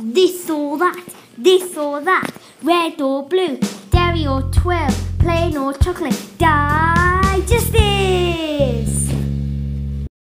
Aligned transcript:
this 0.00 0.48
or 0.48 0.78
that, 0.78 1.04
this 1.36 1.76
or 1.76 2.00
that, 2.00 2.30
red 2.62 3.00
or 3.00 3.26
blue, 3.26 3.58
dairy 3.90 4.26
or 4.26 4.42
twirl, 4.50 4.90
plain 5.18 5.56
or 5.56 5.74
chocolate. 5.74 6.18
Digest 6.38 7.72
this! 7.72 9.12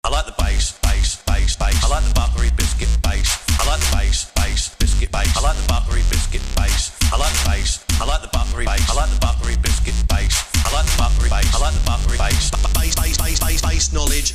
I 0.03 0.09
like 0.09 0.25
the 0.25 0.35
base, 0.39 0.79
base, 0.79 1.21
base, 1.27 1.55
base. 1.57 1.83
I 1.83 1.87
like 1.89 2.03
the 2.05 2.13
buttery 2.13 2.49
biscuit 2.55 2.87
base. 3.03 3.35
I 3.59 3.67
like 3.67 3.81
the 3.81 3.97
base, 3.97 4.31
base, 4.35 4.75
biscuit 4.75 5.11
base. 5.11 5.35
I 5.35 5.41
like 5.41 5.57
the 5.57 5.67
buttery 5.67 6.03
biscuit 6.09 6.41
base. 6.55 6.95
I 7.11 7.17
like 7.17 7.33
the 7.33 7.49
base. 7.49 7.83
I 7.99 8.05
like 8.05 8.21
the 8.21 8.29
buttery 8.31 8.65
base. 8.65 8.89
I 8.89 8.93
like 8.95 9.09
the 9.09 9.19
buttery 9.19 9.57
biscuit 9.57 9.95
base. 10.07 10.39
I 10.63 10.71
like 10.71 10.85
the 10.85 10.97
buttery 10.97 11.29
base. 11.29 11.53
I 11.53 11.59
like 11.59 11.73
the 11.73 11.85
buttery 11.85 12.17
base. 12.17 12.51
Base, 12.75 12.95
base, 12.95 13.17
base, 13.17 13.39
base, 13.43 13.61
base 13.61 13.93
knowledge. 13.93 14.33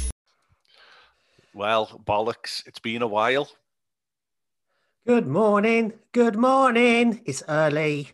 Well, 1.54 1.88
bollocks, 2.04 2.66
it's 2.66 2.78
been 2.78 3.02
a 3.02 3.06
while. 3.06 3.48
Good 5.06 5.26
morning. 5.26 5.94
Good 6.12 6.36
morning. 6.36 7.22
It's 7.24 7.42
early. 7.48 8.10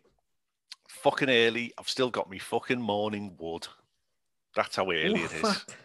Fucking 0.88 1.28
early. 1.28 1.72
I've 1.76 1.88
still 1.88 2.10
got 2.10 2.30
me 2.30 2.38
fucking 2.38 2.80
morning 2.80 3.34
wood. 3.38 3.66
That's 4.54 4.76
how 4.76 4.84
early 4.84 5.20
oh, 5.20 5.24
it 5.24 5.32
is. 5.32 5.40
fuck. 5.40 5.76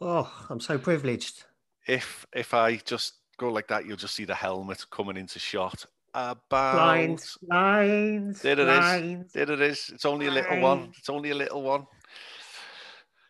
Oh, 0.00 0.46
I'm 0.48 0.60
so 0.60 0.78
privileged. 0.78 1.44
If 1.88 2.24
if 2.32 2.54
I 2.54 2.76
just 2.76 3.14
go 3.36 3.50
like 3.50 3.66
that, 3.68 3.84
you'll 3.84 3.96
just 3.96 4.14
see 4.14 4.24
the 4.24 4.34
helmet 4.34 4.86
coming 4.90 5.16
into 5.16 5.40
shot. 5.40 5.84
About 6.14 6.76
Lines, 6.76 7.36
lines, 7.42 8.40
There 8.40 8.52
it 8.52 8.60
is. 8.60 8.66
lines. 8.66 9.32
There 9.32 9.50
it 9.50 9.60
is. 9.60 9.90
It's 9.92 10.04
only 10.04 10.26
a 10.26 10.30
little 10.30 10.60
one. 10.60 10.92
It's 10.96 11.10
only 11.10 11.30
a 11.30 11.34
little 11.34 11.62
one. 11.62 11.86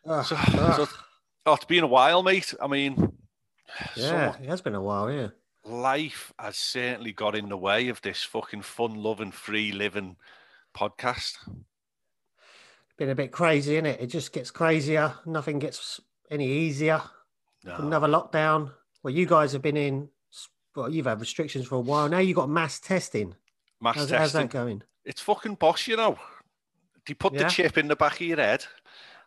Ugh, 0.07 0.25
So, 0.25 0.37
ugh. 0.37 0.77
so 0.77 0.88
oh, 1.47 1.55
it's 1.55 1.65
been 1.65 1.85
a 1.85 1.88
while, 1.88 2.23
mate. 2.23 2.55
I 2.63 2.66
mean, 2.66 2.95
yeah, 3.97 4.33
so 4.35 4.43
it 4.43 4.49
has 4.49 4.61
been 4.61 4.75
a 4.75 4.83
while. 4.83 5.11
Yeah. 5.11 5.29
Life 5.69 6.33
has 6.39 6.57
certainly 6.57 7.13
got 7.13 7.37
in 7.37 7.49
the 7.49 7.57
way 7.57 7.89
of 7.89 8.03
this 8.03 8.23
fucking 8.23 8.63
fun-loving, 8.63 9.33
free 9.33 9.73
living 9.73 10.17
podcast. 10.77 11.37
Been 12.97 13.10
a 13.10 13.15
bit 13.15 13.30
crazy, 13.30 13.77
is 13.77 13.85
it? 13.85 14.01
It 14.01 14.07
just 14.09 14.33
gets 14.33 14.51
crazier. 14.51 15.15
Nothing 15.25 15.59
gets 15.59 16.01
any 16.30 16.49
easier. 16.49 17.01
No. 17.65 17.77
Another 17.77 18.09
lockdown. 18.09 18.73
Well, 19.02 19.15
you 19.15 19.27
guys 19.27 19.52
have 19.52 19.63
been 19.63 19.77
in. 19.77 20.09
Well, 20.75 20.91
you've 20.91 21.07
had 21.07 21.21
restrictions 21.21 21.66
for 21.66 21.77
a 21.77 21.80
while. 21.80 22.09
Now 22.09 22.19
you've 22.19 22.37
got 22.37 22.49
mass 22.49 22.80
testing. 22.80 23.35
Mass 23.80 23.97
How's, 23.97 24.10
how's 24.10 24.32
testing. 24.32 24.41
that 24.43 24.51
going? 24.51 24.82
It's 25.05 25.21
fucking 25.21 25.55
boss, 25.55 25.87
you 25.87 25.97
know. 25.97 26.19
They 27.07 27.15
put 27.15 27.32
the 27.32 27.45
chip 27.45 27.79
in 27.79 27.88
the 27.88 27.97
back 27.97 28.21
of 28.21 28.27
your 28.27 28.37
head, 28.37 28.66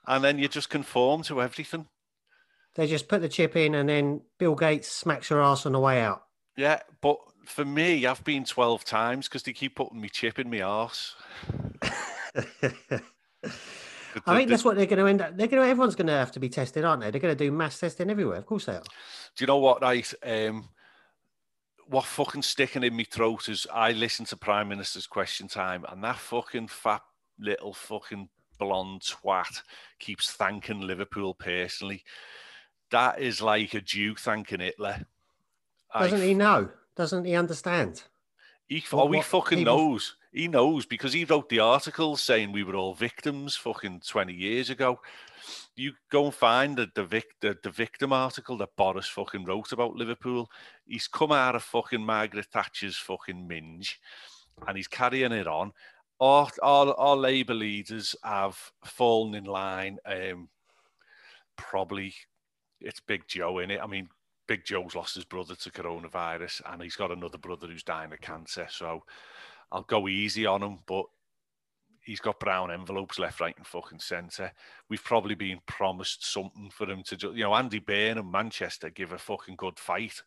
and 0.05 0.23
then 0.23 0.37
you 0.37 0.47
just 0.47 0.69
conform 0.69 1.23
to 1.23 1.41
everything. 1.41 1.87
They 2.75 2.87
just 2.87 3.07
put 3.07 3.21
the 3.21 3.29
chip 3.29 3.55
in, 3.55 3.73
and 3.73 3.89
then 3.89 4.21
Bill 4.37 4.55
Gates 4.55 4.87
smacks 4.87 5.29
your 5.29 5.41
ass 5.41 5.65
on 5.65 5.71
the 5.71 5.79
way 5.79 6.01
out. 6.01 6.23
Yeah, 6.57 6.79
but 7.01 7.17
for 7.45 7.65
me, 7.65 8.05
I've 8.05 8.23
been 8.23 8.45
12 8.45 8.83
times 8.83 9.27
because 9.27 9.43
they 9.43 9.53
keep 9.53 9.75
putting 9.75 10.01
me 10.01 10.09
chip 10.09 10.39
in 10.39 10.49
my 10.49 10.61
arse. 10.61 11.15
I 14.25 14.35
think 14.35 14.49
that's 14.49 14.65
what 14.65 14.75
they're 14.75 14.85
going 14.85 14.99
to 14.99 15.07
end 15.07 15.21
up. 15.21 15.37
They're 15.37 15.47
going 15.47 15.63
to. 15.63 15.69
Everyone's 15.69 15.95
going 15.95 16.07
to 16.07 16.13
have 16.13 16.33
to 16.33 16.39
be 16.39 16.49
tested, 16.49 16.83
aren't 16.83 17.01
they? 17.01 17.11
They're 17.11 17.21
going 17.21 17.35
to 17.35 17.43
do 17.43 17.51
mass 17.51 17.79
testing 17.79 18.09
everywhere. 18.09 18.37
Of 18.37 18.45
course 18.45 18.65
they 18.65 18.73
are. 18.73 18.83
Do 19.35 19.43
you 19.43 19.47
know 19.47 19.57
what, 19.57 19.81
right? 19.81 20.13
Um, 20.23 20.69
what 21.87 22.05
fucking 22.05 22.41
sticking 22.41 22.83
in 22.83 22.95
my 22.95 23.03
throat 23.03 23.49
is 23.49 23.67
I 23.71 23.91
listen 23.91 24.25
to 24.27 24.37
Prime 24.37 24.67
Minister's 24.67 25.07
Question 25.07 25.47
Time, 25.47 25.85
and 25.89 26.03
that 26.03 26.17
fucking 26.17 26.67
fat 26.67 27.01
little 27.39 27.73
fucking 27.73 28.29
blonde 28.59 29.01
twat 29.01 29.61
keeps 29.99 30.31
thanking 30.31 30.81
Liverpool 30.81 31.33
personally. 31.33 32.03
That 32.91 33.19
is 33.19 33.41
like 33.41 33.73
a 33.73 33.81
Jew 33.81 34.15
thanking 34.15 34.59
Hitler. 34.59 35.05
I 35.93 36.03
Doesn't 36.03 36.21
he 36.21 36.33
know? 36.33 36.69
Doesn't 36.95 37.25
he 37.25 37.35
understand? 37.35 38.03
He, 38.67 38.83
What- 38.89 39.07
oh, 39.07 39.11
he 39.11 39.21
fucking 39.21 39.59
people- 39.59 39.77
knows. 39.77 40.15
He 40.33 40.47
knows 40.47 40.85
because 40.85 41.11
he 41.11 41.25
wrote 41.25 41.49
the 41.49 41.59
article 41.59 42.15
saying 42.15 42.53
we 42.53 42.63
were 42.63 42.75
all 42.75 42.93
victims 42.93 43.57
fucking 43.57 44.01
20 44.07 44.33
years 44.33 44.69
ago. 44.69 45.01
You 45.75 45.91
go 46.09 46.25
and 46.25 46.33
find 46.33 46.77
the, 46.77 46.89
the, 46.95 47.03
vic, 47.03 47.25
the, 47.41 47.57
the 47.61 47.69
victim 47.69 48.13
article 48.13 48.57
that 48.59 48.75
Boris 48.77 49.07
fucking 49.07 49.43
wrote 49.43 49.73
about 49.73 49.95
Liverpool. 49.95 50.49
He's 50.85 51.09
come 51.09 51.33
out 51.33 51.55
of 51.55 51.63
fucking 51.63 51.99
Margaret 52.05 52.45
Thatcher's 52.45 52.95
fucking 52.95 53.45
minge 53.45 53.99
and 54.65 54.77
he's 54.77 54.87
carrying 54.87 55.33
it 55.33 55.47
on. 55.47 55.73
Our, 56.21 56.47
our, 56.63 56.93
our 56.97 57.17
Labour 57.17 57.55
leaders 57.55 58.15
have 58.23 58.57
fallen 58.85 59.35
in 59.35 59.43
line. 59.43 59.97
Um, 60.05 60.47
probably 61.57 62.13
it's 62.79 63.01
Big 63.01 63.27
Joe 63.27 63.59
in 63.59 63.71
it. 63.71 63.81
I 63.83 63.87
mean, 63.87 64.07
Big 64.51 64.65
Joe's 64.65 64.95
lost 64.95 65.15
his 65.15 65.23
brother 65.23 65.55
to 65.55 65.71
coronavirus, 65.71 66.61
and 66.65 66.81
he's 66.81 66.97
got 66.97 67.09
another 67.09 67.37
brother 67.37 67.67
who's 67.67 67.83
dying 67.83 68.11
of 68.11 68.19
cancer. 68.19 68.67
So 68.69 69.05
I'll 69.71 69.83
go 69.83 70.09
easy 70.09 70.45
on 70.45 70.61
him, 70.61 70.79
but 70.85 71.05
he's 72.03 72.19
got 72.19 72.41
brown 72.41 72.69
envelopes 72.69 73.17
left, 73.17 73.39
right, 73.39 73.55
and 73.55 73.65
fucking 73.65 73.99
centre. 74.01 74.51
We've 74.89 75.01
probably 75.01 75.35
been 75.35 75.61
promised 75.67 76.25
something 76.29 76.69
for 76.69 76.89
him 76.89 77.01
to 77.03 77.15
do. 77.15 77.31
You 77.33 77.45
know, 77.45 77.55
Andy 77.55 77.79
Burnham 77.79 78.25
and 78.25 78.31
Manchester 78.33 78.89
give 78.89 79.13
a 79.13 79.17
fucking 79.17 79.55
good 79.55 79.79
fight. 79.79 80.21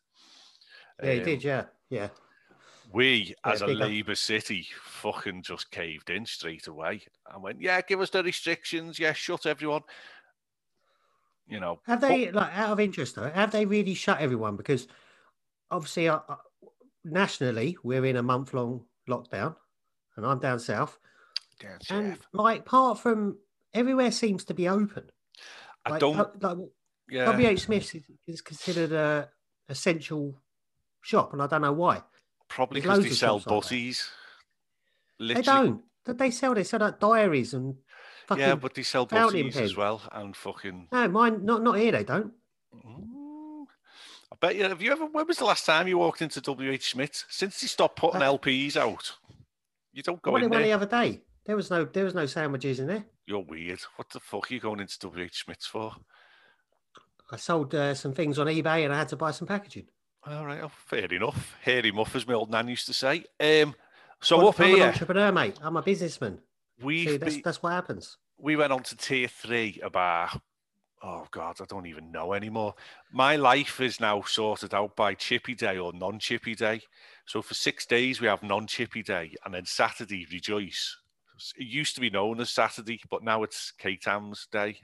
Yeah, 1.03 1.13
he 1.13 1.19
Um, 1.19 1.25
did. 1.27 1.45
Yeah, 1.45 1.65
yeah. 1.91 2.09
We, 2.95 3.35
Yeah, 3.45 3.53
as 3.53 3.61
a 3.61 3.67
up. 3.67 3.77
Labour 3.77 4.15
city, 4.15 4.69
fucking 4.85 5.43
just 5.43 5.71
caved 5.71 6.09
in 6.09 6.25
straight 6.25 6.67
away 6.67 7.03
and 7.31 7.43
went, 7.43 7.61
"Yeah, 7.61 7.83
give 7.83 8.01
us 8.01 8.09
the 8.09 8.23
restrictions. 8.23 8.99
Yeah, 8.99 9.13
shut 9.13 9.45
everyone." 9.45 9.83
You 11.47 11.61
know, 11.61 11.81
Have 11.87 12.01
but- 12.01 12.09
they, 12.09 12.31
like, 12.31 12.53
out 12.57 12.71
of 12.71 12.81
interest 12.81 13.17
though, 13.17 13.29
have 13.31 13.51
they 13.51 13.67
really 13.67 13.95
shut 13.95 14.19
everyone? 14.21 14.57
Because 14.57 14.89
obviously, 15.71 16.09
uh, 16.09 16.21
nationally, 17.05 17.77
we're 17.83 18.05
in 18.07 18.17
a 18.17 18.23
month 18.23 18.55
long 18.55 18.85
lockdown, 19.09 19.55
and 20.17 20.25
I'm 20.27 20.39
down 20.39 20.59
south, 20.59 20.99
Down 21.61 21.79
and 21.91 22.17
south. 22.17 22.27
like, 22.33 22.61
apart 22.61 22.99
from 22.99 23.39
everywhere 23.75 24.11
seems 24.11 24.45
to 24.47 24.55
be 24.55 24.69
open. 24.69 25.11
I 25.85 25.91
Like, 25.91 26.01
don't. 26.01 26.19
uh, 26.19 26.31
like 26.41 26.59
yeah, 27.11 27.31
WH 27.31 27.59
Smith's 27.61 27.95
is, 27.95 28.05
is 28.27 28.41
considered 28.41 28.93
a 28.93 29.29
essential 29.69 30.41
shop, 31.03 31.35
and 31.35 31.43
I 31.43 31.47
don't 31.47 31.61
know 31.63 31.73
why. 31.73 32.03
probably 32.49 32.81
because 32.81 33.03
they 33.03 33.11
sell 33.11 33.43
like 33.47 33.69
They 35.19 35.43
don't. 35.43 35.83
They 36.07 36.31
sell. 36.31 36.55
They 36.55 36.65
sell 36.65 36.81
like 36.81 37.01
diaries 37.01 37.53
and 37.55 37.77
fucking. 38.27 38.43
Yeah, 38.45 38.55
but 38.55 38.75
they 38.75 38.83
sell 38.83 39.07
butties 39.07 39.57
as 39.57 39.77
well, 39.77 40.03
and 40.13 40.37
fucking. 40.37 40.89
No, 40.93 41.09
mine. 41.09 41.45
Not 41.45 41.63
not 41.63 41.79
here. 41.79 41.93
They 41.93 42.05
don't. 42.05 42.33
Mm, 42.75 43.65
I 44.33 44.37
bet 44.41 44.57
you. 44.57 44.65
Have 44.65 44.83
you 44.83 44.93
ever? 44.93 45.07
When 45.07 45.27
was 45.27 45.39
the 45.39 45.45
last 45.45 45.67
time 45.67 45.89
you 45.89 45.99
walked 45.99 46.23
into 46.23 46.41
WH 46.41 46.83
Smith? 46.83 47.25
Since 47.29 47.61
they 47.61 47.67
stopped 47.67 47.97
putting 47.97 48.23
Uh, 48.23 48.33
LPs 48.33 48.77
out, 48.77 49.13
you 49.93 50.03
don't 50.03 50.19
I 50.19 50.21
go 50.23 50.33
went 50.33 50.45
in 50.45 50.51
one 50.51 50.63
the 50.63 50.73
other 50.73 50.87
day. 50.87 51.21
There 51.47 51.57
was 51.57 51.71
no. 51.71 51.85
There 51.85 52.05
was 52.05 52.15
no 52.15 52.27
sandwiches 52.27 52.81
in 52.81 52.87
there. 52.87 53.05
You're 53.27 53.45
weird. 53.45 53.81
What 53.97 54.09
the 54.11 54.21
fuck 54.21 54.51
are 54.51 54.55
you 54.55 54.61
going 54.61 54.81
into 54.81 54.99
WH 55.09 55.35
Smith's 55.35 55.67
for? 55.67 55.93
I 57.31 57.37
sold 57.37 57.75
uh, 57.75 57.95
some 57.95 58.13
things 58.13 58.39
on 58.39 58.47
eBay 58.49 58.85
and 58.85 58.93
I 58.93 58.99
had 58.99 59.09
to 59.09 59.17
buy 59.17 59.31
some 59.31 59.49
packaging. 59.49 59.87
All 60.27 60.47
right, 60.47 60.61
oh, 60.63 60.71
fair 60.87 61.07
enough. 61.13 61.57
Hairy 61.63 61.91
muff, 61.91 62.15
as 62.17 62.27
my 62.27 62.35
old 62.35 62.51
nan 62.51 62.69
used 62.69 62.87
to 62.87 62.95
say. 62.95 63.25
Um, 63.41 63.75
so 64.21 64.41
I'm, 64.41 64.47
up 64.47 64.61
I'm 64.61 64.67
an 64.71 64.77
here, 64.77 64.87
entrepreneur, 64.87 65.33
mate. 65.33 65.57
I'm 65.63 65.77
a 65.77 65.83
businessman. 65.83 66.39
See, 66.81 67.17
that's, 67.17 67.39
that's 67.39 67.63
what 67.63 67.73
happens. 67.73 68.17
we 68.39 68.57
went 68.57 68.73
on 68.73 68.83
to 68.85 68.97
tier 68.97 69.29
three 69.29 69.81
about 69.83 70.41
oh 71.03 71.27
god 71.31 71.61
i 71.61 71.65
don't 71.67 71.87
even 71.87 72.11
know 72.11 72.33
anymore 72.33 72.75
my 73.13 73.37
life 73.37 73.81
is 73.81 74.01
now 74.01 74.23
sorted 74.23 74.73
out 74.75 74.97
by 74.97 75.13
chippy 75.15 75.55
day 75.55 75.77
or 75.77 75.93
non-chippy 75.93 76.55
day 76.55 76.81
so 77.27 77.43
for 77.43 77.55
six 77.55 77.85
days 77.85 78.21
we 78.21 78.27
have 78.27 78.43
non-chippy 78.43 79.03
day 79.03 79.35
and 79.45 79.53
then 79.55 79.65
saturday 79.67 80.27
rejoice 80.33 80.97
it 81.57 81.67
used 81.67 81.95
to 81.95 82.01
be 82.01 82.11
known 82.11 82.41
as 82.41 82.51
saturday 82.51 83.01
but 83.11 83.23
now 83.23 83.43
it's 83.43 83.73
k-tams 83.73 84.47
day 84.51 84.79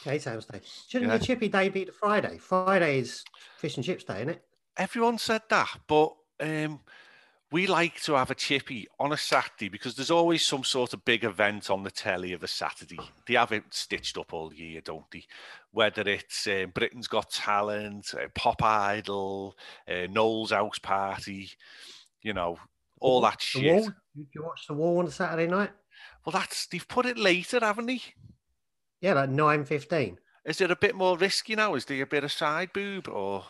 Okay, 0.00 0.18
Sam's 0.18 0.46
Day. 0.46 0.60
Shouldn't 0.88 1.10
Yeah. 1.10 1.16
your 1.16 1.24
chippy 1.24 1.48
day 1.48 1.68
be 1.68 1.84
the 1.84 1.92
Friday? 1.92 2.38
Friday 2.38 2.98
is 2.98 3.24
fish 3.56 3.76
and 3.76 3.84
chips 3.84 4.04
day, 4.04 4.16
isn't 4.16 4.30
it? 4.30 4.44
everyone 4.76 5.18
said 5.18 5.42
that 5.48 5.68
but 5.86 6.14
um 6.40 6.80
we 7.52 7.66
like 7.66 8.00
to 8.02 8.14
have 8.14 8.30
a 8.30 8.34
chippy 8.34 8.88
on 8.98 9.12
a 9.12 9.16
Saturday 9.16 9.68
because 9.68 9.94
there's 9.94 10.10
always 10.10 10.44
some 10.44 10.64
sort 10.64 10.92
of 10.92 11.04
big 11.04 11.22
event 11.24 11.70
on 11.70 11.84
the 11.84 11.90
telly 11.90 12.32
of 12.32 12.42
a 12.42 12.48
Saturday. 12.48 12.98
They 13.26 13.34
have 13.34 13.52
it 13.52 13.64
stitched 13.70 14.18
up 14.18 14.32
all 14.32 14.52
year, 14.52 14.80
don't 14.80 15.08
they? 15.12 15.24
Whether 15.70 16.02
it's 16.08 16.46
um, 16.48 16.72
Britain's 16.74 17.06
Got 17.06 17.30
Talent, 17.30 18.14
uh, 18.14 18.26
Pop 18.34 18.62
Idol, 18.62 19.56
uh, 19.88 20.06
Noel's 20.10 20.50
House 20.50 20.78
Party, 20.80 21.50
you 22.22 22.32
know, 22.32 22.58
all 23.00 23.20
that 23.20 23.38
The 23.38 23.44
shit. 23.60 23.74
wall. 23.74 23.90
You, 24.14 24.26
you 24.34 24.42
watch 24.42 24.66
the 24.66 24.74
wall 24.74 24.98
on 24.98 25.06
a 25.06 25.10
Saturday 25.10 25.46
night? 25.46 25.70
Well, 26.24 26.32
that's 26.32 26.66
they've 26.66 26.86
put 26.88 27.06
it 27.06 27.16
later, 27.16 27.60
haven't 27.60 27.86
they? 27.86 28.00
Yeah, 29.00 29.12
like 29.14 29.30
nine 29.30 29.64
fifteen. 29.64 30.18
Is 30.44 30.60
it 30.60 30.70
a 30.70 30.76
bit 30.76 30.94
more 30.94 31.16
risky 31.16 31.54
now? 31.54 31.74
Is 31.74 31.84
there 31.84 32.02
a 32.02 32.06
bit 32.06 32.24
of 32.24 32.32
side 32.32 32.72
boob 32.72 33.08
or? 33.08 33.44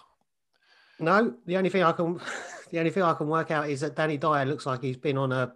No, 0.98 1.34
the 1.46 1.56
only 1.56 1.70
thing 1.70 1.82
I 1.82 1.92
can, 1.92 2.20
the 2.70 2.78
only 2.78 2.90
thing 2.90 3.02
I 3.02 3.14
can 3.14 3.28
work 3.28 3.50
out 3.50 3.68
is 3.68 3.80
that 3.80 3.96
Danny 3.96 4.16
Dyer 4.16 4.44
looks 4.44 4.66
like 4.66 4.82
he's 4.82 4.96
been 4.96 5.18
on 5.18 5.32
a 5.32 5.52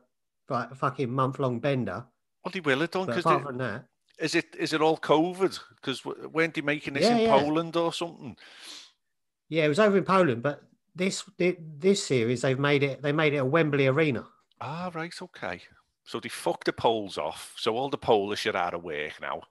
like, 0.49 0.75
fucking 0.75 1.11
month 1.11 1.39
long 1.39 1.61
bender. 1.61 2.05
Well, 2.45 2.53
they 2.53 2.61
will 2.61 2.81
have 2.81 2.91
done 2.91 3.07
because 3.07 3.25
apart 3.25 3.43
from 3.45 3.59
that, 3.59 3.85
is 4.19 4.35
it 4.35 4.55
is 4.59 4.73
it 4.73 4.81
all 4.83 4.97
COVID? 4.99 5.59
Because 5.77 6.05
weren't 6.05 6.55
they 6.55 6.61
making 6.61 6.95
this 6.95 7.05
Yeah, 7.05 7.17
in 7.17 7.21
yeah. 7.23 7.39
Poland 7.39 7.77
or 7.77 7.93
something? 7.93 8.37
yeah, 9.49 9.65
it 9.65 9.69
was 9.69 9.79
over 9.79 9.99
in 9.99 10.05
Poland, 10.05 10.43
but 10.43 10.63
this 10.95 11.25
this 11.39 12.05
series 12.05 12.43
they've 12.43 12.59
made 12.59 12.83
it 12.83 13.03
they 13.03 13.13
made 13.13 13.35
it 13.35 13.39
a 13.39 13.45
Wembley 13.45 13.87
Arena. 13.87 14.27
Ah, 14.61 14.91
right, 14.95 15.15
okay. 15.23 15.63
So 16.05 16.19
they 16.21 16.29
fucked 16.29 16.65
the 16.67 16.73
Poles 16.73 17.19
off. 17.19 17.55
So 17.57 17.77
all 17.77 17.89
the 17.89 17.97
Polish 17.99 18.47
are 18.47 18.57
out 18.57 18.75
of 18.75 18.83
work 18.83 19.21
now. 19.21 19.43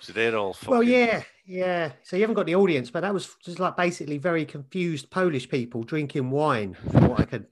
So 0.00 0.12
they're 0.12 0.36
all 0.36 0.54
fucking. 0.54 0.70
Well, 0.70 0.82
yeah, 0.82 1.22
yeah. 1.46 1.92
So 2.02 2.16
you 2.16 2.22
haven't 2.22 2.36
got 2.36 2.46
the 2.46 2.54
audience, 2.54 2.90
but 2.90 3.00
that 3.00 3.12
was 3.14 3.36
just 3.44 3.60
like 3.60 3.76
basically 3.76 4.18
very 4.18 4.44
confused 4.44 5.10
Polish 5.10 5.48
people 5.48 5.82
drinking 5.82 6.30
wine, 6.30 6.76
from 6.90 7.08
what 7.08 7.20
I 7.20 7.24
could 7.24 7.46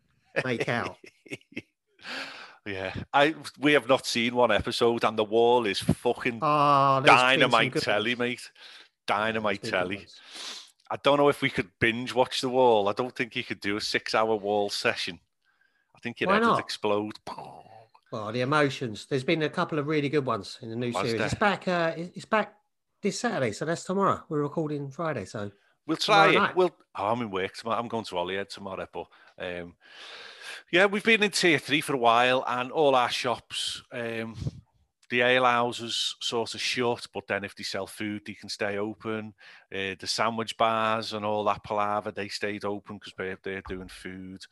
make 0.45 0.69
out. 0.69 0.97
yeah, 2.67 2.95
I 3.13 3.35
we 3.59 3.73
have 3.75 3.89
not 3.89 4.07
seen 4.07 4.35
one 4.35 4.51
episode, 4.51 5.05
and 5.05 5.19
the 5.19 5.25
wall 5.25 5.67
is 5.67 5.81
fucking 5.81 6.39
ah, 6.43 6.99
Oh, 6.99 7.01
there's 7.01 7.11
been 7.11 7.19
some 7.19 7.51
dynamite 7.51 7.75
telly, 7.83 8.11
ones. 8.15 8.19
mate. 8.19 8.51
Dynamite 9.07 9.63
There's 9.63 9.73
been 9.73 9.81
good 9.81 9.85
telly. 9.85 9.97
ones. 9.97 10.21
I 10.91 10.97
don't 11.03 11.19
know 11.19 11.29
if 11.29 11.43
we 11.43 11.51
could 11.51 11.69
binge 11.81 12.15
watch 12.15 12.41
the 12.41 12.49
wall. 12.49 12.89
I 12.89 12.93
don't 12.93 13.15
think 13.15 13.37
you 13.37 13.45
could 13.45 13.61
do 13.61 13.77
a 13.77 13.81
six-hour 13.81 14.37
wall 14.37 14.71
session. 14.71 15.19
I 15.95 15.99
think 16.01 16.21
your 16.21 16.29
Why 16.29 16.37
head 16.37 16.47
would 16.47 16.59
explode. 16.59 17.13
Oh, 18.13 18.33
the 18.33 18.41
emotions. 18.41 19.07
There's 19.07 19.25
been 19.25 19.43
a 19.43 19.51
couple 19.51 19.79
of 19.79 19.87
really 19.87 20.09
good 20.09 20.25
ones 20.25 20.59
in 20.63 20.71
the 20.71 20.77
new 20.77 20.89
Was 20.93 20.97
series. 20.97 21.13
there? 21.19 21.27
It's 21.27 21.35
back. 21.35 21.69
Uh, 21.69 21.93
it's 21.97 22.25
back 22.25 22.55
this 23.03 23.21
Saturday, 23.21 23.53
so 23.53 23.65
that's 23.65 23.85
tomorrow. 23.85 24.23
We're 24.29 24.43
recording 24.43 24.91
Friday, 24.91 25.25
so 25.25 25.51
We'll 25.87 25.97
try 25.97 26.31
it. 26.31 26.35
night. 26.35 26.57
We'll. 26.57 26.75
Oh, 26.97 27.07
I'm 27.07 27.23
in 27.23 27.31
work 27.31 27.55
tomorrow. 27.55 27.79
I'm 27.79 27.89
going 27.89 28.05
to 28.05 28.15
Holyhead 28.17 28.51
tomorrow, 28.51 28.87
but 28.93 29.07
um, 29.39 29.75
yeah, 30.71 30.87
we've 30.87 31.05
been 31.05 31.23
in 31.23 31.31
tier 31.31 31.59
three 31.59 31.81
for 31.81 31.95
a 31.95 31.99
while, 31.99 32.45
and 32.47 32.71
all 32.73 32.95
our 32.95 33.11
shops, 33.11 33.83
um, 33.93 34.37
the 35.11 35.23
ale 35.23 35.45
houses 35.45 36.17
sort 36.21 36.55
of 36.55 36.61
shut, 36.61 37.07
but 37.15 37.27
then 37.27 37.45
if 37.45 37.55
they 37.57 37.63
sell 37.63 37.87
food, 37.87 38.23
they 38.27 38.35
can 38.35 38.51
stay 38.51 38.77
open. 38.77 39.33
Uh, 39.75 39.95
the 39.99 40.07
sandwich 40.07 40.57
bars 40.59 41.15
and 41.15 41.25
all 41.25 41.45
that 41.45 41.65
palaver, 41.65 42.11
they 42.11 42.29
stayed 42.29 42.65
open 42.67 42.97
because 42.99 43.15
they're, 43.17 43.39
they're 43.43 43.63
doing 43.67 43.89
food. 43.89 44.43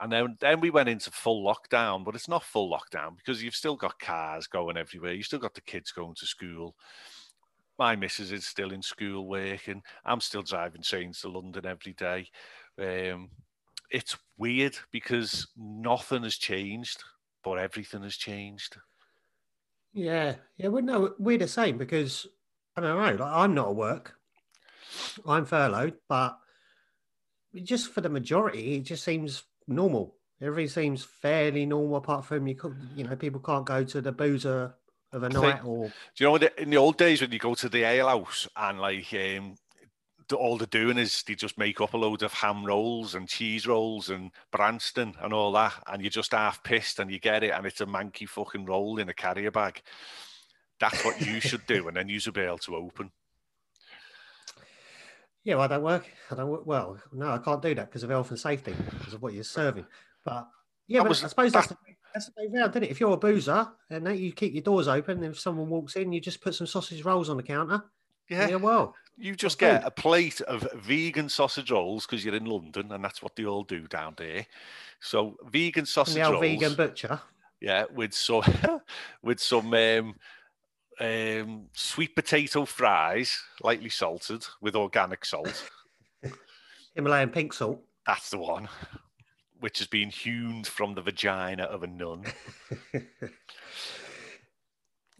And 0.00 0.10
then, 0.10 0.36
then 0.40 0.60
we 0.60 0.70
went 0.70 0.88
into 0.88 1.10
full 1.10 1.44
lockdown, 1.44 2.04
but 2.04 2.14
it's 2.14 2.28
not 2.28 2.42
full 2.42 2.70
lockdown 2.70 3.16
because 3.16 3.42
you've 3.42 3.54
still 3.54 3.76
got 3.76 3.98
cars 3.98 4.46
going 4.46 4.78
everywhere. 4.78 5.12
You've 5.12 5.26
still 5.26 5.38
got 5.38 5.54
the 5.54 5.60
kids 5.60 5.92
going 5.92 6.14
to 6.16 6.26
school. 6.26 6.74
My 7.78 7.96
missus 7.96 8.32
is 8.32 8.46
still 8.46 8.72
in 8.72 8.82
school 8.82 9.26
working. 9.26 9.82
I'm 10.04 10.20
still 10.20 10.42
driving 10.42 10.82
trains 10.82 11.20
to 11.20 11.28
London 11.28 11.66
every 11.66 11.92
day. 11.92 12.28
Um, 12.78 13.30
it's 13.90 14.16
weird 14.38 14.76
because 14.90 15.48
nothing 15.56 16.22
has 16.22 16.36
changed, 16.36 17.02
but 17.44 17.58
everything 17.58 18.02
has 18.02 18.16
changed. 18.16 18.76
yeah, 19.92 20.36
yeah. 20.56 20.68
Well, 20.68 20.82
no, 20.82 21.14
we're 21.18 21.38
the 21.38 21.48
same 21.48 21.76
because 21.76 22.26
I 22.76 22.80
don't 22.80 22.96
know. 22.96 23.24
Like, 23.24 23.32
I'm 23.34 23.54
not 23.54 23.70
at 23.70 23.76
work. 23.76 24.14
I'm 25.26 25.44
furloughed, 25.44 25.96
but 26.08 26.38
just 27.62 27.92
for 27.92 28.00
the 28.00 28.08
majority, 28.08 28.76
it 28.76 28.82
just 28.82 29.04
seems 29.04 29.42
normal. 29.70 30.14
Everything 30.42 30.68
seems 30.96 31.04
fairly 31.04 31.66
normal, 31.66 31.96
apart 31.96 32.24
from 32.24 32.46
you. 32.46 32.54
could- 32.54 32.76
You 32.96 33.04
know, 33.04 33.16
people 33.16 33.40
can't 33.40 33.66
go 33.66 33.84
to 33.84 34.00
the 34.00 34.12
boozer 34.12 34.74
of 35.12 35.22
a 35.22 35.26
I 35.26 35.28
think- 35.30 35.42
night 35.42 35.64
or 35.64 35.88
Do 35.88 35.92
you 36.16 36.26
know 36.26 36.32
what? 36.32 36.58
In 36.58 36.70
the 36.70 36.76
old 36.76 36.96
days, 36.96 37.20
when 37.20 37.32
you 37.32 37.38
go 37.38 37.54
to 37.54 37.68
the 37.68 37.82
ale 37.84 38.08
house 38.08 38.48
and 38.56 38.80
like 38.80 39.12
um, 39.12 39.56
the, 40.28 40.36
all 40.36 40.56
they're 40.56 40.66
doing 40.66 40.96
is 40.98 41.22
they 41.24 41.34
just 41.34 41.58
make 41.58 41.80
up 41.80 41.92
a 41.92 41.96
load 41.96 42.22
of 42.22 42.32
ham 42.32 42.64
rolls 42.64 43.14
and 43.14 43.28
cheese 43.28 43.66
rolls 43.66 44.08
and 44.08 44.30
Branston 44.52 45.14
and 45.20 45.32
all 45.32 45.52
that, 45.52 45.74
and 45.88 46.00
you're 46.02 46.10
just 46.10 46.32
half 46.32 46.62
pissed 46.62 46.98
and 47.00 47.10
you 47.10 47.18
get 47.18 47.42
it, 47.44 47.50
and 47.50 47.66
it's 47.66 47.80
a 47.80 47.86
manky 47.86 48.28
fucking 48.28 48.64
roll 48.64 48.98
in 48.98 49.08
a 49.08 49.14
carrier 49.14 49.50
bag. 49.50 49.82
That's 50.78 51.04
what 51.04 51.20
you 51.20 51.40
should 51.40 51.66
do, 51.66 51.88
and 51.88 51.96
then 51.96 52.08
you 52.08 52.18
should 52.20 52.32
be 52.34 52.40
able 52.40 52.58
to 52.58 52.76
open. 52.76 53.10
Yeah, 55.44 55.54
well, 55.54 55.64
I 55.64 55.66
don't 55.68 55.82
work. 55.82 56.06
I 56.30 56.34
don't 56.34 56.48
work. 56.48 56.66
Well, 56.66 56.98
no, 57.12 57.30
I 57.30 57.38
can't 57.38 57.62
do 57.62 57.74
that 57.74 57.86
because 57.90 58.02
of 58.02 58.10
health 58.10 58.30
and 58.30 58.38
safety, 58.38 58.74
because 58.98 59.14
of 59.14 59.22
what 59.22 59.32
you're 59.32 59.44
serving. 59.44 59.86
But 60.24 60.46
yeah, 60.86 61.02
but 61.02 61.22
I 61.24 61.28
suppose 61.28 61.52
that's 61.52 61.68
the, 61.68 61.76
that's 62.12 62.26
the 62.26 62.32
way 62.36 62.48
round, 62.52 62.70
isn't 62.72 62.84
it? 62.84 62.90
If 62.90 63.00
you're 63.00 63.12
a 63.12 63.16
boozer 63.16 63.68
and 63.88 64.06
that 64.06 64.18
you 64.18 64.32
keep 64.32 64.52
your 64.52 64.62
doors 64.62 64.86
open, 64.88 65.22
if 65.24 65.38
someone 65.40 65.68
walks 65.70 65.96
in, 65.96 66.12
you 66.12 66.20
just 66.20 66.40
put 66.42 66.54
some 66.54 66.66
sausage 66.66 67.04
rolls 67.04 67.30
on 67.30 67.36
the 67.38 67.42
counter. 67.42 67.82
Yeah, 68.28 68.48
Yeah, 68.48 68.56
well, 68.56 68.94
you 69.16 69.34
just 69.34 69.58
food. 69.58 69.66
get 69.66 69.84
a 69.84 69.90
plate 69.90 70.40
of 70.42 70.66
vegan 70.76 71.28
sausage 71.28 71.70
rolls 71.70 72.06
because 72.06 72.24
you're 72.24 72.34
in 72.34 72.44
London, 72.46 72.92
and 72.92 73.02
that's 73.04 73.22
what 73.22 73.34
they 73.34 73.44
all 73.44 73.64
do 73.64 73.86
down 73.88 74.14
there. 74.18 74.46
So 75.00 75.36
vegan 75.50 75.86
sausage 75.86 76.14
the 76.16 76.22
old 76.22 76.34
rolls. 76.34 76.42
vegan 76.42 76.74
butcher. 76.74 77.20
yeah, 77.60 77.84
with 77.94 78.12
some 78.12 78.42
with 79.22 79.40
some 79.40 79.72
um, 79.72 80.14
um, 81.00 81.66
sweet 81.72 82.14
potato 82.14 82.64
fries, 82.64 83.42
lightly 83.62 83.88
salted 83.88 84.46
with 84.60 84.76
organic 84.76 85.24
salt. 85.24 85.70
Himalayan 86.94 87.30
pink 87.30 87.52
salt. 87.52 87.80
That's 88.06 88.30
the 88.30 88.38
one, 88.38 88.68
which 89.60 89.78
has 89.78 89.86
been 89.86 90.10
hewn 90.10 90.64
from 90.64 90.94
the 90.94 91.02
vagina 91.02 91.64
of 91.64 91.82
a 91.82 91.86
nun. 91.86 92.24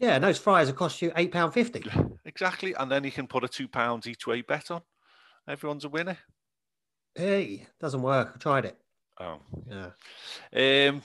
Yeah, 0.01 0.15
and 0.15 0.23
those 0.23 0.39
fries 0.39 0.65
will 0.65 0.73
cost 0.73 0.99
you 1.03 1.11
eight 1.15 1.31
pound 1.31 1.53
fifty. 1.53 1.83
exactly, 2.25 2.73
and 2.73 2.91
then 2.91 3.03
you 3.03 3.11
can 3.11 3.27
put 3.27 3.43
a 3.43 3.47
two 3.47 3.67
pounds 3.67 4.07
each 4.07 4.25
way 4.25 4.41
bet 4.41 4.71
on. 4.71 4.81
Everyone's 5.47 5.85
a 5.85 5.89
winner. 5.89 6.17
Hey, 7.13 7.67
doesn't 7.79 8.01
work. 8.01 8.31
I 8.33 8.37
tried 8.39 8.65
it. 8.65 8.77
Oh, 9.19 9.37
Yeah. 9.69 10.89
Um, 10.89 11.03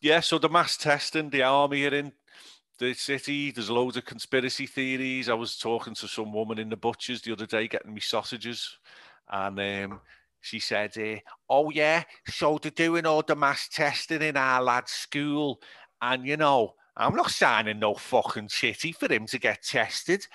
yeah, 0.00 0.18
so 0.18 0.38
the 0.38 0.48
mass 0.48 0.76
testing, 0.76 1.30
the 1.30 1.44
army 1.44 1.84
are 1.86 1.94
in 1.94 2.12
the 2.84 2.94
city. 2.94 3.50
There's 3.50 3.70
loads 3.70 3.96
of 3.96 4.04
conspiracy 4.04 4.66
theories. 4.66 5.28
I 5.28 5.34
was 5.34 5.56
talking 5.56 5.94
to 5.94 6.08
some 6.08 6.32
woman 6.32 6.58
in 6.58 6.68
the 6.68 6.76
butchers 6.76 7.22
the 7.22 7.32
other 7.32 7.46
day 7.46 7.68
getting 7.68 7.94
me 7.94 8.00
sausages, 8.00 8.78
and 9.28 9.58
um, 9.58 10.00
she 10.40 10.58
said, 10.58 10.96
eh, 10.98 11.20
"Oh 11.48 11.70
yeah, 11.70 12.04
so 12.28 12.58
they're 12.58 12.70
doing 12.70 13.06
all 13.06 13.22
the 13.22 13.34
mass 13.34 13.68
testing 13.68 14.22
in 14.22 14.36
our 14.36 14.62
lad's 14.62 14.92
school, 14.92 15.60
and 16.02 16.26
you 16.26 16.36
know, 16.36 16.74
I'm 16.96 17.16
not 17.16 17.30
signing 17.30 17.78
no 17.78 17.94
fucking 17.94 18.50
city 18.50 18.92
for 18.92 19.12
him 19.12 19.26
to 19.26 19.38
get 19.38 19.62
tested." 19.62 20.26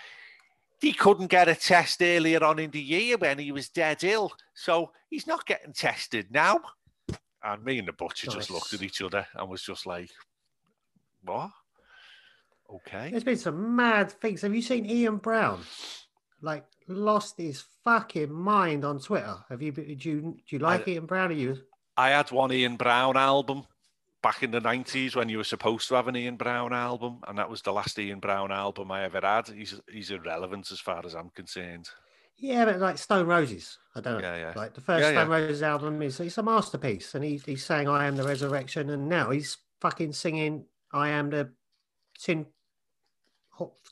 He 0.81 0.93
couldn't 0.93 1.27
get 1.27 1.49
a 1.49 1.55
test 1.55 2.01
earlier 2.01 2.41
on 2.41 2.57
in 2.57 2.71
the 2.71 2.81
year 2.81 3.17
when 3.17 3.37
he 3.37 3.51
was 3.51 3.67
dead 3.67 4.03
ill, 4.03 4.31
so 4.53 4.91
he's 5.09 5.27
not 5.27 5.45
getting 5.45 5.73
tested 5.73 6.27
now. 6.31 6.61
And 7.43 7.63
me 7.63 7.79
and 7.79 7.87
the 7.87 7.93
butcher 7.93 8.31
just 8.31 8.49
looked 8.49 8.73
at 8.73 8.81
each 8.81 9.01
other 9.01 9.27
and 9.35 9.49
was 9.49 9.61
just 9.61 9.85
like, 9.85 10.09
"What? 11.23 11.51
Okay." 12.73 13.09
There's 13.11 13.23
been 13.23 13.37
some 13.37 13.75
mad 13.75 14.11
things. 14.11 14.41
Have 14.41 14.55
you 14.55 14.61
seen 14.61 14.85
Ian 14.85 15.17
Brown? 15.17 15.61
Like 16.41 16.65
lost 16.87 17.37
his 17.37 17.63
fucking 17.83 18.31
mind 18.31 18.85
on 18.85 18.99
Twitter. 18.99 19.37
Have 19.49 19.61
you? 19.61 19.71
Do 19.71 19.81
you, 19.81 19.95
do 20.21 20.35
you 20.47 20.59
like 20.59 20.87
Ian 20.87 21.05
Brown? 21.05 21.31
Are 21.31 21.33
you? 21.33 21.57
I 21.97 22.09
had 22.09 22.31
one 22.31 22.51
Ian 22.53 22.77
Brown 22.77 23.17
album 23.17 23.65
back 24.21 24.43
in 24.43 24.51
the 24.51 24.59
nineties 24.59 25.15
when 25.15 25.29
you 25.29 25.37
were 25.37 25.43
supposed 25.43 25.87
to 25.89 25.95
have 25.95 26.07
an 26.07 26.15
Ian 26.15 26.37
Brown 26.37 26.73
album, 26.73 27.19
and 27.27 27.37
that 27.37 27.49
was 27.49 27.61
the 27.61 27.73
last 27.73 27.99
Ian 27.99 28.19
Brown 28.19 28.51
album 28.51 28.91
I 28.91 29.03
ever 29.03 29.19
had. 29.21 29.47
He's 29.47 29.79
he's 29.91 30.11
irrelevant 30.11 30.71
as 30.71 30.79
far 30.79 31.05
as 31.05 31.15
I'm 31.15 31.29
concerned. 31.29 31.89
Yeah, 32.37 32.65
but 32.65 32.79
like 32.79 32.97
Stone 32.97 33.27
Roses. 33.27 33.77
I 33.95 34.01
don't 34.01 34.21
know. 34.21 34.27
Yeah, 34.27 34.37
yeah. 34.37 34.53
Like 34.55 34.73
the 34.73 34.81
first 34.81 35.03
Yeah, 35.03 35.11
Stone 35.11 35.29
Roses 35.29 35.61
album 35.61 36.01
is 36.01 36.19
it's 36.19 36.37
a 36.37 36.43
masterpiece, 36.43 37.15
and 37.15 37.23
he, 37.23 37.41
he's 37.45 37.65
saying 37.65 37.89
"I 37.89 38.07
am 38.07 38.15
the 38.15 38.23
resurrection," 38.23 38.89
and 38.89 39.09
now 39.09 39.29
he's 39.29 39.57
fucking 39.81 40.13
singing 40.13 40.65
"I 40.93 41.09
am 41.09 41.29
the 41.29 41.51
tin 42.17 42.45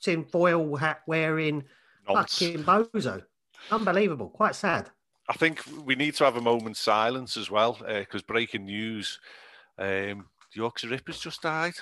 tin 0.01 0.25
foil 0.25 0.75
hat 0.75 1.01
wearing 1.07 1.63
Nonce. 2.07 2.39
fucking 2.39 2.63
bozo." 2.63 3.23
Unbelievable. 3.71 4.29
Quite 4.29 4.55
sad. 4.55 4.89
I 5.29 5.33
think 5.33 5.61
we 5.83 5.95
need 5.95 6.15
to 6.15 6.23
have 6.25 6.37
a 6.37 6.41
moment's 6.41 6.79
silence 6.79 7.35
as 7.37 7.51
well, 7.51 7.77
because 7.85 8.21
breaking 8.21 8.65
news: 8.65 9.19
um, 9.77 10.27
Yorkshire 10.53 10.87
Rippers 10.89 11.19
just 11.19 11.41
died. 11.41 11.73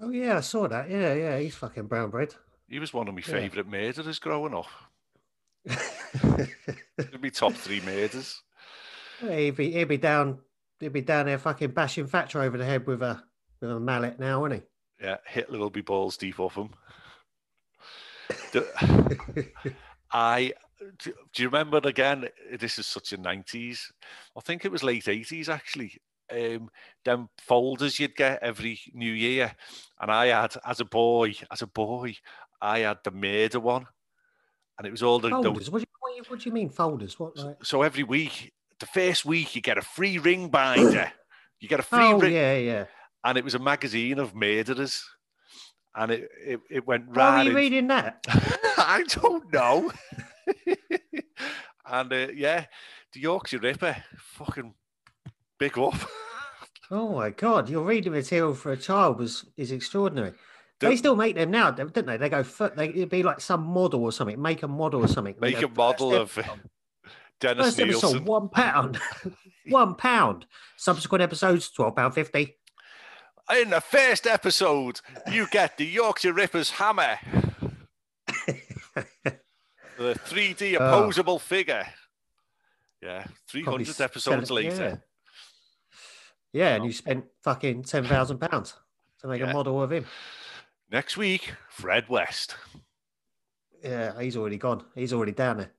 Oh 0.00 0.10
yeah, 0.10 0.38
I 0.38 0.40
saw 0.40 0.66
that. 0.68 0.90
Yeah, 0.90 1.14
yeah. 1.14 1.38
He's 1.38 1.54
fucking 1.54 1.86
brown 1.86 2.10
bread. 2.10 2.34
He 2.68 2.78
was 2.78 2.92
one 2.94 3.06
of 3.08 3.14
my 3.14 3.20
Yeah. 3.20 3.34
favourite 3.34 3.68
murderers 3.68 4.18
growing 4.18 4.54
up. 4.54 4.66
He'd 6.98 7.20
be 7.20 7.30
top 7.30 7.52
three 7.52 7.80
murders. 7.80 8.42
he'd 9.20 9.56
be 9.56 9.70
he'd 9.72 9.84
be 9.84 9.96
down 9.98 10.40
he'd 10.80 10.92
be 10.92 11.00
down 11.02 11.26
there 11.26 11.38
fucking 11.38 11.70
bashing 11.70 12.06
Thatcher 12.06 12.40
over 12.40 12.58
the 12.58 12.64
head 12.64 12.86
with 12.86 13.02
a 13.02 13.22
with 13.60 13.70
a 13.70 13.78
mallet 13.78 14.18
now, 14.18 14.40
wouldn't 14.40 14.64
Yeah, 15.02 15.16
Hitler 15.26 15.58
will 15.58 15.70
be 15.70 15.80
balls 15.80 16.16
deep 16.16 16.38
off 16.38 16.54
him. 16.54 16.70
Do- 18.52 18.66
I 20.12 20.52
do 20.98 21.12
do 21.32 21.42
you 21.42 21.48
remember 21.48 21.80
again? 21.84 22.28
This 22.58 22.78
is 22.78 22.86
such 22.86 23.12
a 23.12 23.16
nineties. 23.16 23.92
I 24.36 24.40
think 24.40 24.64
it 24.64 24.72
was 24.72 24.82
late 24.82 25.08
eighties 25.08 25.48
actually. 25.48 26.00
Um, 26.30 26.70
them 27.04 27.28
folders 27.38 27.98
you'd 27.98 28.16
get 28.16 28.42
every 28.42 28.80
New 28.94 29.12
Year, 29.12 29.54
and 30.00 30.10
I 30.10 30.26
had 30.26 30.54
as 30.64 30.80
a 30.80 30.84
boy, 30.84 31.34
as 31.50 31.60
a 31.62 31.66
boy, 31.66 32.14
I 32.60 32.80
had 32.80 32.98
the 33.04 33.10
murder 33.10 33.60
one, 33.60 33.86
and 34.78 34.86
it 34.86 34.92
was 34.92 35.02
all 35.02 35.18
the, 35.18 35.28
the 35.28 35.42
folders. 35.42 35.70
What 35.70 35.80
do, 35.80 35.82
you, 35.82 35.86
what, 36.00 36.10
do 36.10 36.16
you, 36.16 36.22
what 36.28 36.40
do 36.40 36.48
you 36.48 36.54
mean 36.54 36.70
folders? 36.70 37.18
What 37.18 37.36
like? 37.36 37.64
so 37.64 37.82
every 37.82 38.04
week, 38.04 38.52
the 38.78 38.86
first 38.86 39.26
week 39.26 39.54
you 39.56 39.60
get 39.60 39.78
a 39.78 39.82
free 39.82 40.18
ring 40.18 40.48
binder. 40.48 41.12
You 41.60 41.68
get 41.68 41.80
a 41.80 41.84
free 41.84 41.98
Oh 42.00 42.18
ring, 42.18 42.32
yeah, 42.32 42.56
yeah. 42.56 42.84
And 43.24 43.38
it 43.38 43.44
was 43.44 43.54
a 43.54 43.58
magazine 43.58 44.18
of 44.18 44.34
murderers, 44.34 45.04
and 45.94 46.12
it 46.12 46.28
it, 46.44 46.60
it 46.70 46.86
went 46.86 47.08
Why 47.08 47.44
were 47.44 47.50
you 47.50 47.56
reading 47.56 47.88
that? 47.88 48.24
I 48.28 49.04
don't 49.08 49.52
know. 49.52 49.92
and 51.86 52.12
uh, 52.12 52.28
yeah, 52.34 52.66
the 53.12 53.20
Yorkshire 53.20 53.58
Ripper, 53.58 53.96
fucking 54.18 54.74
big 55.58 55.78
up. 55.78 55.94
Oh 56.90 57.14
my 57.14 57.30
god, 57.30 57.70
your 57.70 57.84
reading 57.84 58.12
material 58.12 58.52
for 58.52 58.70
a 58.72 58.76
child 58.76 59.18
was 59.18 59.46
is 59.56 59.72
extraordinary. 59.72 60.34
They 60.78 60.96
still 60.96 61.16
make 61.16 61.36
them 61.36 61.50
now, 61.50 61.70
don't 61.70 61.94
they? 61.94 62.18
They 62.18 62.28
go. 62.28 62.42
They, 62.42 62.88
it'd 62.88 63.08
be 63.08 63.22
like 63.22 63.40
some 63.40 63.62
model 63.62 64.04
or 64.04 64.12
something. 64.12 64.42
Make 64.42 64.62
a 64.62 64.68
model 64.68 65.02
or 65.02 65.08
something. 65.08 65.36
Make 65.40 65.62
a 65.62 65.68
model 65.68 66.14
of 66.14 66.38
Dennis 67.42 67.66
First 67.66 67.80
episode, 67.80 68.26
one 68.26 68.48
pound, 68.48 68.98
one 69.68 69.94
pound. 69.94 70.46
Subsequent 70.76 71.22
episodes, 71.22 71.70
twelve 71.70 71.96
pound 71.96 72.14
fifty. 72.14 72.56
In 73.50 73.70
the 73.70 73.80
first 73.80 74.26
episode, 74.26 75.00
you 75.30 75.46
get 75.50 75.76
the 75.76 75.84
Yorkshire 75.84 76.32
Ripper's 76.32 76.70
hammer, 76.70 77.18
the 79.26 80.14
3D 80.14 80.76
Oh. 80.78 80.84
opposable 80.86 81.38
figure. 81.38 81.86
Yeah, 83.02 83.26
300 83.48 83.86
sell 83.88 84.04
episodes 84.04 84.50
later. 84.50 85.02
Yeah, 86.52 86.68
yeah 86.68 86.74
and 86.76 86.84
you 86.84 86.92
spent 86.92 87.24
fucking 87.42 87.82
ten 87.82 88.04
thousand 88.04 88.38
pounds 88.38 88.74
to 89.20 89.26
make 89.26 89.40
Yeah. 89.40 89.50
a 89.50 89.52
model 89.52 89.82
of 89.82 89.90
him. 89.92 90.06
Next 90.90 91.16
week, 91.16 91.52
Fred 91.68 92.08
West. 92.08 92.54
Yeah, 93.82 94.18
he's 94.20 94.36
already 94.36 94.58
gone. 94.58 94.84
He's 94.94 95.12
already 95.12 95.32
down 95.32 95.56
there. 95.58 95.72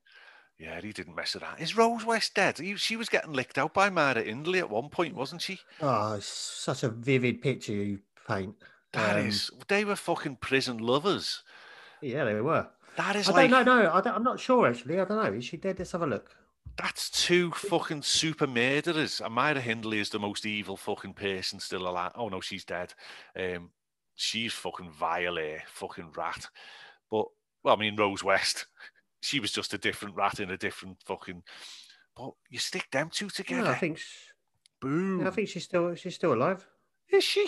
Yeah, 0.59 0.79
he 0.81 0.91
didn't 0.93 1.15
mess 1.15 1.33
with 1.33 1.43
that. 1.43 1.59
Is 1.59 1.75
Rose 1.75 2.05
West 2.05 2.35
dead? 2.35 2.59
He, 2.59 2.75
she 2.75 2.95
was 2.95 3.09
getting 3.09 3.33
licked 3.33 3.57
out 3.57 3.73
by 3.73 3.89
Myra 3.89 4.21
Hindley 4.23 4.59
at 4.59 4.69
one 4.69 4.89
point, 4.89 5.15
wasn't 5.15 5.41
she? 5.41 5.59
Oh, 5.81 6.13
it's 6.13 6.25
such 6.27 6.83
a 6.83 6.89
vivid 6.89 7.41
picture 7.41 7.73
you 7.73 7.99
paint. 8.27 8.55
That 8.93 9.17
Um, 9.19 9.27
is, 9.27 9.49
they 9.67 9.83
were 9.83 9.95
fucking 9.95 10.37
prison 10.37 10.77
lovers. 10.77 11.43
Yeah, 12.01 12.23
they 12.25 12.39
were. 12.39 12.67
That 12.95 13.15
is 13.15 13.27
I 13.27 13.33
like, 13.33 13.49
don't 13.51 13.65
know. 13.65 13.81
No, 13.83 13.91
I 13.91 14.01
don't, 14.01 14.15
I'm 14.15 14.23
not 14.23 14.39
sure 14.39 14.67
actually. 14.67 14.99
I 14.99 15.05
don't 15.05 15.17
know. 15.23 15.33
Is 15.37 15.45
she 15.45 15.57
dead? 15.57 15.79
Let's 15.79 15.93
have 15.93 16.03
a 16.03 16.07
look. 16.07 16.29
that's 16.77 17.09
two 17.09 17.51
fucking 17.51 18.03
super 18.03 18.45
murderers. 18.47 19.19
And 19.19 19.33
Myra 19.33 19.59
Hindley 19.61 19.99
is 19.99 20.09
the 20.11 20.19
most 20.19 20.45
evil 20.45 20.77
fucking 20.77 21.13
person 21.13 21.59
still 21.59 21.87
alive. 21.87 22.11
Oh 22.15 22.29
no, 22.29 22.39
she's 22.39 22.63
dead. 22.63 22.93
Um, 23.35 23.71
she's 24.15 24.53
fucking 24.53 24.91
vile, 24.91 25.39
eh, 25.39 25.59
fucking 25.67 26.11
rat. 26.15 26.47
But 27.09 27.25
well, 27.63 27.75
I 27.75 27.79
mean, 27.79 27.95
Rose 27.95 28.23
West, 28.23 28.67
she 29.23 29.39
was 29.39 29.51
just 29.51 29.73
a 29.73 29.77
different 29.77 30.15
rat 30.15 30.39
in 30.39 30.51
a 30.51 30.57
different 30.57 30.97
fucking. 31.05 31.43
But 32.15 32.33
you 32.49 32.59
stick 32.59 32.87
them 32.91 33.09
two 33.11 33.29
together. 33.29 33.69
I 33.69 33.75
think. 33.75 33.99
Boom. 34.81 35.21
Yeah, 35.21 35.27
I 35.27 35.31
think 35.31 35.49
she's 35.49 35.63
still 35.63 35.95
she's 35.95 36.15
still 36.15 36.33
alive. 36.33 36.65
Is 37.09 37.23
she? 37.23 37.47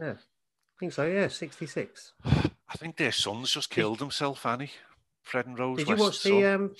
Yeah, 0.00 0.12
I 0.12 0.76
think 0.78 0.92
so. 0.92 1.06
Yeah, 1.06 1.28
sixty 1.28 1.66
six. 1.66 2.12
I 2.24 2.76
think 2.76 2.96
their 2.96 3.12
son's 3.12 3.52
just 3.52 3.70
killed 3.70 4.00
himself, 4.00 4.46
Annie. 4.46 4.70
Fred 5.22 5.46
and 5.46 5.58
Rose 5.58 5.78
Did 5.78 5.88
you 5.88 5.96
West's 5.96 6.06
watch 6.06 6.22
the 6.22 6.42
son. 6.42 6.54
um? 6.54 6.74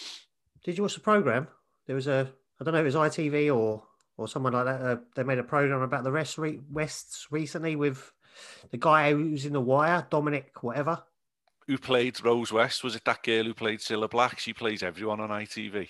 Did 0.65 0.77
you 0.77 0.85
watch 0.85 0.95
the 0.95 1.01
program? 1.01 1.49
There 1.87 1.97
was 1.97 2.07
a 2.07 2.33
I 2.61 2.65
don't 2.65 2.75
know 2.75 2.81
if 2.81 2.95
it 2.95 2.97
was 2.97 3.13
ITV 3.17 3.55
or 3.55 3.83
or 4.17 4.29
someone 4.29 4.53
like 4.53 4.65
that. 4.67 4.81
Uh, 4.81 4.97
they 5.17 5.23
made 5.23 5.39
a 5.39 5.43
program 5.45 5.83
about 5.83 6.05
the 6.05 6.11
West 6.11 6.39
re- 6.39 6.61
Wests 6.71 7.27
recently 7.31 7.77
with 7.77 8.13
the 8.71 8.77
guy 8.77 9.13
who 9.13 9.31
was 9.31 9.45
in 9.47 9.53
the 9.53 9.61
Wire, 9.61 10.07
Dominic 10.11 10.63
whatever. 10.63 11.03
Who 11.71 11.79
played 11.79 12.23
Rose 12.25 12.53
West? 12.53 12.83
Was 12.83 12.97
it 12.97 13.05
that 13.05 13.23
girl 13.23 13.45
who 13.45 13.55
played 13.55 13.79
Cilla 13.79 14.11
Black? 14.11 14.41
She 14.41 14.53
plays 14.53 14.83
everyone 14.83 15.21
on 15.21 15.29
ITV. 15.29 15.89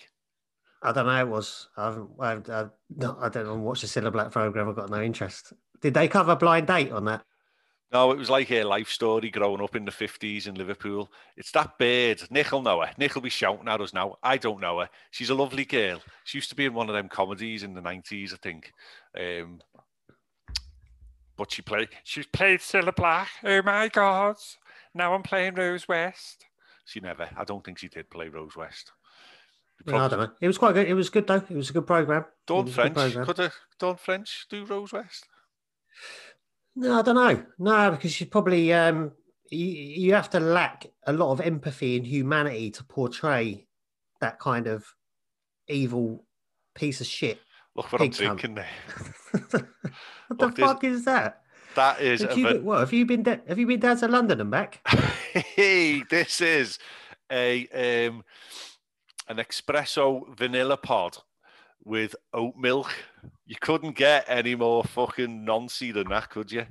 I 0.83 0.93
don't 0.93 1.07
know. 1.07 1.19
It 1.19 1.27
was 1.29 1.69
I 1.75 1.87
haven't. 1.87 2.11
I, 2.51 2.67
no, 2.95 3.17
I 3.19 3.31
don't 3.31 3.47
know. 3.47 3.55
Watch 3.55 3.81
the 3.81 3.87
Cilla 3.87 4.13
Black 4.13 4.31
program. 4.31 4.69
I've 4.69 4.77
got 4.77 4.91
no 4.91 5.01
interest. 5.01 5.55
Did 5.81 5.95
they 5.95 6.07
cover 6.07 6.37
Blind 6.37 6.67
Date 6.67 6.93
on 6.93 7.07
that? 7.07 7.25
No, 7.93 8.13
it 8.13 8.19
was 8.19 8.29
like 8.29 8.49
her 8.51 8.63
life 8.63 8.89
story 8.89 9.31
growing 9.31 9.63
up 9.63 9.75
in 9.75 9.87
the 9.87 9.91
50s 9.91 10.47
in 10.47 10.55
Liverpool. 10.55 11.11
It's 11.39 11.51
that 11.53 11.79
bird. 11.79 12.23
Nick 12.31 12.53
will 12.53 12.63
know 12.63 12.83
her. 12.83 12.93
Nick 12.99 13.15
will 13.15 13.23
be 13.23 13.31
shouting 13.31 13.67
at 13.67 13.81
us 13.81 13.95
now. 13.95 14.17
I 14.23 14.37
don't 14.37 14.61
know 14.61 14.81
her. 14.81 14.91
She's 15.11 15.31
a 15.31 15.35
lovely 15.35 15.65
girl. 15.65 16.01
She 16.25 16.39
used 16.39 16.51
to 16.51 16.57
be 16.57 16.67
in 16.67 16.75
one 16.75 16.91
of 16.91 16.95
them 16.95 17.09
comedies 17.09 17.63
in 17.63 17.73
the 17.73 17.81
90s, 17.81 18.35
I 18.35 18.37
think. 18.37 18.73
Um, 19.19 19.61
but 21.37 21.51
she 21.51 21.63
played, 21.63 21.89
she 22.05 22.23
played 22.23 22.61
Cilla 22.61 22.95
Black. 22.95 23.31
Oh 23.43 23.63
my 23.63 23.89
God. 23.89 24.37
Now 24.94 25.14
I'm 25.14 25.23
playing 25.23 25.54
Rose 25.54 25.87
West. 25.88 26.44
She 26.85 27.00
never, 27.00 27.28
I 27.37 27.44
don't 27.44 27.64
think 27.64 27.78
she 27.78 27.88
did 27.88 28.11
play 28.11 28.28
Rose 28.28 28.56
West. 28.56 28.92
No, 29.87 29.97
I 29.97 30.09
don't 30.09 30.18
know. 30.20 30.30
It 30.40 30.47
was 30.47 30.59
quite 30.59 30.75
good. 30.75 30.88
It 30.88 30.94
was 30.94 31.09
good 31.09 31.26
though. 31.26 31.37
It 31.49 31.50
was 31.56 31.70
a 31.70 31.73
good 31.73 31.87
program. 31.87 32.23
It 32.23 32.26
Dawn 32.47 32.64
was 32.66 32.75
French. 32.75 32.94
programme. 32.94 33.25
Could 33.26 33.38
have 33.38 33.54
Dawn 33.78 33.97
French 33.97 34.47
do 34.50 34.64
Rose 34.66 34.92
West? 34.92 35.26
No, 36.76 36.99
I 36.99 37.02
don't 37.02 37.14
know. 37.14 37.44
No, 37.59 37.90
because 37.92 38.20
you 38.20 38.26
probably 38.26 38.73
um 38.73 39.12
you, 39.50 39.66
you 39.66 40.14
have 40.14 40.30
to 40.30 40.40
lack 40.40 40.87
a 41.06 41.12
lot 41.12 41.32
of 41.32 41.40
empathy 41.40 41.97
and 41.97 42.06
humanity 42.06 42.70
to 42.73 42.85
portray 42.85 43.66
that 44.20 44.38
kind 44.38 44.66
of 44.66 44.85
evil 45.68 46.25
piece 46.75 47.00
of 47.00 47.06
shit. 47.06 47.40
Look 47.75 47.90
what 47.92 48.02
I'm 48.02 48.11
cunt. 48.11 48.16
thinking 48.16 48.54
there. 48.56 48.66
what 49.32 49.50
the 49.50 49.66
Look, 50.47 50.54
there's- 50.56 50.70
fuck 50.73 50.85
is 50.85 51.04
that? 51.06 51.42
That 51.77 52.00
is 52.00 52.23
Have 52.23 52.37
you, 52.37 52.47
been- 52.47 52.65
what, 52.65 52.81
have 52.81 52.93
you 52.93 53.07
been? 53.07 53.23
Da- 53.23 53.39
have 53.47 53.59
you 53.59 53.67
been 53.67 53.81
down 53.81 53.97
to 53.99 54.09
London 54.09 54.41
and 54.41 54.50
back? 54.50 54.81
hey, 55.33 56.03
this 56.11 56.41
is 56.41 56.79
a 57.31 57.69
um, 58.09 58.25
an 59.29 59.37
espresso 59.37 60.37
vanilla 60.37 60.77
pod 60.77 61.19
with 61.85 62.17
oat 62.35 62.57
milk. 62.57 62.93
You 63.47 63.57
couldn't 63.61 63.97
get 63.97 64.25
any 64.29 64.55
more 64.55 64.83
fucking 64.85 65.47
noncy 65.47 65.93
than 65.95 66.09
that, 66.09 66.29
could 66.31 66.50
you? 66.50 66.67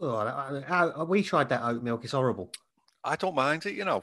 Oh, 0.00 0.16
I- 0.16 0.62
I- 0.68 0.86
I- 0.88 1.02
we 1.04 1.22
tried 1.22 1.48
that 1.50 1.62
oat 1.64 1.82
milk. 1.82 2.02
It's 2.04 2.12
horrible. 2.12 2.50
I 3.04 3.16
don't 3.16 3.34
mind 3.34 3.64
it, 3.66 3.74
you 3.74 3.84
know. 3.84 4.02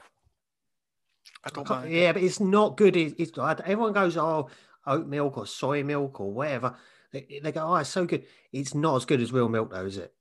I 1.44 1.50
don't 1.50 1.66
can't- 1.66 1.82
mind. 1.82 1.92
Yeah, 1.94 2.12
but 2.12 2.22
it's 2.22 2.40
not 2.40 2.76
good. 2.76 2.96
It- 2.96 3.14
It's, 3.18 3.32
everyone 3.36 3.92
goes, 3.92 4.16
oh, 4.16 4.48
oat 4.86 5.06
milk 5.06 5.36
or 5.36 5.46
soy 5.46 5.82
milk 5.84 6.18
or 6.20 6.32
whatever. 6.32 6.76
They, 7.12 7.40
they 7.42 7.52
go, 7.52 7.66
oh, 7.66 7.76
it's 7.76 7.90
so 7.90 8.06
good. 8.06 8.24
It's 8.52 8.74
not 8.74 8.96
as 8.96 9.04
good 9.04 9.20
as 9.20 9.32
real 9.32 9.48
milk, 9.48 9.70
though, 9.70 9.84
is 9.84 9.98
it? 9.98 10.14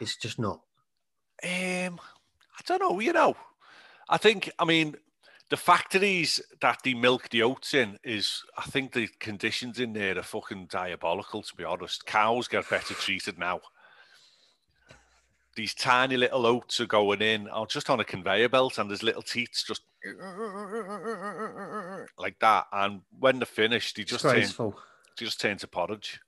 It's 0.00 0.16
just 0.16 0.38
not. 0.38 0.60
Um, 1.42 2.00
I 2.58 2.62
don't 2.66 2.80
know. 2.80 3.00
You 3.00 3.12
know, 3.12 3.34
I 4.08 4.16
think. 4.16 4.50
I 4.58 4.64
mean, 4.64 4.96
the 5.48 5.56
factories 5.56 6.40
that 6.60 6.80
they 6.84 6.94
milk 6.94 7.30
the 7.30 7.42
oats 7.42 7.74
in 7.74 7.98
is. 8.04 8.42
I 8.56 8.62
think 8.62 8.92
the 8.92 9.08
conditions 9.18 9.80
in 9.80 9.92
there 9.92 10.18
are 10.18 10.22
fucking 10.22 10.66
diabolical. 10.70 11.42
To 11.42 11.54
be 11.56 11.64
honest, 11.64 12.06
cows 12.06 12.48
get 12.48 12.68
better 12.70 12.94
treated 12.94 13.38
now. 13.38 13.60
These 15.56 15.74
tiny 15.74 16.16
little 16.16 16.46
oats 16.46 16.80
are 16.80 16.86
going 16.86 17.22
in, 17.22 17.48
or 17.48 17.66
just 17.66 17.90
on 17.90 18.00
a 18.00 18.04
conveyor 18.04 18.50
belt, 18.50 18.78
and 18.78 18.88
there's 18.88 19.02
little 19.02 19.22
teats 19.22 19.64
just 19.64 19.82
like 22.18 22.38
that. 22.40 22.66
And 22.72 23.00
when 23.18 23.38
they're 23.38 23.46
finished, 23.46 23.96
they 23.96 24.04
just 24.04 24.22
turn. 24.22 24.34
Just 25.26 25.40
turn 25.40 25.58
to 25.58 25.66
porridge. 25.66 26.18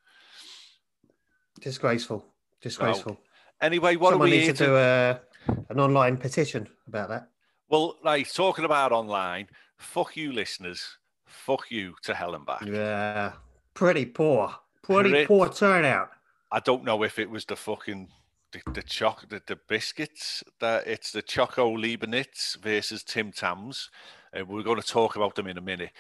Disgraceful. 1.61 2.25
Disgraceful. 2.61 3.19
Anyway, 3.61 3.97
what 3.97 4.11
Someone 4.11 4.29
are 4.29 4.31
we 4.31 4.39
needs 4.39 4.59
to 4.59 4.67
do 4.67 4.77
a, 4.77 5.21
an 5.69 5.81
online 5.81 6.17
petition 6.17 6.69
about 6.87 7.09
that. 7.09 7.29
Well, 7.69 7.97
right, 8.05 8.29
talking 8.29 8.65
about 8.65 8.93
online, 8.93 9.49
fuck 9.79 10.17
you, 10.17 10.33
listeners. 10.33 10.99
Fuck 11.25 11.71
you 11.71 11.95
to 12.03 12.13
hell 12.13 12.35
and 12.35 12.45
back. 12.45 12.67
Yeah. 12.67 13.33
Pretty 13.73 14.05
poor. 14.05 14.55
Pretty 14.83 15.25
poor 15.25 15.49
turnout. 15.49 16.11
I 16.51 16.61
don't 16.61 16.85
know 16.85 17.03
if 17.03 17.19
it 17.19 17.31
was 17.31 17.47
the 17.47 17.57
fucking 17.57 18.09
the, 18.53 18.61
the 18.73 18.83
choc 18.83 19.27
the, 19.31 19.41
the 19.47 19.59
biscuits 19.69 20.45
that 20.61 20.87
it's 20.87 21.13
the 21.13 21.23
Choco 21.23 21.75
Leibniz 21.75 22.59
versus 22.61 23.03
Tim 23.03 23.33
Tams. 23.33 23.89
And 24.35 24.47
we're 24.49 24.63
going 24.63 24.81
to 24.81 24.87
talk 24.87 25.17
about 25.17 25.35
them 25.35 25.47
in 25.47 25.57
a 25.57 25.63
minute. 25.63 25.93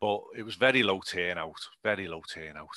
But 0.00 0.20
it 0.36 0.44
was 0.44 0.54
very 0.54 0.82
low 0.84 1.00
turnout, 1.00 1.58
very 1.82 2.06
low 2.06 2.22
turnout. 2.32 2.68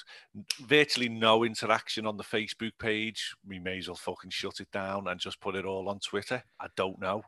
Virtually 0.62 1.08
no 1.08 1.44
interaction 1.44 2.08
on 2.08 2.18
the 2.18 2.24
Facebook 2.24 2.72
page. 2.80 3.36
We 3.48 3.60
may 3.60 3.78
as 3.78 3.88
well 3.88 3.96
fucking 3.96 4.32
shut 4.32 4.60
it 4.60 4.72
down 4.72 5.08
and 5.08 5.20
just 5.20 5.40
put 5.40 5.56
it 5.56 5.66
all 5.66 5.88
on 5.88 6.00
Twitter. 6.00 6.44
I 6.60 6.68
don't 6.76 7.00
know. 7.00 7.22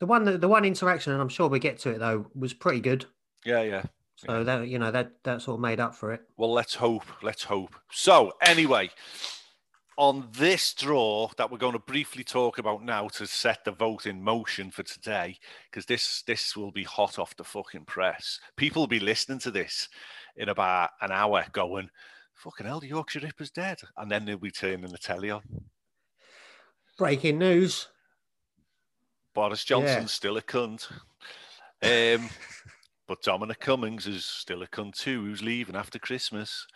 The 0.00 0.06
one, 0.06 0.38
the 0.38 0.48
one 0.48 0.64
interaction, 0.64 1.12
and 1.12 1.22
I'm 1.22 1.30
sure 1.30 1.48
we 1.48 1.58
get 1.58 1.78
to 1.80 1.90
it 1.90 1.98
though, 1.98 2.26
was 2.34 2.52
pretty 2.52 2.80
good. 2.80 3.06
Yeah, 3.44 3.62
yeah. 3.62 3.82
So 4.16 4.42
that 4.42 4.66
you 4.66 4.80
know 4.80 4.90
that 4.90 5.12
that 5.22 5.42
sort 5.42 5.54
of 5.54 5.60
made 5.60 5.78
up 5.78 5.94
for 5.94 6.12
it. 6.12 6.22
Well, 6.36 6.52
let's 6.52 6.74
hope. 6.74 7.04
Let's 7.22 7.44
hope. 7.44 7.76
So, 7.92 8.32
anyway, 8.42 8.90
on 9.98 10.28
this 10.30 10.72
draw 10.74 11.28
that 11.36 11.50
we're 11.50 11.58
going 11.58 11.72
to 11.72 11.80
briefly 11.80 12.22
talk 12.22 12.58
about 12.58 12.84
now 12.84 13.08
to 13.08 13.26
set 13.26 13.64
the 13.64 13.72
vote 13.72 14.06
in 14.06 14.22
motion 14.22 14.70
for 14.70 14.84
today, 14.84 15.36
because 15.68 15.84
this 15.86 16.22
this 16.22 16.56
will 16.56 16.70
be 16.70 16.84
hot 16.84 17.18
off 17.18 17.36
the 17.36 17.44
fucking 17.44 17.84
press. 17.84 18.38
People 18.56 18.82
will 18.82 18.86
be 18.86 19.00
listening 19.00 19.40
to 19.40 19.50
this 19.50 19.88
in 20.36 20.48
about 20.48 20.90
an 21.00 21.10
hour, 21.10 21.44
going, 21.52 21.90
"Fucking 22.34 22.64
hell, 22.64 22.78
the 22.78 22.86
Yorkshire 22.86 23.20
Ripper's 23.20 23.50
dead," 23.50 23.80
and 23.96 24.08
then 24.08 24.24
they'll 24.24 24.38
be 24.38 24.52
turning 24.52 24.92
the 24.92 24.98
telly 24.98 25.30
on. 25.30 25.42
Breaking 26.96 27.38
news. 27.38 27.88
Boris 29.34 29.64
Johnson's 29.64 30.12
still 30.12 30.36
a 30.36 30.42
cunt. 30.42 30.90
Um, 31.82 32.30
but 33.08 33.22
Dominic 33.22 33.60
Cummings 33.60 34.06
is 34.06 34.24
still 34.24 34.62
a 34.62 34.68
cunt 34.68 34.94
too, 34.96 35.24
who's 35.24 35.42
leaving 35.42 35.74
after 35.76 35.98
Christmas. 35.98 36.68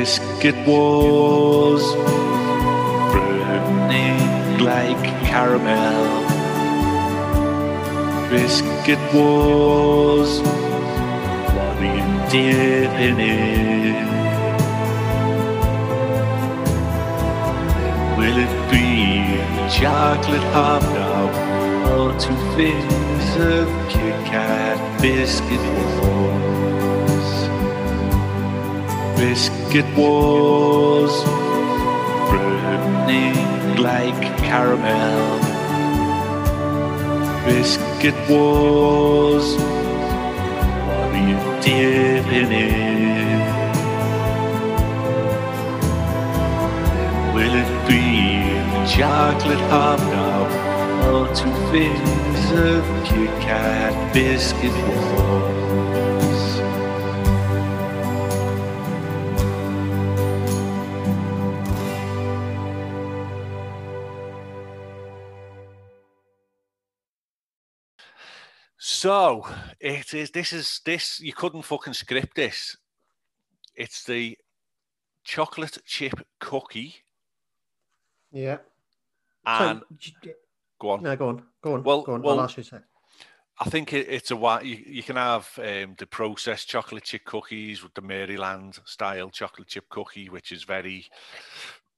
Biscuit 0.00 0.56
Wars. 0.66 1.82
Burning 3.12 4.58
like 4.64 5.02
caramel. 5.28 6.06
Biscuit 8.30 8.98
Wars. 9.12 10.40
What 11.54 11.76
are 11.76 11.96
you 11.98 12.30
dipping 12.30 13.20
in? 13.20 14.06
Will 18.16 18.38
it 18.46 18.54
be 18.72 19.36
chocolate 19.68 20.46
hobnob 20.54 21.30
or 21.92 22.18
two 22.18 22.40
things 22.56 23.36
of 23.36 23.68
Kit 23.90 24.16
Kat 24.24 25.02
biscuit? 25.02 26.09
Biscuit 29.30 29.86
wars, 29.96 31.12
burning 32.32 33.76
like 33.76 34.20
caramel. 34.38 35.38
Biscuit 37.44 38.16
wars, 38.28 39.54
what 40.84 41.14
are 41.14 41.28
you 41.30 41.38
dipping 41.62 42.50
in? 42.50 43.40
Will 47.32 47.54
it 47.54 47.72
be 47.86 48.02
chocolate 48.92 49.64
hobnob 49.70 50.50
or 51.06 51.32
two 51.36 51.54
things 51.70 52.50
of 52.50 52.82
Kit 53.06 53.30
Kat 53.40 54.12
biscuit 54.12 54.74
wars? 54.88 56.09
So 69.00 69.46
it 69.80 70.12
is. 70.12 70.30
This 70.30 70.52
is 70.52 70.82
this. 70.84 71.20
You 71.20 71.32
couldn't 71.32 71.62
fucking 71.62 71.94
script 71.94 72.36
this. 72.36 72.76
It's 73.74 74.04
the 74.04 74.36
chocolate 75.24 75.78
chip 75.86 76.20
cookie, 76.38 76.96
Yeah. 78.30 78.58
and 79.46 79.80
so, 79.98 80.12
go 80.78 80.90
on. 80.90 81.02
no, 81.02 81.16
go 81.16 81.28
on. 81.28 81.42
Go 81.62 81.74
on. 81.76 81.82
Well- 81.82 82.02
go 82.02 82.12
on. 82.12 82.20
well- 82.20 82.40
I'll 82.40 82.44
ask 82.44 82.58
you 82.58 82.60
a 82.60 82.64
sec. 82.64 82.82
I 83.58 83.70
think 83.70 83.94
it, 83.94 84.06
it's 84.06 84.32
a 84.32 84.36
wa- 84.36 84.60
you, 84.62 84.76
you 84.86 85.02
can 85.02 85.16
have 85.16 85.48
um, 85.56 85.94
the 85.96 86.06
processed 86.06 86.68
chocolate 86.68 87.04
chip 87.04 87.24
cookies 87.24 87.82
with 87.82 87.94
the 87.94 88.02
Maryland 88.02 88.80
style 88.84 89.30
chocolate 89.30 89.68
chip 89.68 89.88
cookie, 89.88 90.28
which 90.28 90.52
is 90.52 90.64
very 90.64 91.06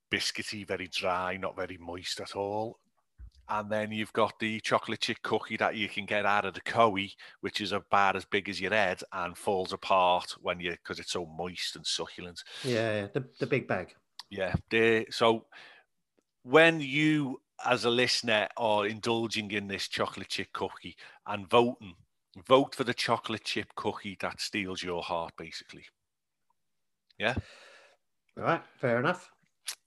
biscuity, 0.09 0.65
very 0.65 0.87
dry, 0.87 1.37
not 1.37 1.57
very 1.57 1.79
moist 1.79 2.21
at 2.21 2.37
all. 2.37 2.79
And 3.49 3.71
then 3.71 3.93
you've 3.93 4.13
got 4.13 4.39
the 4.39 4.61
chocolate 4.61 5.01
chip 5.01 5.19
cookie 5.23 5.57
that 5.59 5.77
you 5.77 5.89
can 5.89 6.07
get 6.07 6.25
out 6.25 6.45
of 6.45 6.55
the 6.55 6.61
Cowie, 6.63 7.15
which 7.41 7.61
is 7.61 7.73
about 7.73 8.17
as 8.17 8.25
big 8.25 8.49
as 8.49 8.61
your 8.61 8.73
head 8.73 9.03
and 9.13 9.37
falls 9.37 9.73
apart 9.73 10.35
when 10.41 10.61
you 10.61 10.71
because 10.71 10.99
it's 10.99 11.13
so 11.13 11.27
moist 11.27 11.77
and 11.77 11.87
succulent. 11.87 12.43
Yeah, 12.65 13.01
yeah, 13.01 13.07
the, 13.13 13.25
the 13.39 13.47
big 13.47 13.69
bag. 13.69 13.95
Yeah. 14.31 14.55
They, 14.71 15.07
so 15.11 15.47
when 16.43 16.81
you, 16.81 17.41
as 17.65 17.85
a 17.85 17.91
listener, 17.91 18.49
are 18.57 18.87
indulging 18.87 19.51
in 19.51 19.69
this 19.69 19.89
chocolate 19.89 20.29
chip 20.29 20.49
cookie 20.53 20.97
and 21.27 21.49
voting, 21.51 21.95
vote 22.47 22.75
for 22.75 22.85
the 22.85 22.95
chocolate 22.95 23.45
chip 23.45 23.75
cookie 23.75 24.17
that 24.21 24.41
steals 24.41 24.83
your 24.83 25.03
heart, 25.03 25.35
basically. 25.37 25.85
Yeah. 27.19 27.35
All 28.39 28.45
right, 28.45 28.63
fair 28.79 28.99
enough. 28.99 29.31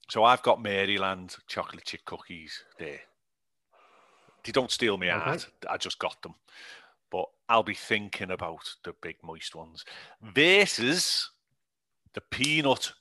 So 0.08 0.22
I've 0.22 0.42
got 0.42 0.62
Maryland 0.62 1.34
chocolate 1.48 1.84
chip 1.84 2.04
cookies 2.04 2.62
there. 2.78 3.00
They 4.46 4.52
don't 4.52 4.70
steal 4.70 4.96
me 4.96 5.10
Okay. 5.10 5.18
heart. 5.18 5.48
I 5.68 5.76
just 5.76 5.98
got 5.98 6.22
them. 6.22 6.34
But 7.10 7.26
I'll 7.48 7.64
be 7.64 7.74
thinking 7.74 8.30
about 8.30 8.74
the 8.84 8.94
big 9.02 9.16
moist 9.22 9.54
ones. 9.56 9.84
Versus 10.22 11.30
the 12.14 12.20
peanut 12.20 12.92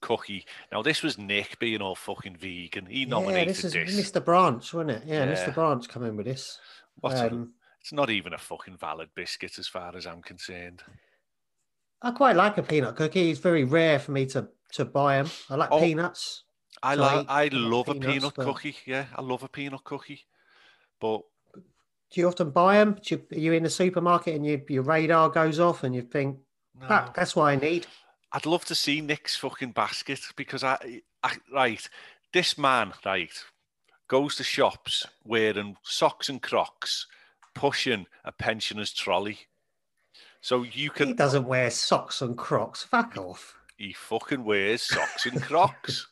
cookie. 0.00 0.46
Now 0.72 0.82
this 0.82 1.02
was 1.02 1.18
Nick 1.18 1.58
being 1.58 1.82
all 1.82 1.96
fucking 1.96 2.36
vegan. 2.36 2.86
He 2.86 3.00
Yeah, 3.00 3.06
nominated 3.08 3.48
this 3.48 3.64
is 3.64 3.72
this. 3.72 4.10
Mr. 4.12 4.24
Branch, 4.24 4.72
wasn't 4.72 4.90
it? 4.92 5.02
Yeah, 5.06 5.24
Yeah. 5.24 5.32
Mr. 5.34 5.52
Branch 5.54 5.86
come 5.88 6.04
in 6.04 6.16
with 6.16 6.26
this. 6.26 6.58
What's 7.00 7.20
a- 7.20 7.26
Um, 7.30 7.54
it's 7.80 7.92
not 7.92 8.10
even 8.10 8.32
a 8.32 8.38
fucking 8.38 8.76
valid 8.76 9.10
biscuit 9.14 9.58
as 9.58 9.66
far 9.68 9.94
as 9.96 10.06
I'm 10.06 10.22
concerned. 10.22 10.82
I 12.02 12.12
quite 12.12 12.36
like 12.36 12.56
a 12.58 12.62
peanut 12.62 12.96
cookie. 12.96 13.30
It's 13.30 13.40
very 13.40 13.64
rare 13.64 13.98
for 13.98 14.12
me 14.12 14.24
to 14.26 14.48
to 14.72 14.84
buy 14.84 15.20
them. 15.20 15.28
I 15.50 15.56
like 15.56 15.70
Oh, 15.72 15.80
peanuts. 15.80 16.44
I 16.80 16.94
So 16.94 17.00
like 17.02 17.26
I- 17.28 17.44
I 17.44 17.48
love 17.48 17.88
a 17.88 17.94
peanut 17.96 18.34
but- 18.36 18.44
cookie. 18.44 18.76
Yeah, 18.86 19.06
I 19.16 19.20
love 19.20 19.42
a 19.42 19.48
peanut 19.48 19.82
cookie. 19.82 20.26
But 21.00 21.22
Do 22.10 22.20
you 22.20 22.28
often 22.28 22.50
buy 22.50 22.76
them? 22.78 22.98
Do 23.02 23.14
you, 23.14 23.36
are 23.36 23.40
you 23.40 23.52
in 23.52 23.62
the 23.62 23.70
supermarket 23.70 24.34
and 24.34 24.46
you, 24.46 24.62
your 24.68 24.82
radar 24.82 25.28
goes 25.30 25.58
off 25.58 25.82
and 25.84 25.94
you 25.94 26.02
think, 26.02 26.38
no. 26.80 26.88
that, 26.88 27.14
that's 27.14 27.34
what 27.34 27.44
I 27.44 27.56
need? 27.56 27.86
I'd 28.32 28.46
love 28.46 28.64
to 28.66 28.74
see 28.74 29.00
Nick's 29.00 29.36
fucking 29.36 29.72
basket 29.72 30.20
because 30.36 30.62
I, 30.62 31.00
I 31.22 31.36
right, 31.52 31.88
this 32.32 32.56
man, 32.56 32.92
right, 33.04 33.32
goes 34.08 34.36
to 34.36 34.44
shops 34.44 35.06
wearing 35.24 35.76
socks 35.82 36.28
and 36.28 36.40
crocs, 36.40 37.06
pushing 37.54 38.06
a 38.24 38.30
pensioner's 38.32 38.92
trolley. 38.92 39.38
So 40.40 40.62
you 40.62 40.90
can. 40.90 41.08
He 41.08 41.14
doesn't 41.14 41.46
wear 41.46 41.70
socks 41.70 42.22
and 42.22 42.36
Crocs. 42.38 42.82
Fuck 42.84 43.16
off. 43.16 43.54
he 43.76 43.92
fucking 43.92 44.44
wears 44.44 44.82
socks 44.82 45.26
and 45.26 45.42
crocs. 45.42 46.06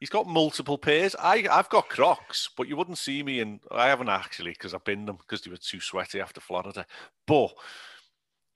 He's 0.00 0.10
got 0.10 0.26
multiple 0.26 0.78
pairs. 0.78 1.16
I, 1.18 1.46
I've 1.50 1.68
got 1.68 1.88
Crocs, 1.88 2.50
but 2.56 2.68
you 2.68 2.76
wouldn't 2.76 2.98
see 2.98 3.22
me 3.22 3.40
in. 3.40 3.60
I 3.70 3.88
haven't 3.88 4.08
actually 4.08 4.52
because 4.52 4.74
I've 4.74 4.84
been 4.84 5.06
them 5.06 5.16
because 5.16 5.42
they 5.42 5.50
were 5.50 5.56
too 5.56 5.80
sweaty 5.80 6.20
after 6.20 6.40
Florida. 6.40 6.86
But 7.26 7.52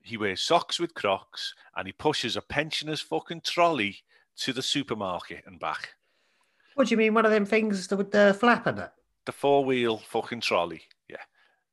he 0.00 0.16
wears 0.16 0.40
socks 0.40 0.78
with 0.78 0.94
Crocs 0.94 1.54
and 1.76 1.86
he 1.86 1.92
pushes 1.92 2.36
a 2.36 2.42
pensioner's 2.42 3.00
fucking 3.00 3.42
trolley 3.42 3.98
to 4.38 4.52
the 4.52 4.62
supermarket 4.62 5.42
and 5.46 5.58
back. 5.58 5.94
What 6.74 6.88
do 6.88 6.92
you 6.92 6.96
mean? 6.96 7.14
One 7.14 7.26
of 7.26 7.32
them 7.32 7.44
things 7.44 7.90
with 7.90 8.12
the 8.12 8.30
uh, 8.30 8.32
flap 8.32 8.66
in 8.66 8.78
it? 8.78 8.90
The 9.24 9.32
four 9.32 9.64
wheel 9.64 9.98
fucking 9.98 10.40
trolley. 10.40 10.82
Yeah. 11.08 11.16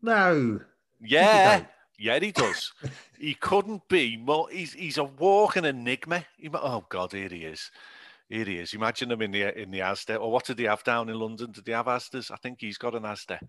No. 0.01 0.62
Yeah. 0.99 1.65
Yeah, 1.97 2.19
he 2.19 2.32
does. 2.32 2.71
he 3.19 3.34
couldn't 3.34 3.88
be 3.88 4.17
more. 4.17 4.49
He's 4.49 4.73
he's 4.73 4.97
a 4.97 5.03
walking 5.03 5.65
enigma. 5.65 6.25
He, 6.38 6.49
oh 6.53 6.86
God, 6.89 7.12
here 7.12 7.29
he 7.29 7.43
is. 7.45 7.71
Here 8.29 8.45
he 8.45 8.59
is. 8.59 8.73
Imagine 8.75 9.11
him 9.11 9.21
in 9.23 9.31
the 9.31 9.59
in 9.59 9.71
the 9.71 9.79
Asda. 9.79 10.19
Or 10.21 10.31
what 10.31 10.45
did 10.45 10.57
they 10.57 10.63
have 10.65 10.83
down 10.83 11.09
in 11.09 11.19
London? 11.19 11.51
Did 11.51 11.65
they 11.65 11.71
have 11.71 11.87
Asdas? 11.87 12.29
I 12.31 12.35
think 12.37 12.59
he's 12.61 12.77
got 12.77 12.93
an 12.95 13.03
Asda. 13.03 13.39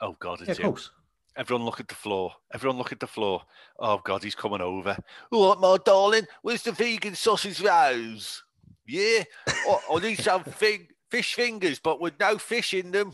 Oh 0.00 0.16
God, 0.18 0.40
it's 0.40 0.52
of 0.52 0.58
him. 0.58 0.70
course. 0.70 0.90
Everyone 1.36 1.64
look 1.64 1.80
at 1.80 1.88
the 1.88 1.94
floor. 1.94 2.32
Everyone 2.52 2.78
look 2.78 2.92
at 2.92 3.00
the 3.00 3.06
floor. 3.06 3.42
Oh 3.78 4.00
God, 4.02 4.22
he's 4.22 4.34
coming 4.34 4.60
over. 4.60 4.96
Right, 5.30 5.56
my 5.60 5.76
darling. 5.84 6.26
Where's 6.42 6.62
the 6.62 6.72
vegan 6.72 7.14
sausage 7.14 7.60
rolls? 7.60 8.42
Yeah. 8.86 9.24
oh, 9.66 9.80
I 9.96 10.00
need 10.00 10.18
some 10.18 10.44
fig- 10.44 10.92
fish 11.10 11.34
fingers, 11.34 11.78
but 11.78 12.00
with 12.00 12.18
no 12.18 12.38
fish 12.38 12.74
in 12.74 12.90
them. 12.90 13.12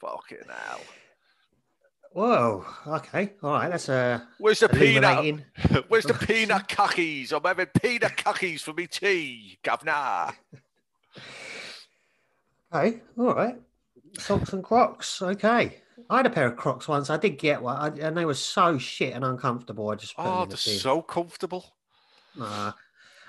Fucking 0.00 0.48
hell. 0.48 0.80
Whoa. 2.12 2.64
Okay. 2.86 3.34
All 3.42 3.52
right. 3.52 3.70
That's 3.70 3.88
a 3.88 4.26
Where's 4.38 4.60
the 4.60 4.68
peanut? 4.68 5.40
Where's 5.88 6.04
the 6.04 6.14
peanut 6.26 6.68
cookies? 6.68 7.32
I'm 7.32 7.42
having 7.44 7.66
peanut 7.66 8.16
cookies 8.24 8.62
for 8.62 8.72
me 8.72 8.86
tea, 8.86 9.58
governor. 9.62 10.30
Okay. 12.72 13.00
All 13.18 13.34
right. 13.34 13.56
Socks 14.18 14.52
and 14.52 14.62
Crocs. 14.62 15.20
Okay. 15.22 15.78
I 16.08 16.16
had 16.18 16.26
a 16.26 16.30
pair 16.30 16.46
of 16.46 16.56
Crocs 16.56 16.86
once. 16.86 17.10
I 17.10 17.16
did 17.16 17.30
get 17.38 17.60
one, 17.62 17.76
I, 17.76 17.88
and 18.06 18.16
they 18.16 18.24
were 18.24 18.34
so 18.34 18.78
shit 18.78 19.12
and 19.12 19.24
uncomfortable. 19.24 19.90
I 19.90 19.96
just 19.96 20.14
Oh, 20.16 20.40
they're 20.40 20.50
the 20.50 20.56
so 20.56 21.02
comfortable. 21.02 21.64
Nah. 22.36 22.72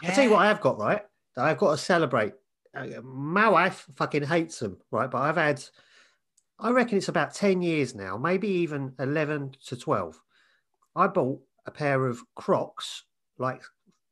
I'll 0.03 0.11
tell 0.15 0.23
you 0.23 0.29
what 0.29 0.41
I 0.43 0.47
have 0.47 0.61
got, 0.61 0.77
right? 0.77 1.01
I've 1.37 1.57
got 1.57 1.71
to 1.71 1.77
celebrate. 1.77 2.33
Uh, 2.75 3.01
My 3.01 3.49
wife 3.49 3.87
fucking 3.95 4.23
hates 4.23 4.59
them, 4.59 4.77
right? 4.91 5.09
But 5.09 5.21
I've 5.21 5.37
had, 5.37 5.63
I 6.61 6.69
reckon 6.69 6.97
it's 6.97 7.07
about 7.07 7.33
10 7.33 7.63
years 7.63 7.95
now, 7.95 8.17
maybe 8.17 8.47
even 8.47 8.93
11 8.99 9.55
to 9.65 9.75
12. 9.75 10.21
I 10.95 11.07
bought 11.07 11.41
a 11.65 11.71
pair 11.71 12.05
of 12.05 12.21
Crocs, 12.35 13.03
like 13.39 13.63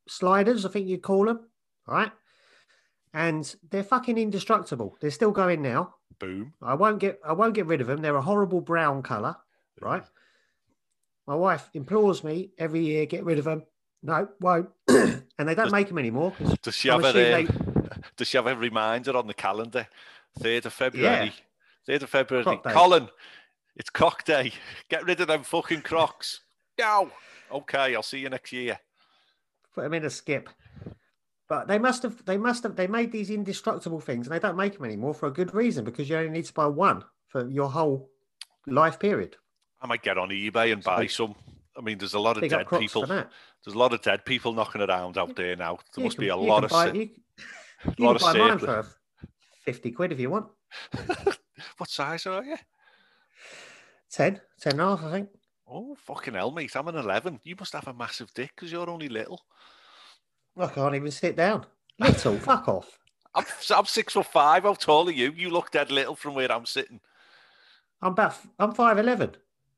sliders, 0.07 0.65
I 0.65 0.69
think 0.69 0.87
you'd 0.87 1.03
call 1.03 1.25
them, 1.25 1.47
right? 1.85 2.11
And 3.13 3.55
they're 3.69 3.83
fucking 3.83 4.17
indestructible. 4.17 4.97
They're 4.99 5.11
still 5.11 5.31
going 5.31 5.61
now. 5.61 5.95
Boom. 6.17 6.53
I 6.61 6.73
won't 6.73 6.99
get 6.99 7.19
I 7.25 7.33
won't 7.33 7.53
get 7.53 7.65
rid 7.65 7.81
of 7.81 7.87
them. 7.87 8.01
They're 8.01 8.15
a 8.15 8.21
horrible 8.21 8.61
brown 8.61 9.03
colour, 9.03 9.37
right? 9.79 10.03
My 11.25 11.35
wife 11.35 11.69
implores 11.73 12.23
me 12.23 12.51
every 12.57 12.81
year, 12.81 13.05
get 13.05 13.23
rid 13.23 13.39
of 13.39 13.45
them. 13.45 13.63
No, 14.03 14.27
won't. 14.39 14.69
and 14.87 15.23
they 15.37 15.55
don't 15.55 15.65
Does- 15.65 15.71
make 15.71 15.87
them 15.87 15.97
anymore. 15.97 16.33
Does 16.61 16.75
she 16.75 16.89
I'm 16.89 17.03
have 17.03 17.15
a 17.15 17.45
um, 17.45 17.47
Does 18.17 18.27
she 18.27 18.37
have 18.37 18.47
a 18.47 18.55
reminder 18.55 19.15
on 19.15 19.27
the 19.27 19.33
calendar? 19.33 19.87
Third 20.39 20.65
of 20.65 20.73
February. 20.73 21.33
Third 21.89 22.03
of 22.03 22.09
February. 22.11 22.43
Croc 22.43 22.63
day. 22.63 22.71
Colin, 22.71 23.09
it's 23.75 23.89
cock 23.89 24.23
day. 24.23 24.51
Get 24.89 25.05
rid 25.05 25.21
of 25.21 25.27
them 25.27 25.41
fucking 25.43 25.81
crocs. 25.81 26.41
no. 26.77 27.09
Okay, 27.51 27.95
I'll 27.95 28.03
see 28.03 28.19
you 28.19 28.29
next 28.29 28.51
year. 28.51 28.77
Put 29.73 29.81
them 29.81 29.95
in 29.95 30.05
a 30.05 30.09
skip. 30.11 30.49
But 31.47 31.67
they 31.67 31.79
must 31.79 32.03
have, 32.03 32.23
they 32.25 32.37
must 32.37 32.61
have, 32.61 32.75
they 32.75 32.85
made 32.85 33.11
these 33.11 33.31
indestructible 33.31 33.99
things, 33.99 34.27
and 34.27 34.35
they 34.35 34.39
don't 34.39 34.55
make 34.55 34.73
them 34.73 34.85
anymore 34.85 35.15
for 35.15 35.25
a 35.25 35.31
good 35.31 35.55
reason 35.55 35.83
because 35.83 36.07
you 36.07 36.15
only 36.15 36.29
need 36.29 36.45
to 36.45 36.53
buy 36.53 36.67
one 36.67 37.03
for 37.27 37.49
your 37.49 37.67
whole 37.71 38.11
life 38.67 38.99
period. 38.99 39.35
I 39.81 39.87
might 39.87 40.03
get 40.03 40.19
on 40.19 40.29
eBay 40.29 40.71
and 40.71 40.83
buy 40.83 41.07
some. 41.07 41.33
I 41.75 41.81
mean, 41.81 41.97
there's 41.97 42.13
a 42.13 42.19
lot 42.19 42.37
of 42.37 42.41
Big 42.41 42.51
dead 42.51 42.69
people. 42.69 43.07
There's 43.07 43.25
a 43.73 43.79
lot 43.79 43.93
of 43.93 44.03
dead 44.03 44.25
people 44.25 44.53
knocking 44.53 44.81
around 44.81 45.17
out 45.17 45.35
there 45.35 45.55
now. 45.55 45.79
There 45.95 46.03
You 46.03 46.03
must 46.03 46.17
can- 46.17 46.25
be 46.25 46.29
a 46.29 46.37
lot 46.37 46.63
of 46.63 46.69
buy, 46.69 46.89
sa- 46.89 46.93
you, 46.93 47.09
you 47.97 48.05
lot 48.05 48.19
can 48.19 48.33
buy 48.33 48.37
mine 48.37 48.59
for 48.59 48.85
fifty 49.65 49.89
quid 49.89 50.11
if 50.11 50.19
you 50.19 50.29
want. 50.29 50.45
What 51.77 51.89
size 51.89 52.25
are 52.25 52.43
you? 52.43 52.55
10, 54.11 54.41
10 54.59 54.71
and 54.73 54.81
a 54.81 54.85
half, 54.85 55.03
I 55.03 55.11
think. 55.11 55.29
Oh, 55.67 55.95
fucking 55.95 56.33
hell, 56.33 56.51
mate. 56.51 56.75
I'm 56.75 56.87
an 56.87 56.95
11. 56.95 57.39
You 57.43 57.55
must 57.59 57.73
have 57.73 57.87
a 57.87 57.93
massive 57.93 58.33
dick 58.33 58.51
because 58.55 58.71
you're 58.71 58.89
only 58.89 59.07
little. 59.09 59.41
I 60.57 60.67
can't 60.67 60.95
even 60.95 61.11
sit 61.11 61.35
down. 61.35 61.65
Little, 61.99 62.37
fuck 62.39 62.67
off. 62.67 62.97
I'm, 63.35 63.45
I'm 63.75 63.85
six 63.85 64.13
foot 64.13 64.25
five. 64.25 64.63
How 64.63 64.73
tall 64.73 65.07
are 65.07 65.11
you? 65.11 65.31
You 65.31 65.51
look 65.51 65.71
dead 65.71 65.91
little 65.91 66.15
from 66.15 66.33
where 66.33 66.51
I'm 66.51 66.65
sitting. 66.65 66.99
I'm 68.01 68.13
about, 68.13 68.35
I'm 68.57 68.73
five 68.73 68.97
eleven. 68.97 69.35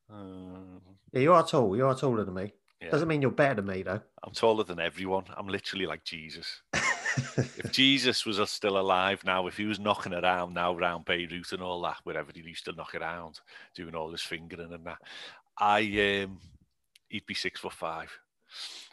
Um, 0.10 0.82
Yeah, 1.12 1.22
you 1.22 1.34
are 1.34 1.46
tall. 1.46 1.76
You 1.76 1.88
are 1.88 1.96
taller 1.96 2.24
than 2.24 2.36
me. 2.36 2.54
yeah, 2.82 2.90
Doesn't 2.90 3.08
mean 3.10 3.22
you're 3.22 3.32
better 3.32 3.56
than 3.56 3.66
me 3.66 3.84
though. 3.84 4.00
I'm 4.24 4.32
taller 4.34 4.64
than 4.64 4.80
everyone. 4.80 5.26
I'm 5.36 5.48
literally 5.48 5.86
like 5.86 6.04
Jesus. 6.06 6.62
if 7.38 7.72
Jesus 7.72 8.26
was 8.26 8.40
still 8.50 8.78
alive 8.78 9.24
now, 9.26 9.48
if 9.48 9.58
he 9.58 9.66
was 9.66 9.80
knocking 9.80 10.14
around 10.14 10.54
now 10.54 10.76
around 10.76 11.06
Beirut 11.06 11.52
and 11.52 11.62
all 11.62 11.82
that, 11.82 11.98
wherever 12.04 12.32
he 12.34 12.42
used 12.42 12.66
to 12.66 12.74
knock 12.74 12.96
around, 12.96 13.40
doing 13.76 13.96
all 13.96 14.12
his 14.12 14.22
fingering 14.22 14.74
and 14.74 14.86
that, 14.86 15.00
I 15.58 16.24
um, 16.24 16.40
he'd 17.10 17.26
be 17.26 17.34
six 17.34 17.60
foot 17.60 17.74
five. 17.74 18.10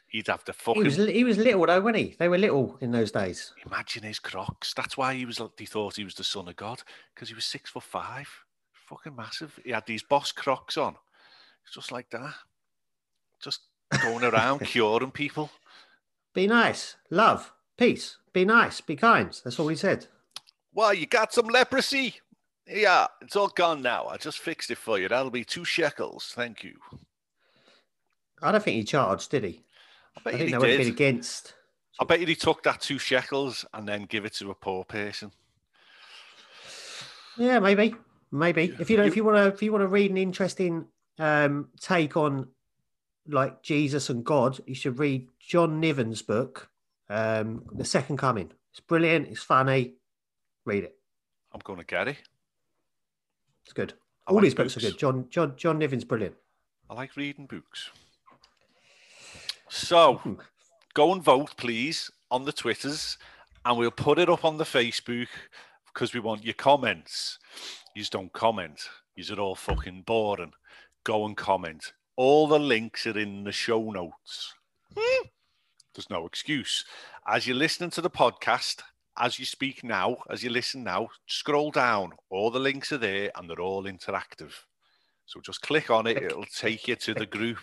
He'd 0.08 0.28
have 0.28 0.44
the 0.44 0.52
he 0.52 0.58
fucking 0.58 0.84
was, 0.84 0.96
he 0.96 1.24
was 1.24 1.36
little 1.36 1.66
though, 1.66 1.80
wasn't 1.80 1.96
he? 1.96 2.16
They 2.18 2.28
were 2.28 2.38
little 2.38 2.78
in 2.80 2.92
those 2.92 3.12
days. 3.12 3.52
imagine 3.66 4.04
his 4.04 4.18
crocs. 4.18 4.72
That's 4.74 4.96
why 4.96 5.14
he 5.14 5.26
was. 5.26 5.40
He 5.58 5.66
thought 5.66 5.96
he 5.96 6.04
was 6.04 6.14
the 6.14 6.24
son 6.24 6.48
of 6.48 6.56
God 6.56 6.82
because 7.14 7.28
he 7.28 7.34
was 7.34 7.44
six 7.44 7.70
foot 7.70 7.82
five, 7.82 8.28
fucking 8.72 9.14
massive. 9.14 9.58
He 9.64 9.70
had 9.70 9.86
these 9.86 10.02
boss 10.02 10.32
crocs 10.32 10.78
on, 10.78 10.96
just 11.72 11.92
like 11.92 12.08
that, 12.10 12.34
just 13.42 13.60
going 14.02 14.24
around 14.24 14.60
curing 14.64 15.10
people. 15.10 15.50
Be 16.34 16.46
nice, 16.46 16.96
love, 17.10 17.52
peace. 17.78 18.18
Be 18.32 18.44
nice, 18.44 18.80
be 18.80 18.96
kind. 18.96 19.38
That's 19.42 19.58
all 19.58 19.68
he 19.68 19.76
said. 19.76 20.06
Well, 20.74 20.92
you 20.92 21.06
got 21.06 21.32
some 21.32 21.46
leprosy. 21.46 22.16
Yeah, 22.66 23.06
it's 23.22 23.36
all 23.36 23.48
gone 23.48 23.80
now. 23.80 24.06
I 24.06 24.18
just 24.18 24.40
fixed 24.40 24.70
it 24.70 24.76
for 24.78 24.98
you. 24.98 25.08
That'll 25.08 25.30
be 25.30 25.44
two 25.44 25.64
shekels. 25.64 26.32
Thank 26.34 26.62
you. 26.62 26.74
I 28.42 28.52
don't 28.52 28.62
think 28.62 28.76
he 28.76 28.84
charged, 28.84 29.30
did 29.30 29.44
he? 29.44 29.62
I 30.16 30.20
bet 30.22 30.34
I 30.34 30.36
think 30.36 30.48
he 30.48 30.52
they 30.52 30.58
would 30.58 30.68
have 30.68 30.78
been 30.78 30.88
against. 30.88 31.54
I 31.98 32.04
bet 32.04 32.20
you 32.20 32.26
he 32.26 32.36
took 32.36 32.62
that 32.64 32.80
two 32.80 32.98
shekels 32.98 33.64
and 33.72 33.88
then 33.88 34.04
give 34.04 34.24
it 34.24 34.34
to 34.34 34.50
a 34.50 34.54
poor 34.54 34.84
person. 34.84 35.32
Yeah, 37.36 37.58
maybe, 37.58 37.94
maybe. 38.30 38.74
If 38.78 38.90
you 38.90 38.96
know, 38.96 39.04
if 39.04 39.16
you 39.16 39.24
want 39.24 39.36
to, 39.38 39.46
if 39.46 39.62
you 39.62 39.72
want 39.72 39.82
to 39.82 39.88
read 39.88 40.10
an 40.10 40.16
interesting 40.16 40.86
um, 41.18 41.68
take 41.80 42.16
on 42.16 42.48
like 43.26 43.62
Jesus 43.62 44.10
and 44.10 44.24
God, 44.24 44.60
you 44.66 44.74
should 44.74 44.98
read 44.98 45.28
John 45.40 45.80
Niven's 45.80 46.22
book, 46.22 46.68
um, 47.10 47.64
The 47.72 47.84
Second 47.84 48.16
Coming. 48.18 48.50
It's 48.70 48.80
brilliant. 48.80 49.28
It's 49.28 49.42
funny. 49.42 49.94
Read 50.64 50.84
it. 50.84 50.94
I'm 51.52 51.60
going 51.64 51.78
to 51.78 51.84
get 51.84 52.08
it. 52.08 52.16
It's 53.64 53.72
good. 53.72 53.94
I 54.26 54.30
All 54.30 54.36
like 54.36 54.44
his 54.44 54.54
books 54.54 54.76
are 54.76 54.80
good. 54.80 54.98
John 54.98 55.26
John 55.30 55.54
John 55.56 55.78
Niven's 55.78 56.04
brilliant. 56.04 56.34
I 56.90 56.94
like 56.94 57.16
reading 57.16 57.46
books. 57.46 57.90
So 59.68 60.16
Hmm. 60.16 60.34
go 60.94 61.12
and 61.12 61.22
vote, 61.22 61.56
please, 61.56 62.10
on 62.30 62.44
the 62.44 62.52
Twitters, 62.52 63.18
and 63.64 63.78
we'll 63.78 63.90
put 63.90 64.18
it 64.18 64.28
up 64.28 64.44
on 64.44 64.56
the 64.56 64.64
Facebook 64.64 65.28
because 65.86 66.14
we 66.14 66.20
want 66.20 66.44
your 66.44 66.54
comments. 66.54 67.38
You 67.94 68.02
just 68.02 68.12
don't 68.12 68.32
comment. 68.32 68.88
You're 69.16 69.40
all 69.40 69.56
fucking 69.56 70.02
boring. 70.02 70.52
Go 71.04 71.26
and 71.26 71.36
comment. 71.36 71.92
All 72.16 72.46
the 72.46 72.58
links 72.58 73.06
are 73.06 73.18
in 73.18 73.44
the 73.44 73.52
show 73.52 73.90
notes. 73.90 74.54
There's 75.98 76.10
no 76.10 76.26
excuse. 76.26 76.84
As 77.26 77.44
you're 77.44 77.56
listening 77.56 77.90
to 77.90 78.00
the 78.00 78.08
podcast, 78.08 78.82
as 79.18 79.40
you 79.40 79.44
speak 79.44 79.82
now, 79.82 80.18
as 80.30 80.44
you 80.44 80.48
listen 80.48 80.84
now, 80.84 81.08
scroll 81.26 81.72
down. 81.72 82.12
All 82.30 82.52
the 82.52 82.60
links 82.60 82.92
are 82.92 82.98
there 82.98 83.32
and 83.34 83.50
they're 83.50 83.58
all 83.60 83.82
interactive. 83.82 84.52
So 85.26 85.40
just 85.40 85.60
click 85.60 85.90
on 85.90 86.06
it, 86.06 86.18
it'll 86.18 86.44
take 86.44 86.86
you 86.86 86.94
to 86.94 87.14
the 87.14 87.26
group. 87.26 87.58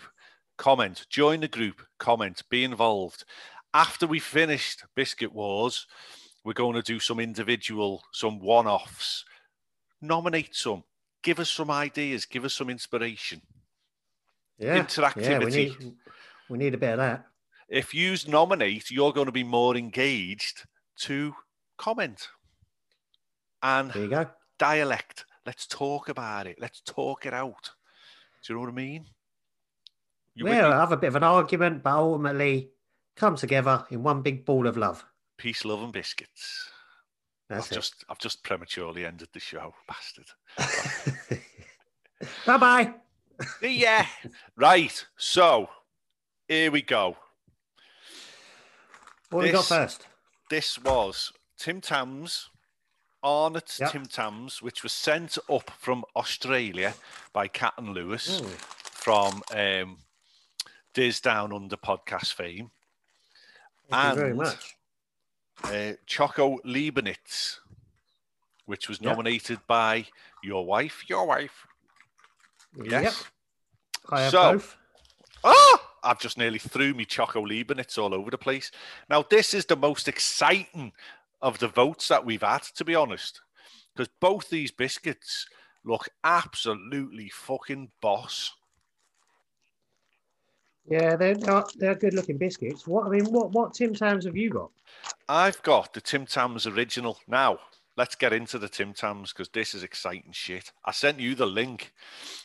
Comment, 0.58 1.06
join 1.08 1.40
the 1.40 1.48
group, 1.48 1.80
comment, 1.98 2.42
be 2.50 2.62
involved. 2.62 3.24
After 3.72 4.06
we 4.06 4.18
finished 4.18 4.84
Biscuit 4.94 5.32
Wars, 5.32 5.86
we're 6.44 6.52
going 6.52 6.74
to 6.74 6.82
do 6.82 7.00
some 7.00 7.18
individual, 7.18 8.02
some 8.12 8.38
one 8.38 8.66
offs. 8.66 9.24
Nominate 10.02 10.54
some, 10.54 10.84
give 11.22 11.40
us 11.40 11.48
some 11.48 11.70
ideas, 11.70 12.26
give 12.26 12.44
us 12.44 12.52
some 12.52 12.68
inspiration. 12.68 13.40
Yeah, 14.58 14.74
Yeah, 14.74 14.74
we 14.74 14.80
Interactivity. 14.82 15.80
need 15.80 15.94
we 16.50 16.58
need 16.58 16.74
a 16.74 16.78
bit 16.78 16.90
of 16.90 16.98
that. 16.98 17.24
If 17.68 17.94
you 17.94 18.16
nominate, 18.28 18.90
you're 18.90 19.12
going 19.12 19.26
to 19.26 19.32
be 19.32 19.44
more 19.44 19.76
engaged 19.76 20.64
to 21.00 21.34
comment. 21.78 22.28
And 23.62 23.90
There 23.90 24.02
you 24.04 24.08
go. 24.10 24.26
dialect. 24.58 25.24
Let's 25.44 25.66
talk 25.66 26.08
about 26.08 26.46
it. 26.46 26.56
Let's 26.60 26.80
talk 26.82 27.26
it 27.26 27.34
out. 27.34 27.70
Do 28.44 28.52
you 28.52 28.54
know 28.56 28.60
what 28.62 28.70
I 28.70 28.74
mean? 28.74 29.06
You 30.34 30.44
with 30.44 30.52
We'll 30.54 30.68
me? 30.70 30.74
have 30.76 30.92
a 30.92 30.96
bit 30.96 31.08
of 31.08 31.16
an 31.16 31.22
argument, 31.24 31.82
but 31.82 31.92
ultimately 31.94 32.70
come 33.16 33.36
together 33.36 33.84
in 33.90 34.02
one 34.02 34.22
big 34.22 34.44
ball 34.44 34.66
of 34.66 34.76
love. 34.76 35.04
Peace, 35.38 35.64
love, 35.64 35.82
and 35.82 35.92
biscuits. 35.92 36.70
That's 37.48 37.66
I've 37.66 37.72
it. 37.72 37.74
just, 37.76 38.04
I've 38.08 38.18
just 38.18 38.42
prematurely 38.42 39.04
ended 39.06 39.28
the 39.32 39.40
show, 39.40 39.72
bastard. 39.88 40.26
bye 42.46 42.58
bye. 42.58 42.94
yeah. 43.62 44.06
Right. 44.56 45.04
So 45.16 45.68
here 46.48 46.70
we 46.70 46.82
go. 46.82 47.16
What 49.30 49.42
we 49.44 49.50
got 49.50 49.58
This- 49.60 49.68
first? 49.68 50.06
This 50.50 50.78
was 50.78 51.32
Tim 51.58 51.80
Tams, 51.80 52.50
Arnott 53.22 53.76
Yep. 53.80 53.90
Tim 53.92 54.06
Tams, 54.06 54.62
which 54.62 54.82
was 54.82 54.92
sent 54.92 55.36
up 55.50 55.70
from 55.78 56.04
Australia 56.14 56.94
by 57.32 57.48
Cat 57.48 57.74
and 57.76 57.90
Lewis 57.92 58.40
Mm. 58.40 58.50
from 58.56 59.42
um, 59.50 59.98
Diz 60.94 61.20
Down 61.20 61.52
Under 61.52 61.76
podcast 61.76 62.34
fame. 62.34 62.70
Thank 63.90 64.10
you 64.14 64.18
very 64.20 64.30
And- 64.30 64.38
much. 64.38 64.76
uh, 65.64 65.92
Choco 66.06 66.58
Leibniz, 66.64 67.60
which 68.66 68.88
was 68.88 69.00
nominated 69.00 69.66
by 69.66 70.06
your 70.42 70.64
wife. 70.64 71.08
Your 71.08 71.26
wife. 71.26 71.66
Yes. 72.76 73.02
Yep. 73.04 73.14
I 74.10 74.20
have 74.22 74.30
So- 74.30 74.52
both. 74.52 74.76
Ah! 75.42 75.82
I've 76.06 76.20
just 76.20 76.38
nearly 76.38 76.58
threw 76.58 76.94
me 76.94 77.04
Choco 77.04 77.44
Leibniz 77.44 77.98
all 77.98 78.14
over 78.14 78.30
the 78.30 78.38
place. 78.38 78.70
Now, 79.10 79.24
this 79.28 79.52
is 79.52 79.66
the 79.66 79.76
most 79.76 80.06
exciting 80.06 80.92
of 81.42 81.58
the 81.58 81.68
votes 81.68 82.08
that 82.08 82.24
we've 82.24 82.42
had, 82.42 82.62
to 82.76 82.84
be 82.84 82.94
honest, 82.94 83.40
because 83.94 84.12
both 84.20 84.48
these 84.48 84.70
biscuits 84.70 85.46
look 85.84 86.08
absolutely 86.24 87.28
fucking 87.28 87.90
boss. 88.00 88.54
Yeah, 90.88 91.16
they're 91.16 91.34
not, 91.34 91.72
they're 91.76 91.96
good 91.96 92.14
looking 92.14 92.38
biscuits. 92.38 92.86
What 92.86 93.06
I 93.06 93.10
mean, 93.10 93.24
what 93.26 93.50
what 93.50 93.74
Tim 93.74 93.92
Tams 93.92 94.24
have 94.24 94.36
you 94.36 94.50
got? 94.50 94.70
I've 95.28 95.60
got 95.62 95.92
the 95.92 96.00
Tim 96.00 96.26
Tams 96.26 96.66
original. 96.66 97.18
Now, 97.26 97.58
let's 97.96 98.14
get 98.14 98.32
into 98.32 98.58
the 98.60 98.68
Tim 98.68 98.92
Tams 98.92 99.32
because 99.32 99.48
this 99.48 99.74
is 99.74 99.82
exciting 99.82 100.30
shit. 100.30 100.72
I 100.84 100.92
sent 100.92 101.18
you 101.18 101.34
the 101.34 101.46
link 101.46 101.92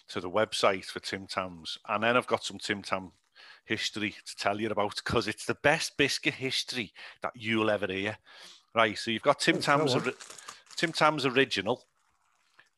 to 0.08 0.20
the 0.20 0.30
website 0.30 0.86
for 0.86 1.00
Tim 1.00 1.28
Tams, 1.28 1.78
and 1.88 2.04
then 2.04 2.18
I've 2.18 2.26
got 2.26 2.44
some 2.44 2.58
Tim 2.58 2.82
Tam 2.82 3.12
history 3.66 4.16
to 4.26 4.36
tell 4.36 4.60
you 4.60 4.70
about 4.70 4.96
because 4.98 5.28
it's 5.28 5.46
the 5.46 5.58
best 5.64 5.98
biscuit 5.98 6.34
history 6.36 6.94
that 7.22 7.34
you'll 7.36 7.70
ever 7.70 7.88
hear. 7.88 8.18
Right, 8.74 8.98
so 8.98 9.12
you've 9.12 9.22
got 9.22 9.40
Tim 9.40 9.58
Oh, 9.58 9.60
Tams, 9.60 9.96
Tim 10.76 10.92
Tams 10.92 11.26
original, 11.26 11.84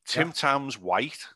Tim 0.08 0.30
Yeah. 0.30 0.34
Tams 0.34 0.80
white, 0.80 1.28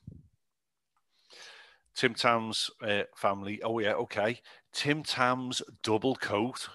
Tim 1.95 2.13
Tams 2.13 2.69
uh, 2.81 3.03
family. 3.15 3.61
Oh 3.63 3.79
yeah, 3.79 3.93
okay. 3.93 4.39
Tim 4.73 5.03
Tams 5.03 5.61
double 5.83 6.15
coat. 6.15 6.69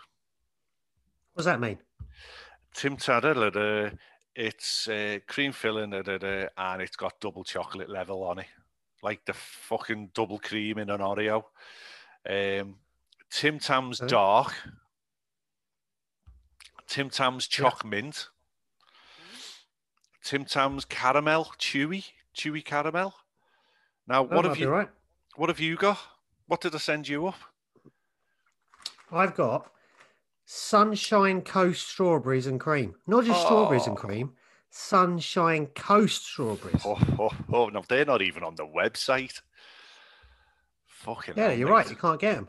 What 1.32 1.38
does 1.38 1.44
that 1.46 1.61
mean? 1.61 1.78
Tim 2.74 2.96
Tadder, 2.96 3.92
it's 4.35 4.88
uh, 4.88 5.18
cream 5.26 5.52
filling, 5.52 5.90
da, 5.90 6.02
da, 6.02 6.18
da, 6.18 6.46
and 6.56 6.82
it's 6.82 6.96
got 6.96 7.20
double 7.20 7.44
chocolate 7.44 7.90
level 7.90 8.22
on 8.24 8.38
it, 8.38 8.46
like 9.02 9.24
the 9.26 9.35
fucking 9.35 10.11
double 10.14 10.38
cream 10.38 10.78
in 10.78 10.90
an 10.90 11.00
Oreo. 11.00 11.44
Um, 12.28 12.76
Tim 13.30 13.58
Tams 13.58 13.98
dark, 13.98 14.54
Tim 16.87 17.11
Tams 17.11 17.48
Yeah. 17.50 17.64
choc 17.64 17.85
mint, 17.85 18.28
Tim 20.22 20.44
Tams 20.44 20.85
caramel, 20.85 21.46
chewy, 21.58 22.12
chewy 22.35 22.64
caramel. 22.64 23.14
Now, 24.06 24.24
That 24.24 24.35
what 24.35 24.44
have 24.44 24.56
you? 24.58 24.68
right? 24.70 24.88
What 25.37 25.48
have 25.48 25.61
you 25.61 25.76
got? 25.76 25.98
What 26.46 26.61
did 26.61 26.74
I 26.74 26.78
send 26.78 27.08
you 27.08 27.26
up? 27.26 27.38
I've 29.11 29.35
got 29.35 29.70
Sunshine 30.44 31.42
Coast 31.42 31.88
strawberries 31.88 32.46
and 32.46 32.61
cream. 32.61 32.94
Not 33.06 33.24
just 33.24 33.42
strawberries 33.42 33.87
and 33.87 33.96
Oh. 33.96 34.00
cream, 34.00 34.37
Sunshine 34.70 35.66
Coast 35.68 36.24
strawberries. 36.26 36.82
Oh, 36.85 36.98
oh, 37.18 37.30
oh, 37.52 37.68
no, 37.68 37.82
they're 37.88 38.04
not 38.04 38.22
even 38.22 38.42
on 38.42 38.54
the 38.54 38.66
website. 38.66 39.40
Fucking 41.02 41.34
yeah, 41.36 41.48
hell, 41.48 41.58
you're 41.58 41.68
mate. 41.68 41.74
right. 41.74 41.90
You 41.90 41.96
can't 41.96 42.20
get 42.20 42.36
them. 42.36 42.48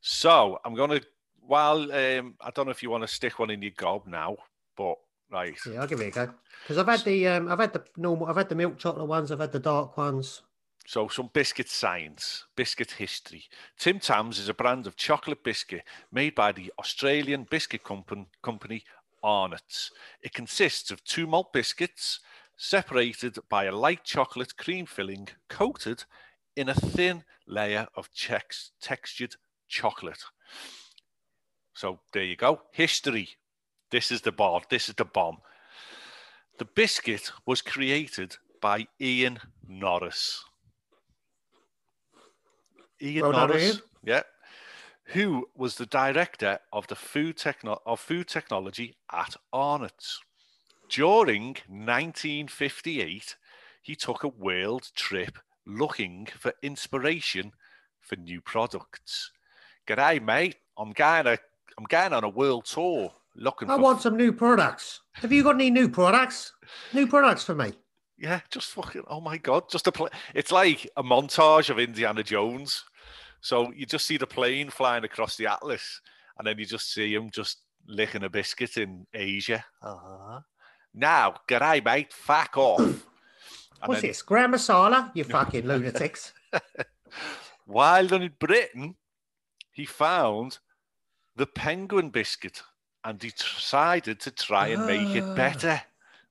So 0.00 0.58
I'm 0.64 0.74
gonna. 0.74 1.00
Well, 1.42 1.90
um, 1.90 2.34
I 2.40 2.50
don't 2.50 2.66
know 2.66 2.70
if 2.70 2.82
you 2.82 2.90
want 2.90 3.04
to 3.04 3.08
stick 3.08 3.38
one 3.38 3.50
in 3.50 3.62
your 3.62 3.72
gob 3.74 4.06
now, 4.06 4.36
but 4.76 4.96
right, 5.30 5.56
Yeah, 5.66 5.80
I'll 5.80 5.86
give 5.86 6.00
it 6.00 6.08
a 6.08 6.10
go. 6.10 6.34
Because 6.62 6.76
I've 6.76 6.86
had 6.86 7.00
the 7.04 7.26
um, 7.28 7.48
I've 7.48 7.58
had 7.58 7.72
the 7.72 7.82
normal, 7.96 8.26
I've 8.26 8.36
had 8.36 8.50
the 8.50 8.54
milk 8.54 8.78
chocolate 8.78 9.06
ones, 9.08 9.32
I've 9.32 9.40
had 9.40 9.52
the 9.52 9.58
dark 9.58 9.96
ones. 9.96 10.42
So, 10.86 11.08
some 11.08 11.30
biscuit 11.32 11.68
science, 11.68 12.44
biscuit 12.56 12.92
history. 12.92 13.44
Tim 13.78 13.98
Tams 13.98 14.38
is 14.38 14.48
a 14.48 14.54
brand 14.54 14.86
of 14.86 14.96
chocolate 14.96 15.44
biscuit 15.44 15.82
made 16.12 16.34
by 16.34 16.52
the 16.52 16.72
Australian 16.78 17.46
biscuit 17.50 17.84
company, 17.84 18.26
company 18.42 18.84
Arnott's. 19.22 19.90
It 20.22 20.32
consists 20.32 20.90
of 20.90 21.04
two 21.04 21.26
malt 21.26 21.52
biscuits 21.52 22.20
separated 22.56 23.38
by 23.48 23.64
a 23.64 23.74
light 23.74 24.04
chocolate 24.04 24.56
cream 24.56 24.86
filling 24.86 25.28
coated 25.48 26.04
in 26.58 26.68
a 26.68 26.74
thin 26.74 27.22
layer 27.46 27.86
of 27.94 28.12
chex- 28.12 28.70
textured 28.80 29.36
chocolate. 29.68 30.24
So, 31.72 32.00
there 32.12 32.24
you 32.24 32.34
go. 32.34 32.62
History. 32.72 33.28
This 33.90 34.10
is 34.10 34.22
the 34.22 34.32
bomb. 34.32 34.62
This 34.68 34.88
is 34.88 34.96
the 34.96 35.04
bomb. 35.04 35.38
The 36.58 36.64
biscuit 36.64 37.30
was 37.46 37.62
created 37.62 38.36
by 38.60 38.88
Ian 39.00 39.38
Norris. 39.68 40.44
Ian 43.00 43.22
Well 43.22 43.32
Norris, 43.46 43.62
Ian. 43.62 43.78
yeah, 44.02 44.22
who 45.04 45.48
was 45.54 45.76
the 45.76 45.86
director 45.86 46.58
of 46.72 46.88
the 46.88 46.96
food 46.96 47.36
techno- 47.36 47.80
of 47.86 48.00
food 48.00 48.26
technology 48.26 48.96
at 49.12 49.36
Arnott's. 49.52 50.20
During 50.88 51.56
1958, 51.68 53.36
he 53.82 53.94
took 53.94 54.24
a 54.24 54.28
world 54.28 54.90
trip 54.96 55.38
looking 55.68 56.26
for 56.38 56.52
inspiration 56.62 57.52
for 58.00 58.16
new 58.16 58.40
products. 58.40 59.30
G'day, 59.86 60.20
mate. 60.24 60.56
I'm 60.76 60.92
going 60.92 61.24
to, 61.24 61.38
I'm 61.76 61.84
going 61.84 62.12
on 62.12 62.24
a 62.24 62.28
world 62.28 62.64
tour 62.64 63.12
looking 63.36 63.70
I 63.70 63.76
for 63.76 63.82
want 63.82 64.00
some 64.00 64.16
new 64.16 64.32
products. 64.32 65.00
Have 65.12 65.32
you 65.32 65.42
got 65.42 65.54
any 65.54 65.70
new 65.70 65.88
products? 65.88 66.52
New 66.92 67.06
products 67.06 67.44
for 67.44 67.54
me? 67.54 67.72
Yeah, 68.16 68.40
just 68.50 68.70
fucking. 68.70 69.04
Oh 69.06 69.20
my 69.20 69.36
god, 69.36 69.70
just 69.70 69.86
a 69.86 69.92
play. 69.92 70.10
It's 70.34 70.50
like 70.50 70.88
a 70.96 71.02
montage 71.02 71.70
of 71.70 71.78
Indiana 71.78 72.22
Jones. 72.22 72.84
So 73.40 73.72
you 73.72 73.86
just 73.86 74.06
see 74.06 74.16
the 74.16 74.26
plane 74.26 74.70
flying 74.70 75.04
across 75.04 75.36
the 75.36 75.46
Atlas, 75.46 76.00
and 76.36 76.46
then 76.46 76.58
you 76.58 76.64
just 76.64 76.92
see 76.92 77.14
him 77.14 77.30
just 77.30 77.58
licking 77.86 78.24
a 78.24 78.28
biscuit 78.28 78.76
in 78.76 79.06
Asia. 79.14 79.64
Uh-huh. 79.82 80.40
Now, 80.94 81.36
g'day, 81.48 81.84
mate. 81.84 82.12
Fuck 82.12 82.56
off. 82.56 83.06
And 83.82 83.88
What's 83.88 84.02
then 84.02 84.10
this? 84.10 84.22
Grand 84.22 84.52
Masala? 84.54 85.10
You 85.14 85.24
fucking 85.24 85.66
lunatics. 85.66 86.32
While 87.66 88.12
in 88.14 88.32
Britain, 88.38 88.96
he 89.72 89.84
found 89.84 90.58
the 91.36 91.46
penguin 91.46 92.10
biscuit, 92.10 92.62
and 93.04 93.22
he 93.22 93.30
decided 93.30 94.20
to 94.20 94.30
try 94.30 94.68
and 94.68 94.86
make 94.86 95.14
it 95.14 95.22
Ah. 95.22 95.34
better. 95.34 95.82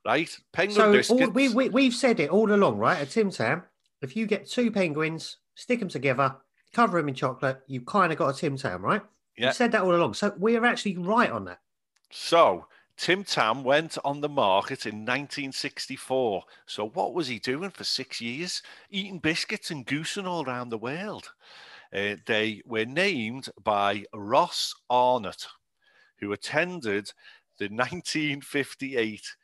Right, 0.06 0.30
penguin 0.54 0.76
so 0.76 0.92
biscuits. 0.92 1.22
all, 1.22 1.30
we, 1.32 1.50
we, 1.50 1.70
we've 1.70 1.94
said 1.94 2.20
it 2.20 2.30
all 2.30 2.52
along, 2.52 2.78
right? 2.78 2.98
At 3.00 3.10
Tim 3.10 3.30
Tam, 3.30 3.64
if 4.02 4.16
you 4.16 4.26
get 4.26 4.48
two 4.50 4.72
penguins, 4.72 5.38
stick 5.56 5.80
them 5.80 5.90
together, 5.90 6.36
cover 6.74 6.98
them 7.00 7.10
in 7.10 7.16
chocolate, 7.16 7.60
you've 7.68 7.86
kind 7.86 8.12
of 8.12 8.18
got 8.18 8.30
a 8.30 8.38
Tim 8.38 8.56
Tam, 8.58 8.82
right? 8.84 9.02
Yeah. 9.38 9.48
We've 9.48 9.56
said 9.56 9.72
that 9.74 9.82
all 9.82 9.94
along. 9.94 10.14
So 10.14 10.34
we're 10.38 10.64
actually 10.66 10.98
right 10.98 11.30
on 11.30 11.46
that. 11.46 11.60
So, 12.10 12.68
Tim 12.98 13.24
Tam 13.24 13.64
went 13.64 14.00
on 14.04 14.22
the 14.22 14.30
market 14.30 14.88
in 14.88 15.06
1964. 15.06 16.44
So, 16.66 16.90
what 16.90 17.14
was 17.14 17.28
he 17.28 17.38
doing 17.38 17.70
for 17.70 17.84
six 17.84 18.20
years? 18.20 18.64
Eating 18.90 19.20
biscuits 19.20 19.70
and 19.70 19.86
goosing 19.86 20.26
all 20.26 20.44
around 20.44 20.70
the 20.70 20.80
world. 20.80 21.32
Uh, 21.94 22.16
they 22.26 22.62
were 22.66 22.86
named 22.86 23.50
by 23.64 24.04
Ross 24.14 24.74
Arnott, 24.90 25.46
who 26.20 26.32
attended 26.32 27.12
the 27.60 27.66
1958 27.70 29.36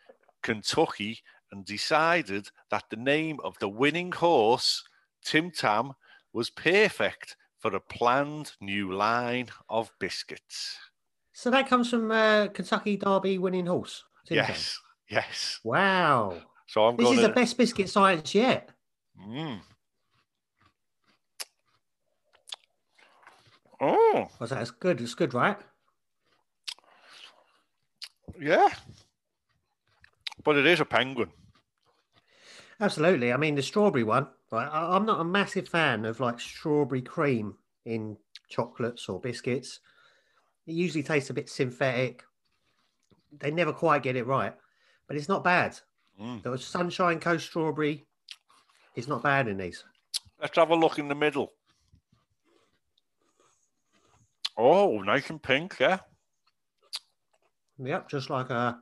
Kentucky 0.41 1.21
and 1.51 1.63
decided 1.63 2.49
that 2.71 2.85
the 2.89 2.97
name 2.97 3.39
of 3.43 3.57
the 3.59 3.69
winning 3.69 4.11
horse, 4.11 4.83
Tim 5.23 5.51
Tam, 5.51 5.93
was 6.33 6.49
perfect 6.49 7.37
for 7.59 7.75
a 7.75 7.79
planned 7.79 8.53
new 8.59 8.91
line 8.91 9.49
of 9.69 9.91
biscuits. 9.99 10.79
So 11.33 11.49
that 11.49 11.67
comes 11.67 11.89
from 11.89 12.11
uh, 12.11 12.47
Kentucky 12.47 12.95
Derby 12.95 13.37
winning 13.39 13.65
horse. 13.65 14.03
Yes, 14.29 14.79
yes. 15.09 15.59
Wow. 15.63 16.41
So 16.67 16.85
I'm 16.85 16.95
This 16.95 17.05
going 17.05 17.19
is 17.19 17.25
the 17.25 17.29
best 17.33 17.57
biscuit 17.57 17.89
science 17.89 18.33
yet. 18.33 18.69
Mm. 19.19 19.59
Oh, 23.81 24.27
Was 24.39 24.51
that? 24.51 24.61
It's 24.61 24.71
good. 24.71 25.01
It's 25.01 25.15
good, 25.15 25.33
right? 25.33 25.57
yeah. 28.39 28.69
But 30.43 30.57
it 30.57 30.65
is 30.65 30.79
a 30.79 30.85
penguin. 30.85 31.31
Absolutely. 32.79 33.31
I 33.31 33.37
mean, 33.37 33.55
the 33.55 33.61
strawberry 33.61 34.03
one, 34.03 34.27
right? 34.51 34.69
I'm 34.71 35.05
not 35.05 35.21
a 35.21 35.25
massive 35.25 35.67
fan 35.67 36.05
of 36.05 36.19
like 36.19 36.39
strawberry 36.39 37.01
cream 37.01 37.55
in 37.85 38.17
chocolates 38.49 39.07
or 39.09 39.19
biscuits. 39.19 39.79
It 40.65 40.73
usually 40.73 41.03
tastes 41.03 41.29
a 41.29 41.33
bit 41.33 41.49
synthetic. 41.49 42.23
They 43.39 43.51
never 43.51 43.73
quite 43.73 44.03
get 44.03 44.15
it 44.15 44.25
right, 44.27 44.53
but 45.07 45.17
it's 45.17 45.29
not 45.29 45.43
bad. 45.43 45.77
Mm. 46.21 46.43
The 46.43 46.57
Sunshine 46.57 47.19
Coast 47.19 47.47
strawberry 47.47 48.05
is 48.95 49.07
not 49.07 49.23
bad 49.23 49.47
in 49.47 49.57
these. 49.57 49.83
Let's 50.39 50.55
have 50.57 50.69
a 50.69 50.75
look 50.75 50.99
in 50.99 51.07
the 51.07 51.15
middle. 51.15 51.51
Oh, 54.55 55.01
nice 55.01 55.29
and 55.29 55.41
pink, 55.41 55.77
yeah. 55.79 55.99
Yep, 57.79 58.07
just 58.07 58.29
like 58.29 58.51
a, 58.51 58.77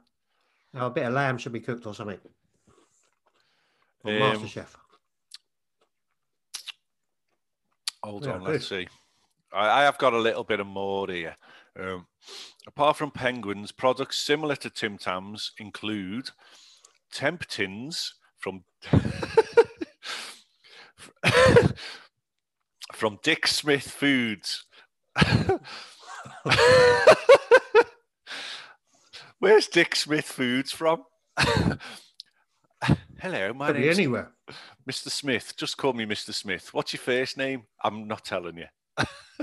a 0.73 0.89
bit 0.89 1.05
of 1.05 1.13
lamb 1.13 1.37
should 1.37 1.53
be 1.53 1.61
cooked 1.61 1.85
or 1.85 1.95
something. 1.95 2.19
Or 4.03 4.11
Um, 4.11 4.19
MasterChef. 4.19 4.67
Hold 8.03 8.25
Yeah, 8.25 8.33
on, 8.33 8.39
good. 8.39 8.49
let's 8.53 8.67
see. 8.67 8.87
I, 9.53 9.81
I 9.81 9.83
have 9.83 9.97
got 9.97 10.13
a 10.13 10.17
little 10.19 10.43
bit 10.43 10.59
of 10.59 10.67
more 10.67 11.07
here. 11.07 11.35
Um, 11.79 12.07
apart 12.67 12.97
from 12.97 13.11
penguins, 13.11 13.71
products 13.71 14.17
similar 14.17 14.57
to 14.57 14.69
Tim 14.69 14.97
Tams 14.97 15.53
include 15.57 16.31
Temptins 17.13 18.09
from 18.37 18.65
from 22.93 23.19
Dick 23.23 23.47
Smith 23.47 23.89
Foods. 23.89 24.65
Where's 29.39 29.67
Dick 29.67 29.95
Smith 29.95 30.25
Foods 30.25 30.71
from? 30.71 31.03
Hello, 33.19 33.53
my 33.53 33.67
Could 33.67 33.77
name's 33.77 33.97
anywhere. 33.97 34.31
Mr. 34.89 35.09
Smith. 35.09 35.53
Just 35.57 35.77
call 35.77 35.93
me 35.93 36.05
Mr. 36.05 36.33
Smith. 36.33 36.73
What's 36.73 36.93
your 36.93 37.01
first 37.01 37.37
name? 37.37 37.63
I'm 37.83 38.07
not 38.07 38.25
telling 38.25 38.57
you. 38.57 38.65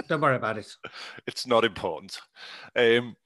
Don't 0.09 0.21
worry 0.21 0.37
about 0.37 0.59
it. 0.59 0.67
It's 1.27 1.47
not 1.47 1.65
important. 1.65 2.19
Um, 2.77 3.17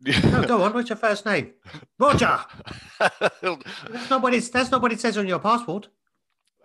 No, 0.00 0.44
go 0.44 0.62
on. 0.62 0.72
What's 0.74 0.88
your 0.90 0.96
first 0.96 1.24
name? 1.26 1.52
Roger. 1.98 2.40
That's 2.98 4.10
not 4.10 4.20
what 4.22 4.34
it's. 4.34 4.48
That's 4.48 4.70
not 4.70 4.82
what 4.82 4.92
it 4.92 5.00
says 5.00 5.16
on 5.16 5.28
your 5.28 5.38
passport. 5.38 5.88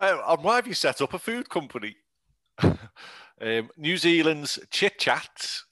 Oh, 0.00 0.22
and 0.34 0.44
why 0.44 0.56
have 0.56 0.66
you 0.66 0.74
set 0.74 1.00
up 1.00 1.14
a 1.14 1.18
food 1.18 1.48
company? 1.48 1.96
um, 2.62 3.70
New 3.76 3.96
Zealand's 3.96 4.58
Chit 4.70 4.98
Chats. 4.98 5.64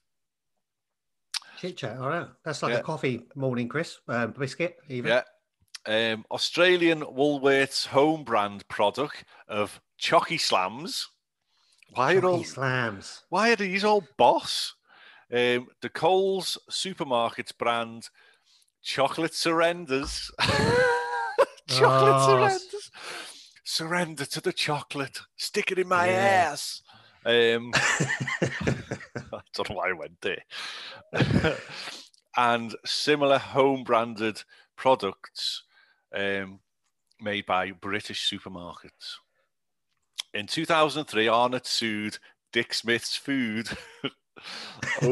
Chit 1.58 1.76
chat. 1.78 1.96
All 1.98 2.08
right. 2.08 2.26
That's 2.44 2.62
like 2.62 2.72
Yeah. 2.74 2.80
a 2.80 2.82
coffee 2.82 3.22
morning, 3.34 3.66
Chris. 3.68 3.98
Um, 4.08 4.32
biscuit, 4.32 4.76
even. 4.88 5.10
Yeah. 5.10 5.22
Um, 6.12 6.24
Australian 6.30 7.00
Woolworths 7.00 7.86
home 7.86 8.24
brand 8.24 8.66
product 8.68 9.24
of 9.48 9.80
Chocky 10.00 10.38
Slams. 10.38 11.08
Why 11.90 12.14
are 12.16 12.24
all 12.24 12.44
slams. 12.44 13.22
why 13.28 13.52
are 13.52 13.56
these 13.56 13.84
all 13.84 14.04
boss? 14.16 14.74
Um, 15.32 15.68
the 15.80 15.88
Coles 15.88 16.58
supermarkets 16.70 17.56
brand 17.56 18.08
chocolate 18.82 19.34
surrenders. 19.34 20.30
chocolate 21.68 22.14
Oh, 22.14 22.26
surrenders. 22.26 22.90
Surrender 23.64 24.24
to 24.26 24.40
the 24.40 24.52
chocolate. 24.52 25.20
Stick 25.36 25.72
it 25.72 25.78
in 25.78 25.88
my 25.88 26.08
Yeah. 26.08 26.50
ass. 26.52 26.82
Um, 27.24 27.72
I 27.74 29.40
don't 29.54 29.70
know 29.70 29.76
why 29.76 29.90
I 29.90 29.92
went 29.92 30.20
there. 30.20 30.42
and 32.36 32.74
similar 32.84 33.38
home 33.38 33.82
branded 33.82 34.42
products 34.76 35.64
um, 36.14 36.60
made 37.20 37.46
by 37.46 37.72
British 37.72 38.30
supermarkets. 38.30 39.16
In 40.36 40.46
2003, 40.46 41.28
Arnott 41.28 41.66
sued 41.66 42.18
Dick 42.52 42.74
Smith's 42.74 43.16
Food 43.16 43.70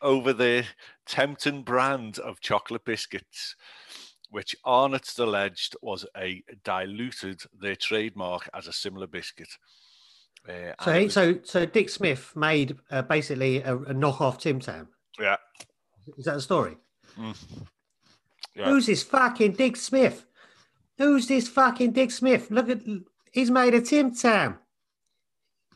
over 0.00 0.32
their 0.32 0.64
Temptin 1.08 1.64
brand 1.64 2.20
of 2.20 2.40
chocolate 2.40 2.84
biscuits, 2.84 3.56
which 4.30 4.54
Arnott's 4.64 5.18
alleged 5.18 5.74
was 5.82 6.06
a 6.16 6.44
diluted 6.62 7.42
their 7.60 7.74
trademark 7.74 8.48
as 8.54 8.68
a 8.68 8.72
similar 8.72 9.08
biscuit. 9.08 9.48
Uh, 10.48 10.72
So, 10.84 10.92
he, 10.92 11.04
was- 11.06 11.14
so, 11.14 11.38
so 11.42 11.66
Dick 11.66 11.90
Smith 11.90 12.36
made 12.36 12.76
uh, 12.92 13.02
basically 13.02 13.62
a, 13.62 13.74
a 13.74 13.92
knockoff 13.94 14.38
Tim 14.38 14.60
Tam. 14.60 14.86
yeah, 15.18 15.36
Is 16.16 16.26
that 16.26 16.34
the 16.34 16.40
story? 16.40 16.76
yeah. 18.54 18.66
Who's 18.66 18.86
this 18.86 19.02
fucking 19.02 19.54
Dick 19.54 19.76
Smith? 19.76 20.24
Who's 20.98 21.26
this 21.26 21.48
fucking 21.48 21.92
Dick 21.92 22.12
Smith? 22.12 22.48
Look 22.52 22.68
at 22.70 22.80
he's 23.36 23.50
made 23.50 23.74
a 23.74 23.80
Tim 23.82 24.14
Tam. 24.14 24.58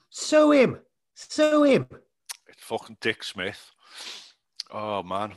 Sue 0.09 0.51
him. 0.53 0.79
Sue 1.14 1.62
him. 1.64 1.87
It's 2.49 2.62
fucking 2.62 2.96
Dick 3.03 3.23
Smith. 3.23 3.70
Oh 4.73 5.03
man. 5.03 5.35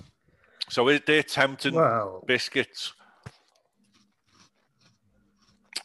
So 0.69 0.88
is 0.88 1.01
they're 1.05 1.21
Temptin 1.21 1.73
Wow. 1.73 2.23
biscuits. 2.25 2.93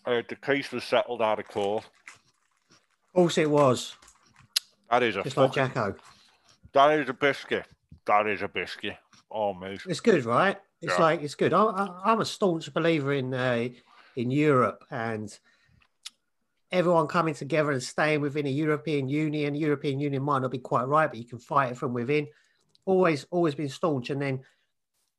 Uh, 0.07 0.23
the 0.29 0.37
case 0.37 0.71
was 0.71 0.85
settled 0.85 1.21
out 1.21 1.41
of 1.41 1.49
court. 1.49 1.85
Of 2.71 3.15
course 3.15 3.37
it 3.37 3.51
was. 3.51 3.97
That 4.91 5.03
is 5.03 5.17
a 5.17 5.23
Just 5.25 5.37
like 5.37 5.53
Jacko. 5.53 5.97
that 6.73 6.99
is 7.01 7.09
a 7.09 7.13
biscuit. 7.13 7.67
That 8.07 8.27
is 8.29 8.43
a 8.43 8.49
biscuit. 8.49 8.97
Oh 9.31 9.53
mate. 9.55 9.81
It's 9.87 10.01
good, 10.01 10.25
right? 10.25 10.57
It's 10.81 10.93
Yeah. 10.97 11.03
like 11.03 11.23
it's 11.23 11.35
good. 11.35 11.53
I, 11.53 11.63
I, 11.65 12.01
I'm 12.13 12.21
a 12.21 12.25
staunch 12.25 12.73
believer 12.73 13.13
in 13.13 13.35
uh, 13.35 13.69
in 14.15 14.31
Europe 14.31 14.85
and 14.91 15.37
everyone 16.71 17.07
coming 17.07 17.35
together 17.35 17.73
and 17.73 17.83
staying 17.83 18.21
within 18.21 18.47
a 18.47 18.51
European 18.51 19.09
Union. 19.09 19.55
European 19.55 20.01
Union 20.01 20.23
might 20.23 20.41
not 20.41 20.51
be 20.51 20.59
quite 20.59 20.85
right, 20.85 21.09
but 21.09 21.19
you 21.19 21.25
can 21.25 21.39
fight 21.39 21.73
it 21.73 21.79
from 21.79 21.93
within. 21.93 22.27
Always, 22.85 23.27
always 23.31 23.55
been 23.55 23.69
staunch. 23.69 24.11
And 24.11 24.21
then 24.21 24.41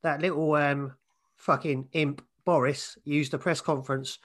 that 0.02 0.20
little 0.20 0.54
um, 0.54 0.94
fucking 1.36 1.88
imp 1.92 2.22
Boris 2.44 2.96
used 3.04 3.34
a 3.34 3.38
press 3.38 3.60
conference 3.60 4.18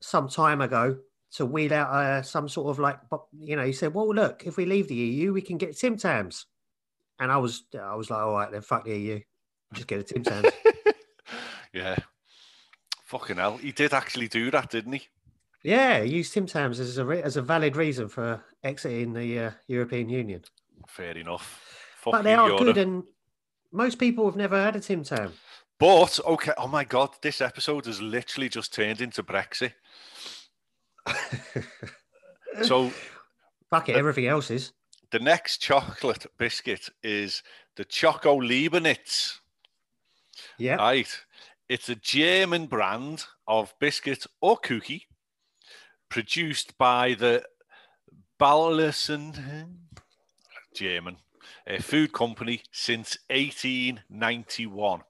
some 0.00 0.28
time 0.28 0.60
ago 0.60 0.98
to 1.32 1.46
wheel 1.46 1.72
out 1.72 1.88
uh, 1.88 2.22
some 2.22 2.48
sort 2.48 2.70
of 2.70 2.78
like, 2.78 2.98
you 3.32 3.56
know, 3.56 3.64
he 3.64 3.72
said, 3.72 3.94
"Well, 3.94 4.14
look, 4.14 4.46
if 4.46 4.58
we 4.58 4.66
leave 4.66 4.88
the 4.88 4.94
EU, 4.94 5.32
we 5.32 5.40
can 5.40 5.56
get 5.56 5.76
Tim 5.76 5.96
Tams." 5.96 6.46
And 7.18 7.32
I 7.32 7.38
was, 7.38 7.64
I 7.80 7.94
was 7.94 8.10
like, 8.10 8.20
"All 8.20 8.34
right, 8.34 8.52
then 8.52 8.60
fuck 8.60 8.84
the 8.84 8.98
EU, 8.98 9.20
just 9.72 9.86
get 9.86 10.00
a 10.00 10.02
Tim 10.02 10.22
Tams." 10.22 10.52
Yeah. 11.72 11.96
Fucking 13.04 13.36
hell. 13.36 13.56
He 13.56 13.72
did 13.72 13.92
actually 13.92 14.28
do 14.28 14.50
that, 14.50 14.70
didn't 14.70 14.92
he? 14.92 15.08
Yeah, 15.64 16.02
use 16.02 16.30
Tim 16.30 16.46
Tams 16.46 16.80
as 16.80 16.98
a 16.98 17.04
re- 17.04 17.22
as 17.22 17.36
a 17.36 17.42
valid 17.42 17.76
reason 17.76 18.08
for 18.08 18.42
exiting 18.64 19.12
the 19.12 19.38
uh, 19.38 19.50
European 19.68 20.08
Union. 20.08 20.42
Fair 20.88 21.16
enough. 21.16 21.60
but 22.04 22.22
they 22.22 22.34
Fucking 22.34 22.38
are 22.40 22.48
Europe. 22.48 22.64
good, 22.64 22.78
and 22.78 23.04
most 23.70 23.98
people 23.98 24.24
have 24.26 24.36
never 24.36 24.60
had 24.62 24.74
a 24.76 24.80
Tim 24.80 25.04
Tam. 25.04 25.32
But 25.78 26.18
okay, 26.26 26.52
oh 26.58 26.66
my 26.68 26.84
god, 26.84 27.10
this 27.22 27.40
episode 27.40 27.86
has 27.86 28.00
literally 28.02 28.48
just 28.48 28.72
turned 28.74 29.00
into 29.00 29.22
Brexit. 29.22 29.72
So 32.64 32.92
Fuck 33.70 33.88
it, 33.88 33.96
everything 33.96 34.26
else 34.26 34.50
is. 34.50 34.72
the 35.10 35.18
next 35.18 35.58
chocolate 35.58 36.26
biscuit 36.38 36.90
is 37.02 37.42
the 37.76 37.84
Choco 37.86 38.36
Leibniz. 38.40 39.40
Yeah, 40.58 40.76
Right. 40.76 41.08
It's 41.68 41.88
a 41.88 41.94
German 41.94 42.66
brand 42.66 43.24
of 43.48 43.72
biscuit 43.80 44.26
or 44.42 44.58
cookie 44.58 45.06
produced 46.12 46.76
by 46.76 47.14
the 47.14 47.42
Bahlsen 48.38 49.78
German 50.74 51.16
a 51.66 51.80
food 51.80 52.12
company 52.12 52.60
since 52.70 53.16
1891. 53.30 55.00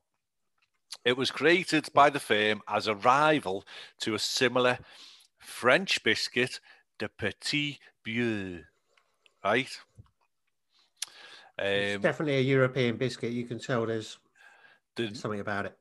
It 1.05 1.17
was 1.17 1.33
created 1.33 1.89
by 1.93 2.09
the 2.09 2.21
firm 2.21 2.63
as 2.69 2.87
a 2.87 2.95
rival 2.95 3.65
to 4.03 4.15
a 4.15 4.19
similar 4.21 4.79
French 5.39 6.05
biscuit, 6.05 6.61
the 7.01 7.09
Petit 7.09 7.81
Beurre. 8.07 8.67
Right? 9.45 9.77
it's 11.59 11.97
Um, 11.97 12.01
definitely 12.01 12.39
a 12.39 12.43
European 12.43 12.97
biscuit. 12.97 13.33
You 13.33 13.45
can 13.45 13.59
tell 13.59 13.87
there's 13.87 14.19
the, 14.95 15.13
something 15.17 15.41
about 15.41 15.67
it. 15.67 15.77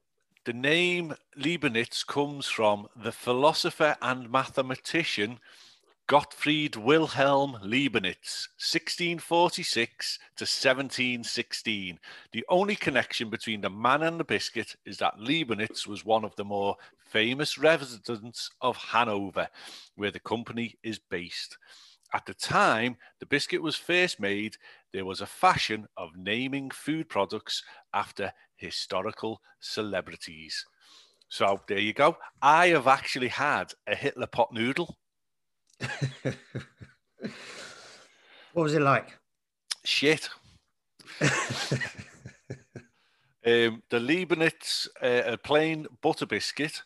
The 0.46 0.54
name 0.54 1.14
Leibniz 1.36 2.04
comes 2.04 2.48
from 2.48 2.88
the 2.96 3.12
philosopher 3.12 3.96
and 4.02 4.32
mathematician 4.32 5.40
Gottfried 6.08 6.76
Wilhelm 6.76 7.58
Leibniz, 7.62 8.50
1646 8.58 10.18
to 10.36 10.44
1716. 10.44 12.00
The 12.34 12.46
only 12.50 12.76
connection 12.76 13.30
between 13.30 13.62
the 13.62 13.70
man 13.70 14.02
and 14.02 14.20
the 14.20 14.24
biscuit 14.24 14.76
is 14.84 14.98
that 14.98 15.20
Leibniz 15.20 15.88
was 15.88 16.04
one 16.04 16.26
of 16.26 16.36
the 16.36 16.44
more 16.44 16.76
famous 16.98 17.58
residents 17.58 18.50
of 18.62 18.76
Hanover, 18.76 19.48
where 19.96 20.12
the 20.12 20.20
company 20.20 20.76
is 20.84 21.00
based. 21.00 21.58
At 22.14 22.26
the 22.26 22.34
time 22.34 22.98
the 23.20 23.26
biscuit 23.26 23.62
was 23.62 23.76
first 23.78 24.20
made, 24.20 24.58
there 24.92 25.06
was 25.06 25.22
a 25.22 25.26
fashion 25.26 25.88
of 25.96 26.18
naming 26.18 26.72
food 26.72 27.08
products 27.08 27.64
after 27.94 28.34
historical 28.62 29.42
celebrities. 29.60 30.66
So 31.28 31.60
there 31.68 31.80
you 31.80 31.94
go. 31.94 32.18
I 32.42 32.68
have 32.68 32.88
actually 32.88 33.30
had 33.30 33.74
a 33.88 33.96
Hitler 33.96 34.28
pot 34.28 34.54
noodle. 34.54 34.98
What 38.54 38.64
was 38.64 38.74
it 38.74 38.82
like? 38.82 39.18
Shit. 39.84 40.30
Um, 43.44 43.82
the 43.90 44.00
Leibniz 44.00 44.88
uh, 45.02 45.24
a 45.26 45.36
plain 45.36 45.88
butter 46.04 46.28
biscuit, 46.28 46.84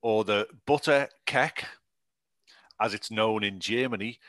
or 0.00 0.22
the 0.22 0.46
butter 0.64 1.08
kek, 1.26 1.64
as 2.80 2.94
it's 2.94 3.10
known 3.10 3.42
in 3.42 3.58
Germany, 3.58 4.20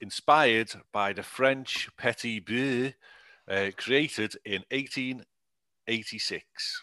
inspired 0.00 0.72
by 0.92 1.12
the 1.12 1.22
French 1.22 1.88
Petit 1.96 2.40
Beurre, 2.40 2.94
uh, 3.48 3.70
created 3.76 4.34
in 4.44 4.64
1886. 5.92 6.82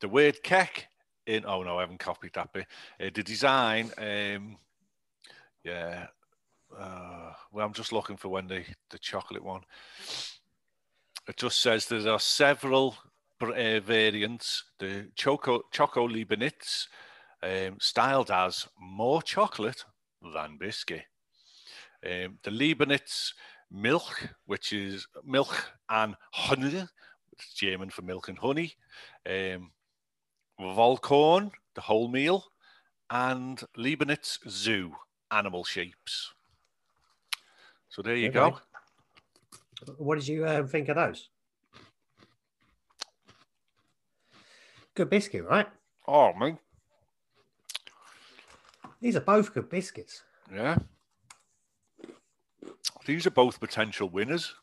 The 0.00 0.08
word 0.08 0.42
Keck 0.42 0.88
in 1.26 1.44
oh 1.46 1.62
no, 1.62 1.78
I 1.78 1.82
haven't 1.82 2.00
copied 2.00 2.32
that 2.34 2.52
bit. 2.52 2.66
Uh, 3.00 3.10
the 3.14 3.22
design, 3.22 3.90
um, 3.98 4.56
yeah. 5.64 6.06
Uh, 6.76 7.32
well, 7.52 7.66
I'm 7.66 7.72
just 7.72 7.92
looking 7.92 8.16
for 8.16 8.28
when 8.28 8.48
the 8.48 8.64
the 8.90 8.98
chocolate 8.98 9.44
one. 9.44 9.60
It 11.28 11.36
just 11.36 11.60
says 11.60 11.86
there 11.86 12.10
are 12.10 12.18
several 12.18 12.96
uh, 13.40 13.80
variants. 13.80 14.64
The 14.78 15.08
Choco 15.14 15.62
Choco 15.70 16.08
Leibniz, 16.08 16.88
um, 17.42 17.76
styled 17.80 18.30
as 18.30 18.66
more 18.80 19.22
chocolate 19.22 19.84
than 20.34 20.56
biscuit. 20.58 21.04
Um, 22.04 22.38
the 22.42 22.50
Leibniz 22.50 23.34
milk, 23.70 24.28
which 24.46 24.72
is 24.72 25.06
milk 25.24 25.72
and 25.88 26.16
honey, 26.32 26.84
it's 27.32 27.52
German 27.54 27.90
for 27.90 28.02
milk 28.02 28.28
and 28.28 28.38
honey. 28.38 28.74
Um, 29.26 29.72
Vollkorn, 30.60 31.50
the 31.74 31.80
whole 31.80 32.08
meal, 32.08 32.44
and 33.10 33.62
Leibniz 33.76 34.38
Zoo, 34.48 34.92
animal 35.30 35.64
shapes. 35.64 36.32
So 37.88 38.02
there 38.02 38.16
you 38.16 38.30
go. 38.30 38.58
What 39.98 40.16
did 40.18 40.28
you 40.28 40.46
um, 40.46 40.68
think 40.68 40.88
of 40.88 40.96
those? 40.96 41.28
Good 44.94 45.10
biscuit, 45.10 45.44
right? 45.44 45.66
Oh 46.06 46.32
man, 46.34 46.58
These 49.00 49.16
are 49.16 49.20
both 49.20 49.52
good 49.54 49.68
biscuits. 49.68 50.22
yeah. 50.52 50.76
These 53.04 53.26
are 53.26 53.30
both 53.30 53.58
potential 53.58 54.08
winners. 54.08 54.54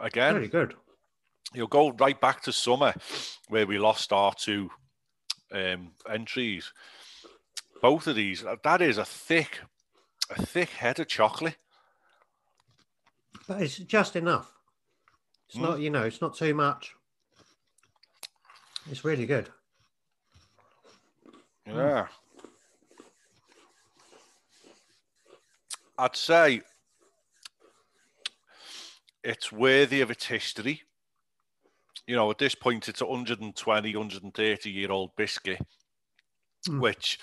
Again, 0.00 0.34
Very 0.34 0.48
good. 0.48 0.74
You'll 1.54 1.66
go 1.66 1.90
right 1.92 2.20
back 2.20 2.42
to 2.42 2.52
summer 2.52 2.94
where 3.48 3.66
we 3.66 3.78
lost 3.78 4.12
our 4.12 4.34
two 4.34 4.70
um, 5.52 5.92
entries. 6.08 6.72
Both 7.80 8.06
of 8.06 8.16
these, 8.16 8.44
uh, 8.44 8.56
that 8.62 8.80
is 8.80 8.98
a 8.98 9.04
thick, 9.04 9.60
a 10.30 10.44
thick 10.46 10.70
head 10.70 11.00
of 11.00 11.08
chocolate. 11.08 11.56
But 13.48 13.62
it's 13.62 13.76
just 13.76 14.16
enough. 14.16 14.52
It's 15.48 15.58
Mm. 15.58 15.62
not, 15.62 15.80
you 15.80 15.90
know, 15.90 16.04
it's 16.04 16.20
not 16.20 16.36
too 16.36 16.54
much. 16.54 16.94
It's 18.90 19.04
really 19.04 19.26
good. 19.26 19.50
Yeah. 21.66 22.08
I'd 25.98 26.16
say 26.16 26.62
it's 29.22 29.52
worthy 29.52 30.00
of 30.00 30.10
its 30.10 30.26
history. 30.26 30.82
You 32.06 32.16
know, 32.16 32.30
at 32.30 32.38
this 32.38 32.54
point, 32.54 32.88
it's 32.88 33.00
a 33.00 33.06
120, 33.06 33.96
130 33.96 34.70
year 34.70 34.90
old 34.90 35.14
biscuit, 35.16 35.60
Mm. 36.68 36.80
which 36.80 37.18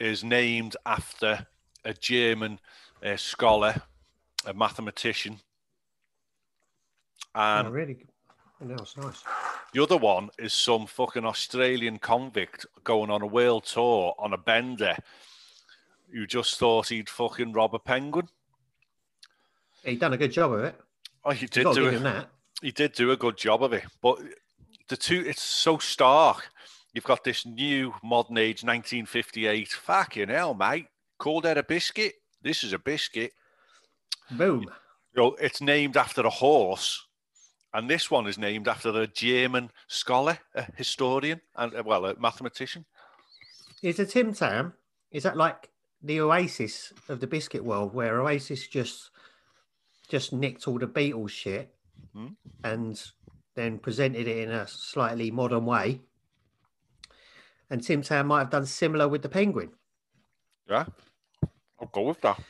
is 0.00 0.24
named 0.24 0.76
after 0.84 1.46
a 1.84 1.94
German 1.94 2.58
uh, 3.04 3.16
scholar, 3.16 3.82
a 4.44 4.52
mathematician. 4.52 5.40
Oh, 7.34 7.40
And 7.40 7.72
really 7.72 7.94
good. 7.94 8.08
No, 8.60 8.74
it's 8.76 8.96
nice. 8.96 9.22
The 9.72 9.82
other 9.82 9.96
one 9.96 10.30
is 10.38 10.52
some 10.54 10.86
fucking 10.86 11.24
Australian 11.24 11.98
convict 11.98 12.66
going 12.84 13.10
on 13.10 13.22
a 13.22 13.26
world 13.26 13.64
tour 13.64 14.14
on 14.18 14.32
a 14.32 14.38
bender 14.38 14.96
who 16.12 16.26
just 16.26 16.58
thought 16.58 16.88
he'd 16.88 17.08
fucking 17.10 17.52
rob 17.52 17.74
a 17.74 17.78
penguin. 17.78 18.28
He 19.84 19.96
done 19.96 20.12
a 20.14 20.16
good 20.16 20.32
job 20.32 20.52
of 20.52 20.60
it. 20.64 20.80
Oh, 21.24 21.32
he 21.32 21.46
did 21.46 21.64
do 21.74 21.88
it. 21.88 21.94
him 21.94 22.04
that. 22.04 22.28
He 22.62 22.70
did 22.70 22.92
do 22.92 23.10
a 23.10 23.16
good 23.16 23.36
job 23.36 23.62
of 23.62 23.72
it. 23.72 23.84
But 24.02 24.18
the 24.88 24.96
two, 24.96 25.24
it's 25.26 25.42
so 25.42 25.78
stark. 25.78 26.50
You've 26.92 27.04
got 27.04 27.24
this 27.24 27.44
new 27.44 27.94
modern 28.02 28.38
age 28.38 28.62
1958. 28.62 29.68
Fucking 29.68 30.28
hell, 30.28 30.54
mate. 30.54 30.86
Call 31.18 31.40
that 31.42 31.58
a 31.58 31.62
biscuit? 31.62 32.14
This 32.42 32.62
is 32.62 32.72
a 32.72 32.78
biscuit. 32.78 33.32
Boom. 34.30 34.62
You 35.14 35.22
know, 35.22 35.36
it's 35.40 35.60
named 35.60 35.96
after 35.96 36.22
a 36.22 36.30
horse. 36.30 37.04
And 37.72 37.90
this 37.90 38.10
one 38.10 38.28
is 38.28 38.38
named 38.38 38.68
after 38.68 38.90
a 38.90 39.06
German 39.08 39.70
scholar, 39.88 40.38
a 40.54 40.66
historian, 40.76 41.40
and 41.56 41.74
uh, 41.74 41.82
well, 41.84 42.06
a 42.06 42.14
mathematician. 42.20 42.84
Is 43.82 43.98
a 43.98 44.06
Tim 44.06 44.32
Tam? 44.32 44.74
Is 45.10 45.24
that 45.24 45.36
like 45.36 45.70
the 46.00 46.20
Oasis 46.20 46.92
of 47.08 47.18
the 47.18 47.26
biscuit 47.26 47.64
world, 47.64 47.92
where 47.92 48.20
Oasis 48.20 48.68
just 48.68 49.10
just 50.08 50.32
nicked 50.32 50.68
all 50.68 50.78
the 50.78 50.86
Beatles 50.86 51.30
shit 51.30 51.74
Hmm. 52.14 52.28
and 52.62 53.02
then 53.56 53.78
presented 53.78 54.28
it 54.28 54.38
in 54.38 54.50
a 54.50 54.66
slightly 54.66 55.30
modern 55.30 55.66
way? 55.66 56.00
And 57.70 57.82
Tim 57.82 58.02
Tam 58.02 58.28
might 58.28 58.40
have 58.40 58.50
done 58.50 58.66
similar 58.66 59.08
with 59.08 59.22
the 59.22 59.28
Penguin. 59.28 59.70
Yeah, 60.68 60.84
I'll 61.80 61.88
go 61.92 62.02
with 62.02 62.20
that. 62.20 62.40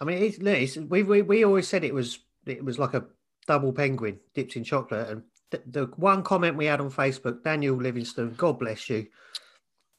I 0.00 0.04
mean, 0.04 0.22
it's, 0.22 0.38
it's, 0.38 0.76
we, 0.76 1.02
we 1.02 1.22
we 1.22 1.44
always 1.44 1.66
said 1.66 1.82
it 1.82 1.94
was 1.94 2.18
it 2.44 2.64
was 2.64 2.78
like 2.78 2.94
a 2.94 3.06
double 3.46 3.72
penguin 3.72 4.18
dipped 4.34 4.56
in 4.56 4.64
chocolate. 4.64 5.08
And 5.08 5.22
th- 5.50 5.62
the 5.66 5.86
one 5.96 6.22
comment 6.22 6.56
we 6.56 6.66
had 6.66 6.80
on 6.80 6.90
Facebook, 6.90 7.42
Daniel 7.42 7.76
Livingston, 7.76 8.34
God 8.36 8.58
bless 8.58 8.90
you, 8.90 9.06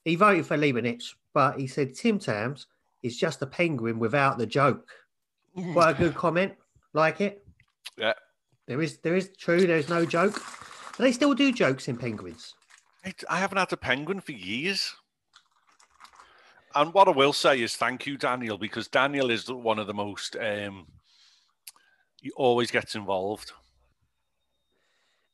he 0.06 0.16
voted 0.16 0.46
for 0.46 0.58
Leibniz, 0.58 1.16
but 1.34 1.60
he 1.60 1.68
said 1.68 1.96
Tim 1.96 2.20
Tams 2.20 2.68
is 3.04 3.18
just 3.18 3.42
a 3.42 3.48
penguin 3.48 4.00
without 4.00 4.38
the 4.38 4.46
joke. 4.46 4.90
Quite 5.74 5.92
a 5.92 6.00
good 6.00 6.16
comment, 6.16 6.54
like 6.94 7.22
it. 7.22 7.47
Yeah. 7.98 8.14
There 8.68 8.82
is 8.82 8.98
there 8.98 9.16
is 9.16 9.32
true. 9.38 9.66
There's 9.66 9.90
no 9.90 10.06
joke. 10.06 10.36
Do 10.98 11.04
they 11.04 11.12
still 11.12 11.34
do 11.34 11.52
jokes 11.52 11.88
in 11.88 11.98
penguins? 11.98 12.54
I, 13.06 13.14
I 13.30 13.40
haven't 13.40 13.58
had 13.58 13.72
a 13.72 13.78
penguin 13.78 14.20
for 14.20 14.34
years. 14.34 14.94
And 16.76 16.94
what 16.94 17.08
I 17.08 17.12
will 17.12 17.34
say 17.34 17.62
is 17.62 17.76
thank 17.76 18.06
you, 18.06 18.18
Daniel, 18.18 18.58
because 18.58 18.88
Daniel 18.88 19.32
is 19.32 19.50
one 19.52 19.80
of 19.80 19.88
the 19.88 19.94
most. 19.94 20.36
Um, 20.36 20.88
he 22.22 22.32
always 22.32 22.72
gets 22.72 22.96
involved. 22.96 23.52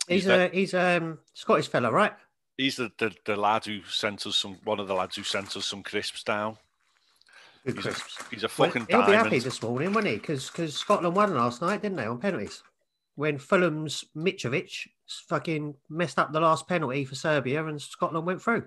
He's 0.08 0.24
He's 0.24 0.28
a 0.28 0.50
he's 0.50 0.74
a 0.74 0.98
um, 0.98 1.20
Scottish 1.34 1.68
fella, 1.68 1.92
right? 1.92 2.14
He's 2.58 2.76
the, 2.76 2.92
the, 3.00 3.12
the 3.26 3.36
lad 3.36 3.66
who 3.66 3.82
sent 3.90 4.28
us 4.28 4.36
some. 4.36 4.58
One 4.64 4.80
of 4.80 4.88
the 4.88 4.94
lads 4.94 5.16
who 5.16 5.24
sent 5.24 5.58
us 5.58 5.66
some 5.66 5.82
crisps 5.82 6.24
down. 6.24 6.58
Good 7.66 7.78
He's 7.78 7.86
a, 7.86 7.96
he's 8.30 8.44
a 8.44 8.48
Well, 8.58 8.70
fucking 8.70 8.88
he'll 8.90 9.06
be 9.06 9.14
happy 9.14 9.40
this 9.40 9.62
morning, 9.62 9.94
won't 9.94 10.08
he? 10.08 10.16
Because 10.16 10.52
Scotland 10.76 11.16
won 11.16 11.34
last 11.34 11.62
night, 11.62 11.82
didn't 11.82 11.98
they, 11.98 12.06
on 12.06 12.20
penalties? 12.20 12.62
When 13.16 13.38
Fulham's 13.38 14.04
Mitrovic 14.16 14.88
fucking 15.28 15.76
messed 15.90 16.20
up 16.20 16.34
the 16.34 16.40
last 16.40 16.68
penalty 16.68 17.06
for 17.06 17.16
Serbia 17.16 17.66
and 17.66 17.82
Scotland 17.82 18.26
went 18.26 18.42
through. 18.42 18.66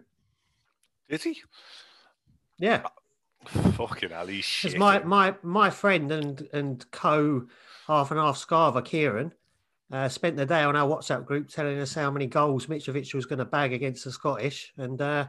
Did 1.09 1.23
he? 1.23 1.43
Yeah, 2.59 2.83
Fucking 3.47 4.11
hell, 4.11 4.27
he's 4.27 4.45
shit. 4.45 4.79
my, 4.79 4.99
my 5.01 5.35
my 5.43 5.71
friend 5.71 6.11
and 6.11 6.49
and 6.53 6.91
co 6.91 7.47
half 7.87 8.11
and 8.11 8.19
half 8.19 8.37
scarver 8.37 8.85
Kieran 8.85 9.33
uh, 9.93 10.09
spent 10.09 10.37
the 10.37 10.47
day 10.47 10.63
on 10.63 10.75
our 10.75 10.89
WhatsApp 10.89 11.25
group 11.25 11.49
telling 11.49 11.79
us 11.79 11.95
how 11.95 12.11
many 12.11 12.27
goals 12.27 12.67
Mitrovic 12.67 13.15
was 13.15 13.27
going 13.27 13.39
to 13.39 13.45
bag 13.45 13.73
against 13.73 14.05
the 14.05 14.11
Scottish, 14.11 14.73
and 14.77 15.01
uh, 15.01 15.27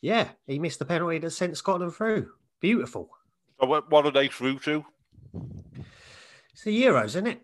yeah, 0.00 0.28
he 0.46 0.58
missed 0.58 0.78
the 0.78 0.86
penalty 0.86 1.18
that 1.18 1.30
sent 1.30 1.56
Scotland 1.56 1.94
through. 1.94 2.30
Beautiful. 2.64 3.10
So 3.60 3.66
what, 3.66 3.90
what 3.90 4.06
are 4.06 4.10
they 4.10 4.28
through 4.28 4.58
to? 4.60 4.86
It's 6.50 6.64
the 6.64 6.82
Euros, 6.82 7.04
isn't 7.08 7.26
it? 7.26 7.42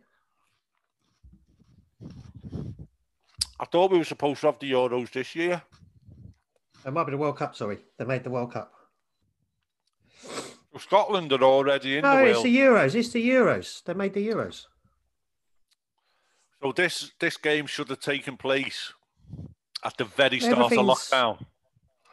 I 3.61 3.67
thought 3.67 3.91
we 3.91 3.99
were 3.99 4.05
supposed 4.05 4.41
to 4.41 4.47
have 4.47 4.59
the 4.59 4.73
Euros 4.73 5.13
this 5.13 5.37
year. 5.37 5.61
It 6.87 6.93
might 6.95 7.05
be 7.05 7.11
the 7.11 7.19
World 7.19 7.37
Cup. 7.37 7.55
Sorry, 7.55 7.81
they 7.99 8.07
made 8.07 8.25
the 8.25 8.31
World 8.31 8.51
Cup. 8.55 8.73
Scotland 10.79 11.31
are 11.35 11.43
already 11.43 11.99
in 11.99 12.03
No, 12.03 12.17
the 12.17 12.31
it's 12.31 12.43
the 12.43 12.57
Euros. 12.57 12.95
It's 12.95 13.11
the 13.11 13.29
Euros. 13.29 13.85
They 13.85 13.93
made 13.93 14.15
the 14.15 14.27
Euros. 14.27 14.65
So 16.63 16.73
this 16.73 17.13
this 17.21 17.37
game 17.37 17.67
should 17.67 17.91
have 17.91 18.01
taken 18.01 18.39
place 18.39 18.95
at 19.85 19.99
the 19.99 20.07
very 20.07 20.41
start 20.41 20.73
of 20.73 20.79
lockdown. 20.79 21.45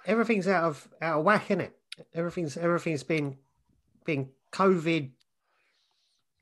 Everything's 0.06 0.50
out 0.50 0.66
of 0.66 0.90
out 1.02 1.20
of 1.20 1.24
whack, 1.24 1.46
isn't 1.50 1.62
it? 1.62 1.77
Everything's 2.14 2.58
everything's 2.58 3.04
been 3.04 3.38
been 4.06 4.30
COVID 4.52 5.12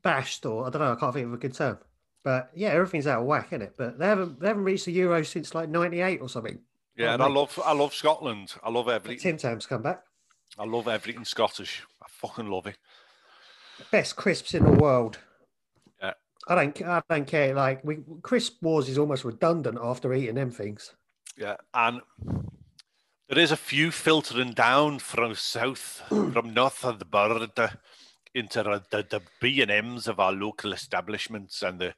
bashed, 0.01 0.45
or 0.45 0.68
I 0.68 0.70
don't 0.70 0.82
know. 0.82 0.93
I 0.93 0.95
can't 0.95 1.14
think 1.14 1.28
of 1.28 1.34
a 1.34 1.38
good 1.38 1.53
term. 1.53 1.78
But 2.24 2.49
yeah, 2.56 2.70
everything's 2.70 3.08
out 3.08 3.22
of 3.22 3.28
whack, 3.28 3.47
isn't 3.49 3.62
it? 3.62 3.76
But 3.78 3.99
they 3.99 4.06
haven't 4.08 4.39
they 4.39 4.47
haven't 4.47 4.64
reached 4.64 4.86
the 4.86 4.91
Euro 4.93 5.24
since 5.24 5.53
like 5.53 5.70
'98 5.70 6.22
or 6.22 6.30
something. 6.30 6.60
Yeah, 6.97 7.14
and 7.14 7.22
I 7.22 7.28
love 7.28 7.60
I 7.64 7.74
love 7.74 7.93
Scotland. 7.93 8.53
I 8.64 8.70
love 8.70 8.88
everything. 8.88 9.20
Tim 9.20 9.38
Tam's 9.38 9.66
come 9.66 9.82
back. 9.82 10.03
I 10.58 10.66
love 10.66 10.88
everything 10.88 11.26
Scottish. 11.26 11.84
I 12.01 12.06
fucking 12.10 12.49
love 12.49 12.68
it. 12.68 12.78
Best 13.91 14.16
crisps 14.16 14.53
in 14.53 14.64
the 14.64 14.72
world. 14.72 15.20
Yeah. 16.01 16.14
I 16.47 16.56
don't 16.56 16.82
I 16.82 17.01
don't 17.10 17.28
care. 17.28 17.53
Like 17.53 17.84
we 17.84 17.99
crisp 18.22 18.62
wars 18.62 18.88
is 18.88 18.97
almost 18.97 19.26
redundant 19.26 19.78
after 19.82 20.14
eating 20.14 20.36
them 20.36 20.51
things. 20.51 20.95
Yeah, 21.38 21.58
and 21.74 22.01
there 23.28 23.40
is 23.40 23.52
a 23.52 23.58
few 23.58 23.92
filtering 23.92 24.54
down 24.54 25.00
from 25.00 25.36
south, 25.36 26.04
mm. 26.10 26.32
from 26.32 26.54
north 26.54 26.86
of 26.86 27.00
the 27.00 27.06
border 27.06 27.48
into 28.34 28.64
the, 28.64 28.84
the, 28.92 29.06
the 29.10 29.22
B 29.40 29.62
and 29.62 29.72
M's 29.72 30.08
of 30.08 30.20
our 30.20 30.32
local 30.32 30.74
establishments 30.74 31.62
and 31.62 31.80
the 31.80 31.94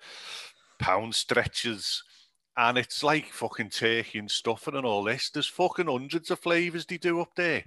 pound 0.80 1.16
stretches, 1.16 2.04
and 2.56 2.78
it's 2.78 3.04
like 3.04 3.32
fucking 3.32 3.70
turkey 3.70 4.20
and 4.20 4.32
stuffing 4.32 4.76
and 4.76 4.86
all 4.86 5.04
this. 5.04 5.30
There's 5.30 5.48
fucking 5.48 5.88
hundreds 5.88 6.32
of 6.32 6.40
flavors 6.40 6.86
they 6.86 6.98
do 6.98 7.20
up 7.20 7.36
there. 7.36 7.64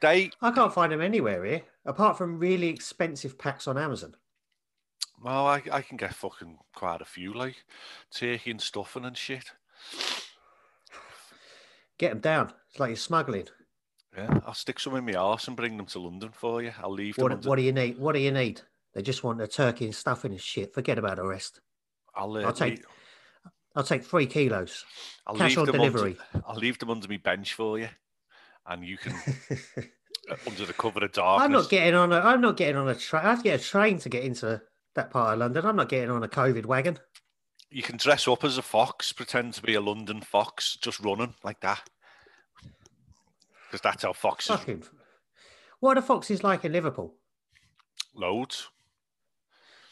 They 0.00 0.30
I 0.40 0.50
can't 0.50 0.72
find 0.72 0.92
them 0.92 1.02
anywhere 1.02 1.44
here, 1.44 1.62
apart 1.84 2.16
from 2.16 2.38
really 2.38 2.68
expensive 2.68 3.38
packs 3.38 3.66
on 3.66 3.76
Amazon. 3.76 4.14
well, 5.22 5.46
I, 5.46 5.62
I 5.70 5.82
can 5.82 5.96
get 5.96 6.14
fucking 6.14 6.58
quite 6.74 7.02
a 7.02 7.06
few 7.06 7.34
like 7.34 7.56
turkey 8.14 8.52
and 8.52 8.60
stuffing 8.60 9.04
and 9.04 9.16
shit. 9.16 9.50
Get 12.00 12.12
them 12.12 12.20
down. 12.20 12.50
It's 12.70 12.80
like 12.80 12.88
you're 12.88 12.96
smuggling. 12.96 13.46
Yeah, 14.16 14.40
I'll 14.46 14.54
stick 14.54 14.80
some 14.80 14.96
in 14.96 15.04
my 15.04 15.12
arse 15.12 15.46
and 15.48 15.56
bring 15.56 15.76
them 15.76 15.84
to 15.88 15.98
London 15.98 16.30
for 16.32 16.62
you. 16.62 16.72
I'll 16.82 16.90
leave 16.90 17.14
them. 17.16 17.24
What, 17.24 17.32
under- 17.32 17.48
what 17.50 17.56
do 17.56 17.62
you 17.62 17.72
need? 17.72 17.98
What 17.98 18.14
do 18.14 18.20
you 18.20 18.30
need? 18.30 18.62
They 18.94 19.02
just 19.02 19.22
want 19.22 19.36
the 19.38 19.46
turkey 19.46 19.84
and 19.84 19.94
stuffing 19.94 20.30
and 20.32 20.40
shit. 20.40 20.72
Forget 20.72 20.98
about 20.98 21.16
the 21.16 21.26
rest. 21.26 21.60
I'll, 22.14 22.34
uh, 22.38 22.40
I'll 22.40 22.52
take- 22.54 22.76
leave- 22.78 22.86
I'll 23.76 23.84
take 23.84 24.02
three 24.02 24.24
kilos. 24.26 24.86
I'll 25.26 25.36
cash 25.36 25.50
leave 25.50 25.58
on 25.58 25.66
them 25.66 25.74
delivery. 25.76 26.16
Under, 26.32 26.46
I'll 26.48 26.56
leave 26.56 26.78
them 26.78 26.88
under 26.88 27.06
my 27.06 27.18
bench 27.18 27.52
for 27.52 27.78
you, 27.78 27.90
and 28.66 28.82
you 28.82 28.96
can 28.96 29.12
uh, 30.30 30.36
under 30.46 30.64
the 30.64 30.72
cover 30.72 31.04
of 31.04 31.12
darkness. 31.12 31.44
I'm 31.44 31.52
not 31.52 31.68
getting 31.68 31.94
on 31.94 32.14
a. 32.14 32.18
I'm 32.20 32.40
not 32.40 32.56
getting 32.56 32.76
on 32.76 32.88
a 32.88 32.94
train. 32.94 33.26
I 33.26 33.28
have 33.28 33.38
to 33.40 33.44
get 33.44 33.60
a 33.60 33.62
train 33.62 33.98
to 33.98 34.08
get 34.08 34.24
into 34.24 34.62
that 34.94 35.10
part 35.10 35.34
of 35.34 35.40
London. 35.40 35.66
I'm 35.66 35.76
not 35.76 35.90
getting 35.90 36.10
on 36.10 36.24
a 36.24 36.28
COVID 36.28 36.64
wagon. 36.64 36.98
You 37.70 37.82
can 37.82 37.96
dress 37.96 38.26
up 38.26 38.42
as 38.44 38.58
a 38.58 38.62
fox, 38.62 39.12
pretend 39.12 39.54
to 39.54 39.62
be 39.62 39.74
a 39.74 39.80
London 39.80 40.20
fox, 40.22 40.76
just 40.80 40.98
running 41.00 41.34
like 41.44 41.60
that, 41.60 41.88
because 43.66 43.80
that's 43.80 44.02
how 44.02 44.12
foxes 44.12 44.56
Fucking. 44.56 44.82
What 45.78 45.96
are 45.96 46.00
the 46.00 46.06
foxes 46.06 46.42
like 46.44 46.64
in 46.64 46.72
Liverpool? 46.72 47.14
loads. 48.14 48.68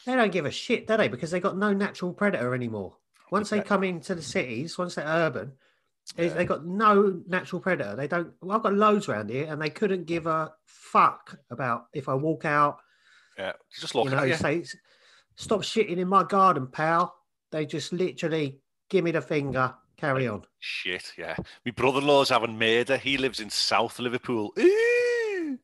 They 0.05 0.13
don't 0.15 0.31
give 0.31 0.45
a 0.45 0.51
shit, 0.51 0.87
do 0.87 0.97
they? 0.97 1.07
Because 1.07 1.31
they 1.31 1.39
got 1.39 1.57
no 1.57 1.71
natural 1.73 2.13
predator 2.13 2.53
anymore. 2.53 2.97
Once 3.31 3.49
they 3.49 3.61
come 3.61 3.83
into 3.83 4.13
the 4.13 4.21
cities, 4.21 4.77
once 4.77 4.95
they're 4.95 5.05
urban, 5.05 5.53
they 6.15 6.27
Yeah. 6.27 6.33
they 6.33 6.45
got 6.45 6.65
no 6.65 7.21
natural 7.27 7.61
predator. 7.61 7.95
They 7.95 8.07
don't. 8.07 8.33
Well, 8.41 8.57
I've 8.57 8.63
got 8.63 8.73
loads 8.73 9.07
around 9.07 9.29
here, 9.29 9.45
and 9.51 9.61
they 9.61 9.69
couldn't 9.69 10.05
give 10.05 10.27
a 10.27 10.53
fuck 10.65 11.39
about 11.49 11.87
if 11.93 12.09
I 12.09 12.15
walk 12.15 12.43
out. 12.45 12.79
Yeah, 13.37 13.53
just 13.79 13.95
look 13.95 14.05
you 14.05 14.11
know, 14.11 14.17
at 14.17 14.27
you. 14.27 14.35
say, 14.35 14.65
"Stop 15.35 15.61
shitting 15.61 15.97
in 15.97 16.07
my 16.07 16.23
garden, 16.23 16.67
pal." 16.67 17.15
They 17.51 17.65
just 17.65 17.93
literally 17.93 18.59
give 18.89 19.03
me 19.03 19.11
the 19.11 19.21
finger. 19.21 19.73
Carry 19.97 20.27
on. 20.27 20.43
Shit, 20.59 21.11
yeah. 21.17 21.35
My 21.65 21.71
brother-in-law's 21.71 22.29
having 22.29 22.57
murder. 22.57 22.97
He 22.97 23.17
lives 23.17 23.39
in 23.39 23.49
South 23.49 23.99
Liverpool. 23.99 24.53
Ooh! 24.57 25.59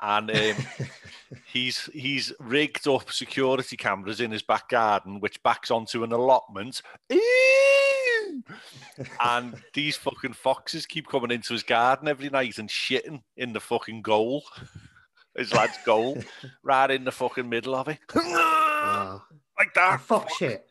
And 0.00 0.30
um, 0.30 0.56
he's 1.52 1.88
he's 1.92 2.32
rigged 2.38 2.86
up 2.86 3.10
security 3.10 3.76
cameras 3.76 4.20
in 4.20 4.30
his 4.30 4.42
back 4.42 4.68
garden, 4.68 5.20
which 5.20 5.42
backs 5.42 5.70
onto 5.70 6.04
an 6.04 6.12
allotment. 6.12 6.82
Ooh! 7.12 7.18
and 9.20 9.54
these 9.74 9.96
fucking 9.96 10.32
foxes 10.32 10.86
keep 10.86 11.08
coming 11.08 11.30
into 11.30 11.52
his 11.52 11.62
garden 11.62 12.08
every 12.08 12.30
night 12.30 12.58
and 12.58 12.68
shitting 12.68 13.22
in 13.36 13.52
the 13.52 13.60
fucking 13.60 14.02
goal. 14.02 14.44
His 15.36 15.52
lad's 15.54 15.78
goal, 15.84 16.18
right 16.62 16.90
in 16.90 17.04
the 17.04 17.12
fucking 17.12 17.48
middle 17.48 17.74
of 17.74 17.88
it. 17.88 17.98
Ah, 18.14 19.24
like 19.58 19.72
that. 19.74 20.00
fox 20.00 20.36
shit. 20.36 20.67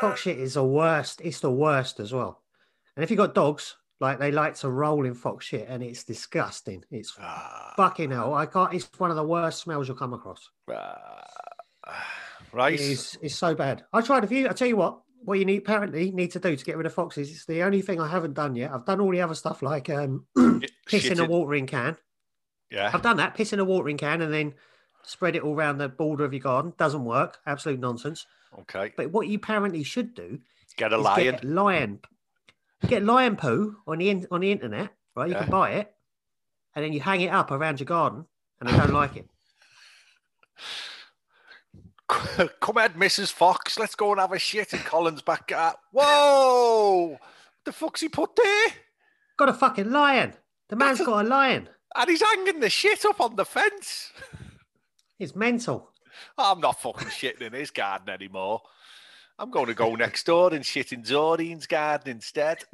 Fox 0.00 0.20
shit 0.20 0.38
is 0.38 0.54
the 0.54 0.64
worst. 0.64 1.20
It's 1.22 1.40
the 1.40 1.50
worst 1.50 2.00
as 2.00 2.12
well. 2.12 2.42
And 2.96 3.02
if 3.04 3.10
you've 3.10 3.18
got 3.18 3.34
dogs, 3.34 3.76
like 4.00 4.18
they 4.18 4.30
like 4.32 4.54
to 4.56 4.68
roll 4.70 5.04
in 5.06 5.14
fox 5.14 5.46
shit 5.46 5.66
and 5.68 5.82
it's 5.82 6.04
disgusting. 6.04 6.84
It's 6.90 7.16
Ah, 7.20 7.72
fucking 7.76 8.10
hell. 8.10 8.34
I 8.34 8.46
can't, 8.46 8.74
it's 8.74 8.88
one 8.98 9.10
of 9.10 9.16
the 9.16 9.24
worst 9.24 9.60
smells 9.62 9.88
you'll 9.88 9.96
come 9.96 10.12
across. 10.12 10.50
ah, 10.70 12.06
right. 12.52 12.74
It 12.74 12.80
is, 12.80 13.18
it's 13.22 13.34
so 13.34 13.54
bad. 13.54 13.84
I 13.92 14.00
tried 14.00 14.24
a 14.24 14.26
few. 14.26 14.48
I 14.48 14.52
tell 14.52 14.68
you 14.68 14.76
what, 14.76 15.00
what 15.24 15.38
you 15.38 15.44
need 15.44 15.58
apparently 15.58 16.10
need 16.10 16.32
to 16.32 16.40
do 16.40 16.54
to 16.56 16.64
get 16.64 16.76
rid 16.76 16.86
of 16.86 16.94
foxes. 16.94 17.30
It's 17.30 17.46
the 17.46 17.62
only 17.62 17.82
thing 17.82 18.00
I 18.00 18.08
haven't 18.08 18.34
done 18.34 18.56
yet. 18.56 18.72
I've 18.72 18.84
done 18.84 19.00
all 19.00 19.10
the 19.10 19.22
other 19.22 19.34
stuff 19.34 19.62
like 19.62 19.88
um, 19.90 20.26
piss 20.86 21.06
in 21.06 21.18
a 21.20 21.24
watering 21.24 21.66
can. 21.66 21.96
Yeah. 22.70 22.90
I've 22.92 23.02
done 23.02 23.16
that, 23.18 23.34
piss 23.34 23.52
in 23.52 23.60
a 23.60 23.64
watering 23.64 23.96
can 23.98 24.20
and 24.20 24.32
then 24.32 24.54
spread 25.02 25.36
it 25.36 25.42
all 25.42 25.54
around 25.54 25.78
the 25.78 25.88
border 25.88 26.24
of 26.24 26.32
your 26.32 26.40
garden. 26.40 26.72
Doesn't 26.76 27.04
work. 27.04 27.38
Absolute 27.46 27.78
nonsense. 27.80 28.26
Okay. 28.60 28.92
But 28.96 29.10
what 29.10 29.26
you 29.28 29.36
apparently 29.36 29.82
should 29.82 30.14
do 30.14 30.40
Get 30.76 30.92
a 30.92 30.98
lion. 30.98 31.24
get 31.32 31.44
lion, 31.44 32.00
get 32.88 33.02
lion 33.04 33.36
poo 33.36 33.76
on 33.86 33.98
the 33.98 34.10
in, 34.10 34.26
on 34.30 34.40
the 34.40 34.50
internet, 34.52 34.90
right? 35.16 35.28
You 35.28 35.34
Yeah. 35.34 35.42
can 35.42 35.50
buy 35.50 35.70
it, 35.72 35.92
and 36.74 36.84
then 36.84 36.92
you 36.92 37.00
hang 37.00 37.20
it 37.20 37.28
up 37.28 37.50
around 37.50 37.80
your 37.80 37.86
garden, 37.86 38.26
and 38.60 38.68
they 38.68 38.76
don't 38.76 38.92
like 39.02 39.16
it. 39.16 39.28
Come 42.60 42.76
ahead, 42.76 42.94
Mrs. 42.94 43.32
Fox. 43.32 43.78
Let's 43.78 43.94
go 43.94 44.12
and 44.12 44.20
have 44.20 44.32
a 44.32 44.38
shit 44.38 44.72
in 44.72 44.80
Colin's 44.80 45.22
backyard. 45.22 45.76
Whoa! 45.92 47.18
The 47.64 47.72
fuck's 47.72 48.00
he 48.02 48.08
put 48.08 48.36
there? 48.36 48.66
Got 49.38 49.48
a 49.48 49.54
fucking 49.54 49.90
lion. 49.90 50.34
The 50.68 50.76
man's 50.76 51.00
a- 51.00 51.04
got 51.04 51.24
a 51.24 51.28
lion. 51.28 51.68
And 51.96 52.10
he's 52.10 52.22
hanging 52.22 52.60
the 52.60 52.68
shit 52.70 53.04
up 53.04 53.20
on 53.20 53.36
the 53.36 53.44
fence. 53.44 54.12
It's 55.20 55.36
mental. 55.36 55.92
I'm 56.38 56.60
not 56.60 56.80
fucking 56.80 57.08
shitting 57.08 57.42
in 57.42 57.52
his 57.52 57.70
garden 57.70 58.08
anymore. 58.10 58.62
I'm 59.38 59.50
going 59.50 59.66
to 59.66 59.74
go 59.74 59.94
next 59.96 60.26
door 60.26 60.52
and 60.54 60.64
shit 60.64 60.92
in 60.92 61.02
Zorine's 61.02 61.66
garden 61.66 62.12
instead. 62.12 62.64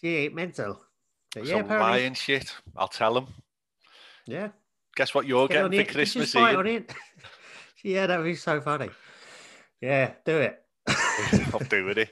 She 0.00 0.16
ain't 0.16 0.34
mental. 0.34 0.80
But 1.34 1.44
yeah, 1.44 1.56
Some 1.56 1.60
apparently. 1.66 2.00
lion 2.00 2.14
shit. 2.14 2.54
I'll 2.76 2.88
tell 2.88 3.16
him. 3.18 3.26
Yeah. 4.26 4.48
Guess 4.96 5.14
what 5.14 5.26
you're 5.26 5.46
Get 5.48 5.70
getting 5.70 5.86
for 5.86 5.92
Christmas 5.92 6.34
Eve? 6.34 6.56
on 6.56 6.66
it. 6.66 6.92
yeah, 7.84 8.06
that 8.06 8.18
would 8.18 8.24
be 8.24 8.34
so 8.34 8.60
funny. 8.60 8.90
Yeah, 9.80 10.12
do 10.24 10.38
it. 10.38 10.62
I'm 11.54 11.66
doing 11.68 11.98
it. 11.98 12.10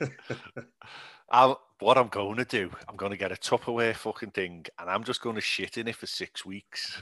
I'll, 1.31 1.61
what 1.81 1.99
I'm 1.99 2.09
going 2.09 2.37
to 2.37 2.45
do, 2.45 2.71
I'm 2.89 2.97
going 2.97 3.11
to 3.11 3.17
get 3.17 3.33
a 3.33 3.37
Tupperware 3.37 3.95
fucking 3.95 4.31
thing, 4.31 4.67
and 4.79 4.89
I'm 4.89 5.03
just 5.03 5.21
going 5.21 5.35
to 5.35 5.41
shit 5.41 5.77
in 5.77 5.89
it 5.89 5.97
for 5.97 6.07
six 6.07 6.45
weeks. 6.45 7.01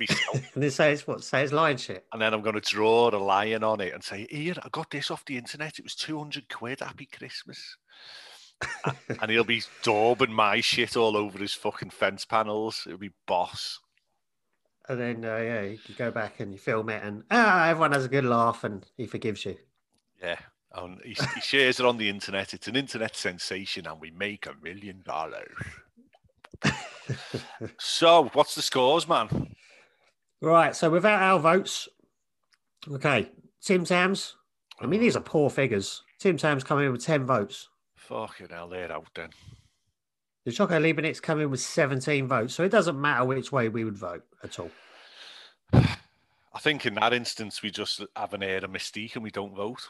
And 0.00 0.42
then 0.62 0.70
say 0.70 0.92
it's 0.92 1.06
what? 1.06 1.24
Say 1.24 1.42
it's 1.42 1.52
lion 1.52 1.76
shit. 1.76 2.06
and 2.12 2.22
then 2.22 2.32
I'm 2.32 2.42
going 2.42 2.54
to 2.54 2.60
draw 2.60 3.08
a 3.08 3.16
lion 3.18 3.64
on 3.64 3.80
it 3.80 3.94
and 3.94 4.02
say, 4.02 4.26
"Here, 4.30 4.54
I 4.62 4.68
got 4.70 4.90
this 4.90 5.10
off 5.10 5.24
the 5.24 5.36
internet. 5.36 5.78
It 5.78 5.84
was 5.84 5.94
200 5.94 6.48
quid. 6.48 6.80
Happy 6.80 7.06
Christmas." 7.06 7.76
And 9.20 9.30
he'll 9.30 9.44
be 9.44 9.62
daubing 9.82 10.30
my 10.30 10.60
shit 10.60 10.96
all 10.96 11.16
over 11.16 11.38
his 11.38 11.54
fucking 11.54 11.90
fence 11.90 12.24
panels. 12.24 12.82
It'll 12.86 12.98
be 12.98 13.12
boss. 13.26 13.78
And 14.88 15.00
then 15.00 15.24
uh, 15.24 15.36
yeah, 15.36 15.62
you 15.62 15.78
go 15.96 16.10
back 16.10 16.40
and 16.40 16.52
you 16.52 16.58
film 16.58 16.88
it, 16.88 17.02
and 17.02 17.22
ah, 17.30 17.68
everyone 17.68 17.92
has 17.92 18.04
a 18.04 18.08
good 18.08 18.24
laugh, 18.24 18.64
and 18.64 18.84
he 18.96 19.06
forgives 19.06 19.44
you. 19.44 19.56
Yeah. 20.20 20.38
And 20.74 21.00
he, 21.04 21.16
he 21.34 21.40
shares 21.40 21.80
it 21.80 21.86
on 21.86 21.96
the 21.98 22.08
internet. 22.08 22.52
It's 22.52 22.68
an 22.68 22.76
internet 22.76 23.16
sensation, 23.16 23.86
and 23.86 24.00
we 24.00 24.10
make 24.10 24.46
a 24.46 24.54
million 24.62 25.02
dollars. 25.04 25.54
So, 27.78 28.30
what's 28.34 28.54
the 28.54 28.62
scores, 28.62 29.08
man? 29.08 29.54
Right. 30.40 30.74
So 30.74 30.90
without 30.90 31.22
our 31.22 31.38
votes, 31.38 31.88
okay, 32.90 33.30
Tim 33.62 33.84
Tams. 33.84 34.36
I 34.80 34.86
mean, 34.86 35.00
these 35.00 35.16
are 35.16 35.20
poor 35.20 35.50
figures. 35.50 36.02
Tim 36.18 36.36
Tams 36.36 36.64
coming 36.64 36.86
in 36.86 36.92
with 36.92 37.04
ten 37.04 37.26
votes. 37.26 37.68
Fucking 37.96 38.48
hell, 38.50 38.68
they're 38.68 38.90
out 38.92 39.08
then. 39.14 39.30
The 40.44 40.52
Choco 40.52 40.78
Leibniz 40.78 41.20
come 41.20 41.40
in 41.40 41.50
with 41.50 41.60
17 41.60 42.26
votes. 42.26 42.54
So 42.54 42.64
it 42.64 42.70
doesn't 42.70 42.98
matter 42.98 43.26
which 43.26 43.52
way 43.52 43.68
we 43.68 43.84
would 43.84 43.98
vote 43.98 44.24
at 44.42 44.58
all. 44.58 44.70
I 45.74 46.60
think 46.60 46.86
in 46.86 46.94
that 46.94 47.12
instance, 47.12 47.62
we 47.62 47.70
just 47.70 48.02
have 48.16 48.32
an 48.32 48.42
air 48.42 48.64
of 48.64 48.70
mystique 48.70 49.14
and 49.14 49.22
we 49.22 49.30
don't 49.30 49.54
vote. 49.54 49.86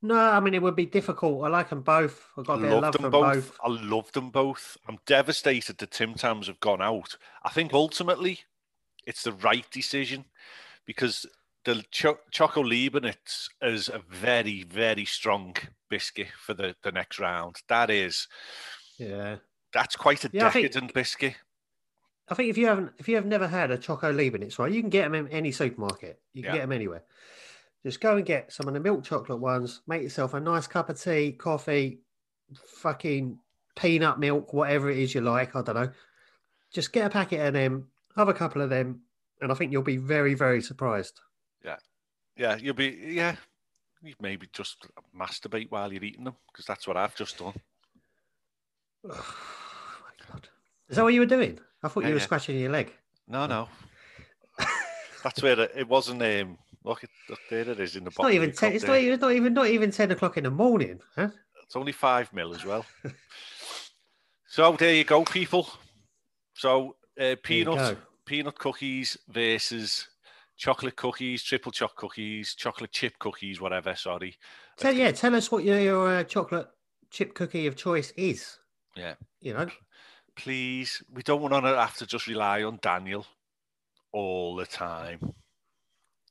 No, 0.00 0.14
I 0.14 0.38
mean, 0.38 0.54
it 0.54 0.62
would 0.62 0.76
be 0.76 0.86
difficult. 0.86 1.44
I 1.44 1.48
like 1.48 1.70
them 1.70 1.80
both. 1.80 2.28
I've 2.38 2.46
got 2.46 2.58
a 2.58 2.62
bit 2.62 2.70
of 2.70 2.82
love 2.82 2.92
them 2.92 3.10
both. 3.10 3.34
both. 3.34 3.58
I 3.64 3.68
loved 3.68 4.14
them 4.14 4.30
both. 4.30 4.76
I'm 4.86 4.98
devastated 5.06 5.78
that 5.78 5.90
Tim 5.90 6.14
Tams 6.14 6.46
have 6.46 6.60
gone 6.60 6.80
out. 6.80 7.16
I 7.42 7.48
think 7.48 7.74
ultimately 7.74 8.42
it's 9.06 9.22
the 9.22 9.32
right 9.32 9.64
decision 9.70 10.24
because 10.84 11.26
the 11.64 11.82
Cho- 11.90 12.18
Choco 12.30 12.62
Leibniz 12.62 13.48
is 13.62 13.88
a 13.88 14.00
very, 14.10 14.62
very 14.64 15.04
strong 15.04 15.56
biscuit 15.88 16.28
for 16.38 16.54
the, 16.54 16.76
the 16.82 16.92
next 16.92 17.18
round. 17.18 17.56
That 17.68 17.90
is, 17.90 18.28
Yeah. 18.98 19.36
that's 19.72 19.96
quite 19.96 20.24
a 20.24 20.30
Yeah, 20.32 20.46
I 20.46 20.50
think- 20.50 20.66
decadent 20.72 20.94
biscuit. 20.94 21.34
I 22.28 22.34
think 22.34 22.50
if 22.50 22.58
you 22.58 22.66
haven't, 22.66 22.92
if 22.98 23.08
you 23.08 23.14
have 23.14 23.26
never 23.26 23.46
had 23.46 23.70
a 23.70 23.78
Choco 23.78 24.12
Leibniz, 24.12 24.58
right, 24.58 24.72
you 24.72 24.80
can 24.80 24.90
get 24.90 25.04
them 25.10 25.14
in 25.14 25.28
any 25.32 25.52
supermarket. 25.52 26.20
You 26.32 26.42
can 26.42 26.50
Yeah. 26.50 26.56
get 26.56 26.62
them 26.62 26.72
anywhere. 26.72 27.04
Just 27.84 28.00
go 28.00 28.16
and 28.16 28.26
get 28.26 28.52
some 28.52 28.66
of 28.66 28.74
the 28.74 28.80
milk 28.80 29.04
chocolate 29.04 29.38
ones. 29.38 29.82
Make 29.86 30.02
yourself 30.02 30.34
a 30.34 30.40
nice 30.40 30.66
cup 30.66 30.88
of 30.88 31.00
tea, 31.00 31.32
coffee, 31.32 32.00
fucking 32.80 33.38
peanut 33.76 34.18
milk, 34.18 34.52
whatever 34.52 34.90
it 34.90 34.98
is 34.98 35.14
you 35.14 35.20
like. 35.20 35.54
I 35.54 35.62
don't 35.62 35.74
know. 35.76 35.92
Just 36.72 36.92
get 36.92 37.06
a 37.06 37.10
packet 37.10 37.46
of 37.46 37.52
them, 37.54 37.88
have 38.16 38.28
a 38.28 38.34
couple 38.34 38.62
of 38.62 38.70
them, 38.70 39.00
and 39.40 39.52
I 39.52 39.54
think 39.54 39.72
you'll 39.72 39.82
be 39.82 39.96
very, 39.98 40.34
very 40.34 40.62
surprised. 40.62 41.20
Yeah, 41.64 41.76
yeah, 42.36 42.56
you'll 42.56 42.74
be, 42.74 42.98
yeah, 43.08 43.36
you 44.02 44.14
maybe 44.20 44.48
just 44.52 44.86
masturbate 45.18 45.70
while 45.70 45.92
you're 45.92 46.04
eating 46.04 46.24
them 46.24 46.36
because 46.52 46.64
that's 46.66 46.86
what 46.86 46.96
I've 46.96 47.14
just 47.16 47.38
done. 47.38 47.54
Oh 49.08 49.98
my 50.02 50.32
god! 50.32 50.48
Is 50.88 50.96
that 50.96 51.04
what 51.04 51.14
you 51.14 51.20
were 51.20 51.26
doing? 51.26 51.58
I 51.82 51.88
thought 51.88 52.02
Yeah, 52.02 52.08
you 52.08 52.14
were 52.14 52.20
yeah. 52.20 52.24
scratching 52.24 52.58
your 52.58 52.70
leg. 52.72 52.92
No, 53.28 53.46
no. 53.46 53.68
That's 55.22 55.42
where 55.42 55.58
it, 55.60 55.72
it 55.76 55.88
wasn't. 55.88 56.22
Um, 56.22 56.58
look, 56.84 57.04
it, 57.04 57.10
look, 57.28 57.38
there 57.50 57.68
it 57.68 57.80
is 57.80 57.96
in 57.96 58.04
the 58.04 58.08
It's 58.08 58.16
bottom. 58.16 58.30
not 58.30 58.34
even 58.34 58.52
ten. 58.52 58.72
It's 58.72 58.84
there. 58.84 58.92
not 58.94 59.00
even 59.00 59.20
not 59.20 59.32
even 59.32 59.54
not 59.54 59.66
even 59.68 59.90
ten 59.90 60.10
o'clock 60.10 60.36
in 60.36 60.44
the 60.44 60.50
morning, 60.50 61.00
huh? 61.14 61.28
It's 61.64 61.76
only 61.76 61.92
five 61.92 62.32
mil 62.32 62.54
as 62.54 62.64
well. 62.64 62.84
so 64.48 64.72
there 64.76 64.94
you 64.94 65.04
go, 65.04 65.24
people. 65.24 65.68
So 66.54 66.90
uh, 66.90 66.94
There 67.16 67.36
peanut 67.36 67.76
go. 67.76 67.96
Peanut 68.26 68.58
cookies 68.58 69.16
versus 69.28 70.08
chocolate 70.56 70.96
cookies, 70.96 71.42
triple 71.42 71.72
choc 71.72 71.96
cookies, 71.96 72.54
chocolate 72.54 72.92
chip 72.92 73.18
cookies, 73.18 73.60
whatever. 73.60 73.94
Sorry. 73.94 74.36
So 74.78 74.90
yeah, 74.90 75.12
tell 75.12 75.34
us 75.34 75.50
what 75.50 75.64
your, 75.64 75.80
your 75.80 76.08
uh, 76.08 76.24
chocolate 76.24 76.68
chip 77.10 77.34
cookie 77.34 77.66
of 77.66 77.76
choice 77.76 78.12
is. 78.16 78.58
Yeah. 78.94 79.14
You 79.40 79.54
know, 79.54 79.68
Please, 80.36 81.02
we 81.14 81.22
don't 81.22 81.40
want 81.40 81.54
to 81.64 81.76
have 81.76 81.96
to 81.96 82.06
just 82.06 82.26
rely 82.26 82.62
on 82.62 82.78
Daniel 82.82 83.24
all 84.12 84.54
the 84.56 84.66
time. 84.66 85.32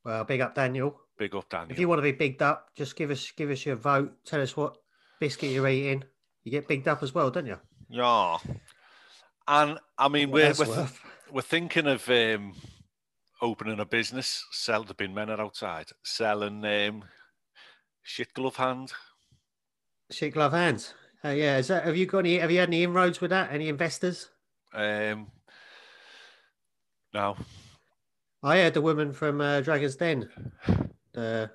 well, 0.03 0.23
big 0.23 0.41
up 0.41 0.53
Daniel. 0.53 0.99
Big 1.17 1.33
up, 1.33 1.49
Daniel. 1.49 1.71
If 1.71 1.79
you 1.79 1.87
want 1.87 1.99
to 1.99 2.03
be 2.03 2.11
bigged 2.11 2.41
up, 2.41 2.69
just 2.75 2.95
give 2.95 3.09
us 3.09 3.31
give 3.31 3.49
us 3.49 3.65
your 3.65 3.77
vote. 3.77 4.11
Tell 4.25 4.41
us 4.41 4.57
what 4.57 4.77
biscuit 5.19 5.49
you're 5.51 5.67
eating. 5.67 6.03
You 6.43 6.51
get 6.51 6.67
bigged 6.67 6.87
up 6.87 7.01
as 7.01 7.15
well, 7.15 7.31
don't 7.31 7.45
you? 7.45 7.57
Yeah. 7.89 8.37
And 9.47 9.79
I 9.97 10.07
mean, 10.09 10.29
What 10.29 10.59
we're, 10.59 10.65
we're. 10.67 10.89
We're 11.31 11.41
thinking 11.41 11.87
of 11.87 12.07
um, 12.09 12.53
opening 13.41 13.79
a 13.79 13.85
business, 13.85 14.45
sell 14.51 14.83
the 14.83 14.93
bin 14.93 15.13
men 15.13 15.29
are 15.29 15.41
outside, 15.41 15.87
selling 16.03 16.63
um, 16.65 17.03
shit 18.03 18.33
glove 18.33 18.55
hand. 18.57 18.91
Shit 20.11 20.33
glove 20.33 20.53
hands. 20.53 20.93
Uh, 21.23 21.29
yeah, 21.29 21.57
is 21.57 21.67
that 21.69 21.85
have 21.85 21.97
you 21.97 22.05
got 22.05 22.19
any? 22.19 22.37
Have 22.37 22.51
you 22.51 22.59
had 22.59 22.69
any 22.69 22.83
inroads 22.83 23.19
with 23.19 23.31
that? 23.31 23.51
Any 23.51 23.69
investors? 23.69 24.29
Um, 24.73 25.27
no, 27.13 27.35
I 28.43 28.57
heard 28.57 28.75
the 28.75 28.81
woman 28.81 29.11
from 29.11 29.41
uh, 29.41 29.61
Dragon's 29.61 29.95
Den 29.95 30.29
uh, 31.15 31.47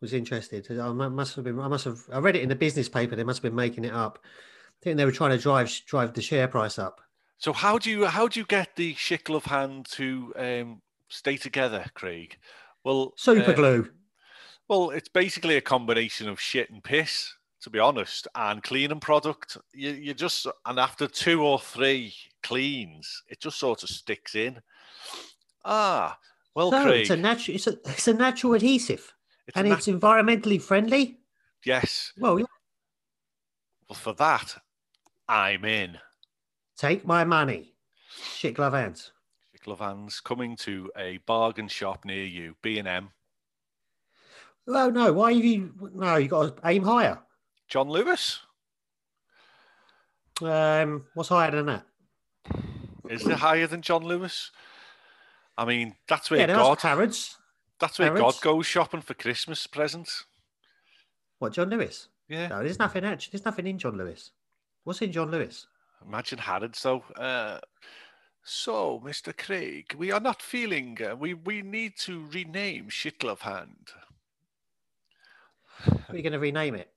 was 0.00 0.14
interested. 0.14 0.66
I 0.70 0.92
must 0.92 1.36
have 1.36 1.44
been. 1.44 1.60
I 1.60 1.68
must 1.68 1.84
have. 1.84 2.00
I 2.10 2.18
read 2.18 2.36
it 2.36 2.42
in 2.42 2.48
the 2.48 2.56
business 2.56 2.88
paper. 2.88 3.16
They 3.16 3.24
must 3.24 3.38
have 3.38 3.50
been 3.50 3.54
making 3.54 3.84
it 3.84 3.92
up. 3.92 4.20
I 4.24 4.84
think 4.84 4.96
they 4.96 5.04
were 5.04 5.12
trying 5.12 5.32
to 5.32 5.38
drive 5.38 5.70
drive 5.86 6.14
the 6.14 6.22
share 6.22 6.48
price 6.48 6.78
up. 6.78 7.00
So 7.38 7.52
how 7.52 7.78
do 7.78 7.88
you 7.88 8.06
how 8.06 8.26
do 8.26 8.40
you 8.40 8.46
get 8.46 8.74
the 8.74 8.94
shit 8.94 9.24
glove 9.24 9.44
hand 9.44 9.86
to 9.92 10.32
um, 10.36 10.82
stay 11.08 11.36
together, 11.36 11.84
Craig? 11.94 12.36
Well, 12.82 13.14
Super 13.16 13.52
uh, 13.52 13.54
glue. 13.54 13.90
well, 14.68 14.90
it's 14.90 15.08
basically 15.08 15.56
a 15.56 15.60
combination 15.60 16.28
of 16.28 16.40
shit 16.40 16.70
and 16.70 16.82
piss, 16.82 17.32
to 17.62 17.70
be 17.70 17.78
honest, 17.78 18.26
and 18.34 18.62
cleaning 18.62 18.98
product. 18.98 19.56
You 19.72 19.90
you 19.90 20.14
just 20.14 20.48
and 20.66 20.80
after 20.80 21.06
two 21.06 21.44
or 21.44 21.60
three 21.60 22.12
cleans, 22.42 23.22
it 23.28 23.40
just 23.40 23.58
sort 23.58 23.84
of 23.84 23.88
sticks 23.88 24.34
in. 24.34 24.60
Ah, 25.64 26.18
well, 26.56 26.72
so 26.72 26.82
Craig, 26.82 27.02
it's 27.02 27.10
a 27.10 27.16
natural. 27.16 27.54
It's 27.54 27.66
a 27.68 27.78
it's 27.84 28.08
a 28.08 28.14
natural 28.14 28.54
adhesive, 28.54 29.14
it's 29.46 29.56
and 29.56 29.68
nat- 29.68 29.78
it's 29.78 29.86
environmentally 29.86 30.60
friendly. 30.60 31.20
yes. 31.64 32.12
Well, 32.18 32.40
yeah. 32.40 32.46
Well, 33.88 33.96
for 33.96 34.12
that, 34.14 34.56
I'm 35.28 35.64
in. 35.64 35.98
Take 36.78 37.06
my 37.06 37.24
money. 37.24 37.74
Shit 38.34 38.54
glove 38.54 38.72
hands. 38.72 39.12
Glove 39.64 39.80
hands 39.80 40.20
coming 40.20 40.56
to 40.56 40.90
a 40.96 41.18
bargain 41.26 41.68
shop 41.68 42.04
near 42.04 42.24
you, 42.24 42.54
B 42.62 42.78
and 42.78 42.88
M. 42.88 43.10
Oh 44.66 44.88
no, 44.88 45.12
why 45.12 45.32
have 45.34 45.44
you? 45.44 45.74
No, 45.94 46.16
you 46.16 46.28
got 46.28 46.56
to 46.56 46.68
aim 46.68 46.84
higher. 46.84 47.18
John 47.68 47.88
Lewis. 47.88 48.40
Um, 50.40 51.04
what's 51.14 51.28
higher 51.28 51.50
than 51.50 51.66
that? 51.66 51.84
Is 53.10 53.26
it 53.26 53.36
higher 53.36 53.66
than 53.66 53.82
John 53.82 54.04
Lewis? 54.04 54.52
I 55.56 55.64
mean, 55.64 55.96
that's 56.06 56.30
where 56.30 56.40
yeah, 56.40 56.46
God. 56.46 56.80
Harrods. 56.80 57.36
That's 57.80 57.98
where 57.98 58.14
God 58.14 58.40
goes 58.40 58.66
shopping 58.66 59.00
for 59.00 59.14
Christmas 59.14 59.66
presents. 59.66 60.24
What 61.38 61.52
John 61.52 61.70
Lewis? 61.70 62.08
Yeah. 62.28 62.48
No, 62.48 62.62
there's 62.62 62.78
nothing 62.78 63.04
actually. 63.04 63.32
There's 63.32 63.44
nothing 63.44 63.66
in 63.66 63.78
John 63.78 63.96
Lewis. 63.96 64.32
What's 64.84 65.02
in 65.02 65.12
John 65.12 65.30
Lewis? 65.30 65.66
Imagine 66.06 66.38
Harrods 66.38 66.82
though. 66.82 67.02
Uh, 67.16 67.58
so, 68.44 69.00
Mr. 69.04 69.36
Craig, 69.36 69.94
we 69.98 70.10
are 70.10 70.20
not 70.20 70.40
feeling. 70.40 70.98
Uh, 71.02 71.14
we 71.16 71.34
we 71.34 71.62
need 71.62 71.98
to 71.98 72.26
rename 72.32 72.88
Shitglove 72.88 73.40
Hand. 73.40 73.90
What 75.84 76.10
are 76.10 76.16
you 76.16 76.22
going 76.22 76.32
to 76.32 76.38
rename 76.38 76.74
it? 76.74 76.90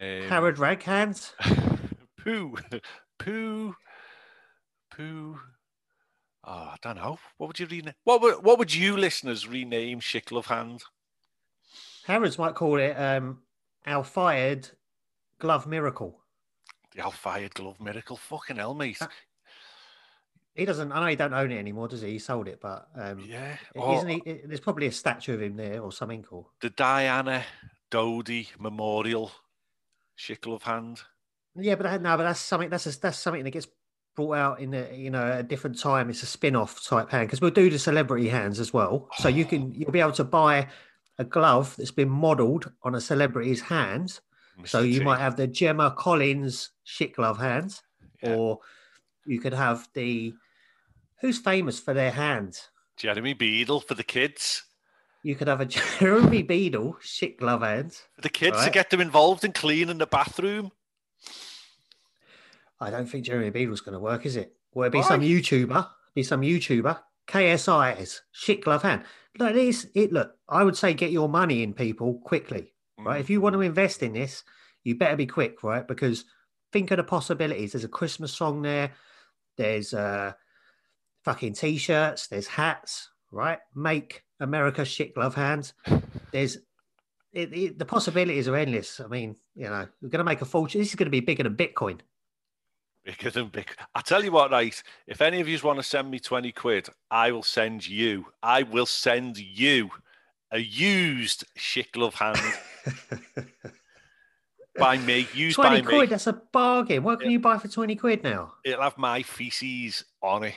Um, 0.00 0.28
Harrod 0.28 0.56
Raghands? 0.56 1.32
Pooh, 2.18 2.56
poo, 3.18 3.74
poo. 4.90 5.40
Oh, 6.44 6.52
I 6.52 6.76
don't 6.82 6.96
know. 6.96 7.18
What 7.38 7.48
would 7.48 7.58
you 7.58 7.66
rename? 7.66 7.94
What 8.04 8.20
would 8.22 8.44
what 8.44 8.58
would 8.58 8.74
you 8.74 8.96
listeners 8.96 9.48
rename 9.48 10.00
Shitglove 10.00 10.46
Hand? 10.46 10.82
Harrods 12.04 12.38
might 12.38 12.54
call 12.54 12.78
it 12.78 12.94
um, 12.94 13.38
Al 13.86 14.02
Fayed 14.04 14.68
Glove 15.38 15.66
Miracle. 15.66 16.21
The 16.94 17.02
Al 17.02 17.10
Fayed 17.10 17.54
Glove 17.54 17.80
Miracle. 17.80 18.16
Fucking 18.16 18.56
hell, 18.56 18.74
mate. 18.74 18.98
He 20.54 20.66
doesn't. 20.66 20.92
I 20.92 21.00
know 21.00 21.06
he 21.06 21.16
don't 21.16 21.32
own 21.32 21.50
it 21.50 21.58
anymore, 21.58 21.88
does 21.88 22.02
he? 22.02 22.10
He 22.10 22.18
sold 22.18 22.46
it, 22.48 22.60
but 22.60 22.86
um, 22.94 23.20
Yeah. 23.20 23.56
isn't 23.74 24.08
he? 24.08 24.40
There's 24.44 24.60
probably 24.60 24.86
a 24.86 24.92
statue 24.92 25.34
of 25.34 25.40
him 25.42 25.56
there 25.56 25.80
or 25.80 25.92
something. 25.92 26.24
Or 26.30 26.46
the 26.60 26.68
Diana 26.70 27.44
Dodi 27.90 28.48
Memorial 28.58 29.32
Shitglove 30.18 30.62
Hand. 30.62 31.00
yeah, 31.56 31.74
but 31.74 31.84
that, 31.84 32.02
no, 32.02 32.16
but 32.18 32.24
that's 32.24 32.40
something. 32.40 32.68
That's 32.68 32.86
a, 32.86 33.00
that's 33.00 33.18
something 33.18 33.44
that 33.44 33.50
gets 33.50 33.66
brought 34.14 34.34
out 34.34 34.60
in 34.60 34.74
a 34.74 34.94
you 34.94 35.08
know 35.08 35.38
a 35.38 35.42
different 35.42 35.78
time. 35.78 36.10
It's 36.10 36.22
a 36.22 36.26
spin-off 36.26 36.84
type 36.84 37.10
hand 37.10 37.28
because 37.28 37.40
we'll 37.40 37.50
do 37.50 37.70
the 37.70 37.78
celebrity 37.78 38.28
hands 38.28 38.60
as 38.60 38.74
well. 38.74 39.08
So 39.16 39.28
you 39.30 39.46
can 39.46 39.72
you'll 39.72 39.90
be 39.90 40.00
able 40.00 40.12
to 40.12 40.24
buy 40.24 40.68
a 41.18 41.24
glove 41.24 41.74
that's 41.78 41.90
been 41.90 42.10
modelled 42.10 42.70
on 42.82 42.94
a 42.94 43.00
celebrity's 43.00 43.62
hands. 43.62 44.20
So 44.64 44.80
you 44.80 45.02
might 45.02 45.18
have 45.20 45.36
the 45.36 45.46
Gemma 45.46 45.94
Collins 45.96 46.70
shit 46.84 47.14
glove 47.14 47.38
hands, 47.38 47.82
Yeah. 48.22 48.34
or 48.34 48.60
you 49.26 49.40
could 49.40 49.54
have 49.54 49.88
the 49.94 50.34
who's 51.20 51.38
famous 51.38 51.80
for 51.80 51.94
their 51.94 52.10
hands. 52.10 52.68
Jeremy 52.96 53.32
Beadle 53.34 53.80
for 53.80 53.94
the 53.94 54.04
kids. 54.04 54.64
You 55.22 55.34
could 55.34 55.48
have 55.48 55.60
a 55.60 55.64
Jeremy 55.98 56.42
Beadle 56.42 56.96
shit 57.00 57.38
glove 57.38 57.62
hands. 57.62 58.02
For 58.14 58.20
the 58.22 58.28
kids 58.28 58.62
to 58.64 58.70
get 58.70 58.90
them 58.90 59.00
involved 59.00 59.44
in 59.44 59.52
cleaning 59.52 59.98
the 59.98 60.06
bathroom. 60.06 60.72
I 62.80 62.90
don't 62.90 63.06
think 63.06 63.24
Jeremy 63.24 63.50
Beadle's 63.50 63.80
going 63.80 63.92
to 63.94 64.00
work, 64.00 64.26
is 64.26 64.36
it? 64.36 64.54
Will 64.74 64.84
it 64.84 64.90
be 64.92 65.02
some 65.02 65.20
YouTuber? 65.20 65.88
Be 66.14 66.22
some 66.22 66.40
YouTuber? 66.40 66.98
KSI's 67.28 68.22
shit 68.32 68.62
glove 68.62 68.82
hand. 68.82 69.04
Look, 69.38 69.54
it. 69.54 70.12
Look, 70.12 70.34
I 70.48 70.64
would 70.64 70.76
say 70.76 70.92
get 70.92 71.12
your 71.12 71.28
money 71.28 71.62
in 71.62 71.72
people 71.72 72.14
quickly, 72.24 72.72
right? 73.04 73.20
If 73.20 73.30
you 73.30 73.40
want 73.40 73.54
to 73.54 73.60
invest 73.60 74.02
in 74.02 74.12
this, 74.12 74.44
you 74.84 74.96
better 74.96 75.16
be 75.16 75.26
quick, 75.26 75.62
right? 75.62 75.86
Because 75.86 76.24
think 76.72 76.90
of 76.90 76.96
the 76.96 77.04
possibilities. 77.04 77.72
There's 77.72 77.84
a 77.84 77.88
Christmas 77.88 78.32
song 78.32 78.62
there. 78.62 78.92
There's 79.56 79.94
uh, 79.94 80.32
fucking 81.24 81.54
t-shirts. 81.54 82.26
There's 82.26 82.46
hats, 82.46 83.10
right? 83.30 83.58
Make 83.74 84.24
America 84.40 84.84
shit 84.84 85.14
glove 85.14 85.34
hands. 85.34 85.74
There's 86.32 86.58
it, 87.32 87.52
it, 87.54 87.78
the 87.78 87.84
possibilities 87.84 88.46
are 88.48 88.56
endless. 88.56 89.00
I 89.00 89.06
mean, 89.06 89.36
you 89.54 89.64
know, 89.64 89.86
we're 90.00 90.10
going 90.10 90.18
to 90.18 90.24
make 90.24 90.42
a 90.42 90.46
fortune. 90.46 90.80
This 90.80 90.90
is 90.90 90.94
going 90.94 91.06
to 91.06 91.10
be 91.10 91.20
bigger 91.20 91.44
than 91.44 91.56
Bitcoin. 91.56 92.00
Bigger 93.04 93.30
than 93.30 93.48
big. 93.48 93.70
I 93.94 94.00
tell 94.02 94.22
you 94.22 94.32
what, 94.32 94.50
right? 94.50 94.80
If 95.06 95.22
any 95.22 95.40
of 95.40 95.48
you 95.48 95.58
want 95.62 95.78
to 95.78 95.82
send 95.82 96.10
me 96.10 96.20
20 96.20 96.52
quid, 96.52 96.88
I 97.10 97.32
will 97.32 97.42
send 97.42 97.88
you, 97.88 98.26
I 98.42 98.62
will 98.64 98.86
send 98.86 99.38
you 99.38 99.90
a 100.52 100.58
used 100.58 101.44
shit 101.56 101.90
glove 101.92 102.14
hand 102.14 102.38
by 104.78 104.98
me, 104.98 105.26
used 105.34 105.56
20 105.56 105.82
by 105.82 105.88
quid, 105.88 106.00
me. 106.02 106.06
that's 106.06 106.26
a 106.26 106.32
bargain. 106.52 107.02
What 107.02 107.20
can 107.20 107.28
Yeah. 107.30 107.32
you 107.34 107.40
buy 107.40 107.58
for 107.58 107.68
20 107.68 107.94
quid 107.96 108.22
now? 108.22 108.54
It'll 108.64 108.82
have 108.82 108.98
my 108.98 109.22
feces 109.22 110.04
on 110.22 110.44
it. 110.44 110.54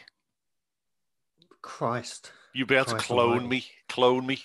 Christ. 1.61 2.31
You'll 2.53 2.67
be 2.67 2.75
able 2.75 2.85
to 2.85 2.95
clone 2.95 3.29
almighty. 3.31 3.47
me, 3.47 3.65
clone 3.89 4.25
me. 4.25 4.39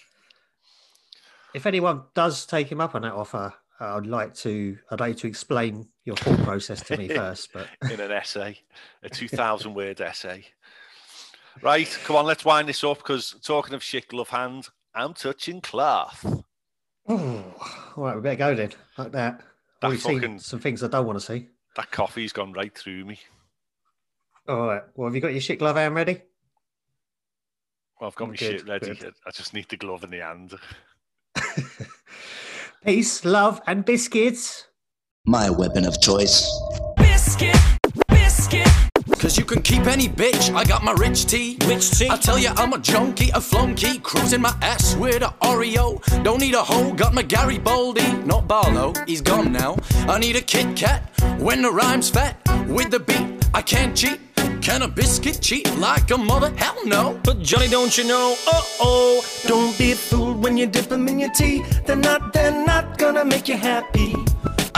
If 1.54 1.66
anyone 1.66 2.04
does 2.14 2.46
take 2.46 2.70
him 2.70 2.80
up 2.80 2.94
on 2.94 3.02
that 3.02 3.12
offer, 3.12 3.52
uh, 3.80 3.96
I'd 3.96 4.06
like 4.06 4.34
to 4.36 4.78
I'd 4.90 5.00
like 5.00 5.16
to 5.18 5.26
explain 5.26 5.88
your 6.04 6.16
thought 6.16 6.38
process 6.44 6.82
to 6.84 6.96
me 6.96 7.08
first. 7.14 7.52
But 7.52 7.68
in 7.90 8.00
an 8.00 8.10
essay, 8.10 8.58
a 9.02 9.08
2,000 9.08 9.74
word 9.74 10.00
essay. 10.00 10.44
Right, 11.62 11.88
come 12.04 12.16
on, 12.16 12.24
let's 12.26 12.44
wind 12.44 12.68
this 12.68 12.82
up 12.84 12.98
because 12.98 13.34
talking 13.42 13.74
of 13.74 13.82
shit 13.82 14.08
glove 14.08 14.28
hand, 14.30 14.68
I'm 14.94 15.12
touching 15.14 15.60
cloth. 15.60 16.24
All 17.10 17.44
right, 17.96 18.14
we 18.16 18.22
better 18.22 18.36
go 18.36 18.54
then. 18.54 18.72
Like 18.96 19.12
that. 19.12 19.42
That 19.82 19.90
We've 19.90 20.00
seen 20.00 20.38
some 20.38 20.60
things 20.60 20.82
I 20.82 20.88
don't 20.88 21.06
want 21.06 21.18
to 21.18 21.24
see. 21.24 21.48
That 21.76 21.90
coffee's 21.90 22.32
gone 22.32 22.52
right 22.52 22.76
through 22.76 23.04
me. 23.04 23.18
All 24.48 24.66
right. 24.66 24.82
Well, 24.94 25.08
have 25.08 25.14
you 25.14 25.20
got 25.20 25.32
your 25.32 25.40
shit 25.40 25.58
glove 25.58 25.76
hand 25.76 25.94
ready? 25.94 26.20
Well, 28.00 28.08
I've 28.08 28.16
got 28.16 28.28
my 28.28 28.34
Good, 28.36 28.60
shit 28.60 28.68
ready. 28.68 28.94
good. 28.94 29.14
I 29.26 29.30
just 29.30 29.54
need 29.54 29.68
the 29.68 29.76
glove 29.76 30.04
in 30.04 30.10
the 30.10 30.18
hand. 30.18 30.54
Peace, 32.84 33.24
love, 33.24 33.60
and 33.66 33.84
biscuits. 33.84 34.66
My 35.26 35.50
weapon 35.50 35.84
of 35.84 36.00
choice. 36.00 36.50
biscuit, 36.96 37.56
biscuit. 38.08 38.66
Cause 39.20 39.36
you 39.36 39.44
can 39.44 39.60
keep 39.60 39.86
any 39.86 40.08
bitch. 40.08 40.50
I 40.54 40.64
got 40.64 40.82
my 40.82 40.92
rich 40.92 41.26
tea. 41.26 41.58
Rich 41.66 41.90
tea. 41.90 42.08
I 42.08 42.16
tell 42.16 42.38
you, 42.38 42.48
I'm 42.56 42.72
a 42.72 42.78
junkie, 42.78 43.28
a 43.34 43.40
flunky, 43.40 43.98
cruising 43.98 44.40
my 44.40 44.56
ass 44.62 44.96
with 44.96 45.22
a 45.22 45.34
Oreo. 45.42 46.00
Don't 46.24 46.40
need 46.40 46.54
a 46.54 46.62
hoe, 46.62 46.94
got 46.94 47.12
my 47.12 47.22
Garibaldi. 47.22 48.12
Not 48.24 48.48
Barlow, 48.48 48.94
he's 49.06 49.20
gone 49.20 49.52
now. 49.52 49.76
I 50.08 50.18
need 50.18 50.36
a 50.36 50.40
Kit 50.40 50.74
Kat 50.74 51.02
when 51.38 51.60
the 51.60 51.70
rhyme's 51.70 52.08
fat. 52.08 52.38
With 52.66 52.90
the 52.90 53.00
beat, 53.00 53.46
I 53.52 53.60
can't 53.60 53.94
cheat. 53.94 54.20
Can 54.62 54.80
a 54.80 54.88
biscuit 54.88 55.40
cheat 55.42 55.70
like 55.76 56.10
a 56.10 56.16
mother? 56.16 56.50
Hell 56.56 56.78
no. 56.86 57.20
But 57.22 57.42
Johnny, 57.42 57.68
don't 57.68 57.96
you 57.98 58.04
know? 58.04 58.34
Uh 58.46 58.62
oh. 58.80 59.24
Don't 59.46 59.76
be 59.76 59.92
fooled 59.92 60.42
when 60.42 60.56
you 60.56 60.66
dip 60.66 60.86
them 60.86 61.06
in 61.08 61.18
your 61.18 61.30
tea. 61.32 61.62
They're 61.84 61.94
not, 61.94 62.32
they're 62.32 62.64
not 62.64 62.96
gonna 62.96 63.26
make 63.26 63.48
you 63.48 63.58
happy. 63.58 64.14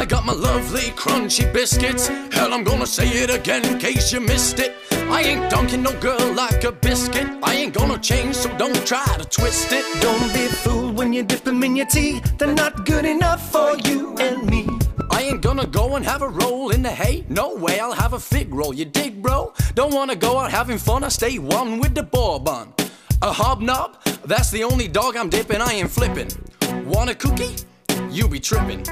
I 0.02 0.04
got 0.04 0.26
my 0.26 0.32
lovely 0.32 0.90
crunchy 0.96 1.52
biscuits. 1.52 2.08
Hell, 2.32 2.52
I'm 2.52 2.64
gonna 2.64 2.88
say 2.88 3.06
it 3.06 3.30
again 3.30 3.64
in 3.64 3.78
case 3.78 4.12
you 4.12 4.18
missed 4.20 4.58
it. 4.58 4.74
I 4.90 5.22
ain't 5.22 5.48
dunking 5.48 5.80
no 5.80 5.92
girl 6.00 6.32
like 6.34 6.64
a 6.64 6.72
biscuit. 6.72 7.28
I 7.40 7.54
ain't 7.54 7.72
gonna 7.72 8.00
change, 8.00 8.34
so 8.34 8.48
don't 8.58 8.84
try 8.84 9.06
to 9.16 9.24
twist 9.24 9.70
it. 9.70 9.84
Don't 10.02 10.34
be 10.34 10.48
fooled 10.48 10.96
when 10.96 11.12
you 11.12 11.22
dip 11.22 11.44
them 11.44 11.62
in 11.62 11.76
your 11.76 11.86
tea. 11.86 12.20
They're 12.36 12.52
not 12.52 12.84
good 12.84 13.04
enough 13.04 13.52
for 13.52 13.78
you 13.88 14.16
and 14.18 14.44
me. 14.50 14.66
I 15.08 15.22
ain't 15.22 15.40
gonna 15.40 15.68
go 15.68 15.94
and 15.94 16.04
have 16.04 16.22
a 16.22 16.28
roll 16.28 16.70
in 16.70 16.82
the 16.82 16.90
hay. 16.90 17.24
No 17.28 17.54
way, 17.54 17.78
I'll 17.78 17.92
have 17.92 18.12
a 18.12 18.18
fig 18.18 18.52
roll. 18.52 18.74
You 18.74 18.86
dig, 18.86 19.22
bro? 19.22 19.54
Don't 19.76 19.94
wanna 19.94 20.16
go 20.16 20.36
out 20.36 20.50
having 20.50 20.78
fun. 20.78 21.04
I 21.04 21.10
stay 21.10 21.38
one 21.38 21.78
with 21.78 21.94
the 21.94 22.02
bourbon. 22.02 22.74
A 23.22 23.30
hobnob? 23.30 24.02
That's 24.24 24.50
the 24.50 24.64
only 24.64 24.88
dog 24.88 25.16
I'm 25.16 25.30
dipping. 25.30 25.60
I 25.60 25.74
ain't 25.74 25.92
flipping. 25.92 26.30
Want 26.86 27.08
a 27.08 27.14
cookie? 27.14 27.54
You 28.10 28.26
be 28.26 28.40
tripping. 28.40 28.84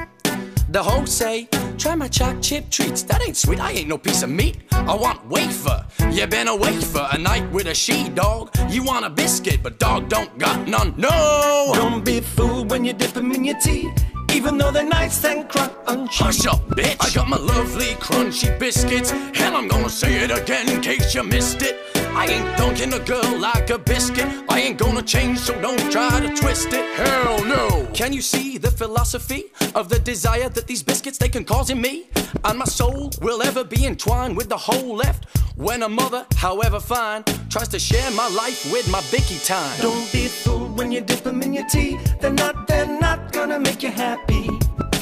The 0.70 0.80
hoes 0.80 1.10
say, 1.10 1.48
try 1.78 1.96
my 1.96 2.06
choc 2.06 2.40
chip 2.40 2.70
treats. 2.70 3.02
That 3.02 3.20
ain't 3.26 3.36
sweet, 3.36 3.58
I 3.58 3.72
ain't 3.72 3.88
no 3.88 3.98
piece 3.98 4.22
of 4.22 4.30
meat. 4.30 4.58
I 4.70 4.94
want 4.94 5.26
wafer. 5.26 5.84
You 6.12 6.28
been 6.28 6.46
a 6.46 6.54
wafer, 6.54 7.08
a 7.10 7.18
night 7.18 7.50
with 7.50 7.66
a 7.66 7.74
she 7.74 8.08
dog. 8.10 8.50
You 8.68 8.84
want 8.84 9.04
a 9.04 9.10
biscuit, 9.10 9.64
but 9.64 9.80
dog 9.80 10.08
don't 10.08 10.38
got 10.38 10.68
none. 10.68 10.94
No! 10.96 11.72
Don't 11.74 12.04
be 12.04 12.20
fooled 12.20 12.70
when 12.70 12.84
you 12.84 12.92
dip 12.92 13.10
them 13.10 13.32
in 13.32 13.42
your 13.42 13.58
tea. 13.58 13.90
Even 14.32 14.58
though 14.58 14.70
they're 14.70 14.84
nice 14.84 15.24
and 15.24 15.48
crunchy. 15.48 16.24
Hush 16.24 16.46
up, 16.46 16.60
bitch. 16.68 16.96
I 17.00 17.12
got 17.14 17.28
my 17.28 17.36
lovely 17.36 17.94
crunchy 17.96 18.56
biscuits. 18.58 19.10
Hell, 19.10 19.56
I'm 19.56 19.68
gonna 19.68 19.88
say 19.88 20.24
it 20.24 20.30
again 20.30 20.68
in 20.68 20.80
case 20.80 21.14
you 21.14 21.22
missed 21.22 21.62
it. 21.62 21.76
I 22.14 22.26
ain't 22.26 22.58
dunking 22.58 22.92
a 22.92 23.00
girl 23.00 23.38
like 23.38 23.70
a 23.70 23.78
biscuit. 23.78 24.26
I 24.48 24.60
ain't 24.60 24.78
gonna 24.78 25.02
change, 25.02 25.38
so 25.38 25.60
don't 25.60 25.90
try 25.90 26.20
to 26.20 26.34
twist 26.34 26.68
it. 26.72 26.84
Hell 26.96 27.44
no. 27.44 27.88
Can 27.92 28.12
you 28.12 28.22
see 28.22 28.58
the 28.58 28.70
philosophy 28.70 29.44
of 29.74 29.88
the 29.88 29.98
desire 29.98 30.48
that 30.48 30.66
these 30.66 30.82
biscuits 30.82 31.18
they 31.18 31.28
can 31.28 31.44
cause 31.44 31.70
in 31.70 31.80
me? 31.80 32.08
And 32.44 32.58
my 32.58 32.64
soul 32.64 33.10
will 33.20 33.42
ever 33.42 33.64
be 33.64 33.86
entwined 33.86 34.36
with 34.36 34.48
the 34.48 34.56
whole 34.56 34.96
left. 34.96 35.26
When 35.56 35.82
a 35.82 35.88
mother, 35.88 36.26
however 36.36 36.80
fine, 36.80 37.24
tries 37.48 37.68
to 37.68 37.78
share 37.78 38.10
my 38.12 38.28
life 38.28 38.70
with 38.72 38.90
my 38.90 39.02
bicky 39.10 39.38
time. 39.38 39.78
Don't 39.80 40.10
be 40.12 40.26
fooled 40.26 40.78
when 40.78 40.90
you 40.90 41.00
dip 41.00 41.22
them 41.22 41.42
in 41.42 41.52
your 41.52 41.66
tea. 41.66 41.98
They're 42.20 42.32
not, 42.32 42.66
they're 42.66 42.98
not 43.00 43.32
gonna 43.32 43.58
make 43.58 43.82
you 43.82 43.90
happy. 43.90 44.48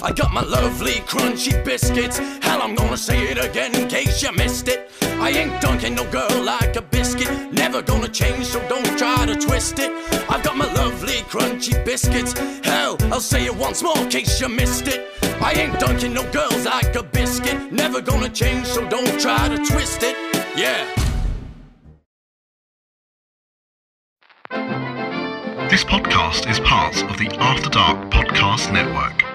I 0.03 0.13
got 0.13 0.33
my 0.33 0.43
lovely 0.43 1.01
crunchy 1.11 1.65
biscuits. 1.65 2.19
Hell, 2.19 2.63
I'm 2.63 2.75
gonna 2.75 2.97
say 2.97 3.29
it 3.29 3.39
again 3.39 3.75
in 3.75 3.89
case 3.89 4.23
you 4.23 4.33
missed 4.33 4.69
it. 4.69 4.91
I 5.03 5.31
ain't 5.31 5.61
dunking 5.61 5.95
no 5.95 6.09
girl 6.11 6.43
like 6.43 6.77
a 6.77 6.83
biscuit. 6.83 7.53
Never 7.53 7.83
gonna 7.83 8.09
change, 8.09 8.47
so 8.47 8.61
don't 8.69 8.99
try 8.99 9.27
to 9.27 9.37
twist 9.37 9.79
it. 9.79 9.91
I've 10.31 10.43
got 10.43 10.57
my 10.57 10.73
lovely 10.75 11.23
crunchy 11.31 11.85
biscuits. 11.85 12.33
Hell, 12.65 12.97
I'll 13.13 13.21
say 13.21 13.47
it 13.47 13.55
once 13.55 13.83
more 13.83 13.99
in 13.99 14.09
case 14.09 14.41
you 14.41 14.49
missed 14.49 14.87
it. 14.89 15.09
I 15.41 15.53
ain't 15.53 15.79
dunking 15.79 16.15
no 16.15 16.31
girls 16.33 16.65
like 16.65 16.95
a 16.95 17.03
biscuit. 17.03 17.73
Never 17.73 18.01
gonna 18.01 18.29
change, 18.29 18.67
so 18.67 18.89
don't 18.89 19.21
try 19.21 19.49
to 19.49 19.57
twist 19.65 20.03
it. 20.03 20.28
Yeah. 20.59 20.93
This 25.71 25.85
podcast 25.85 26.51
is 26.51 26.59
part 26.59 27.01
of 27.05 27.17
the 27.17 27.29
After 27.39 27.71
Dark 27.71 28.11
Podcast 28.11 28.73
Network. 28.73 29.28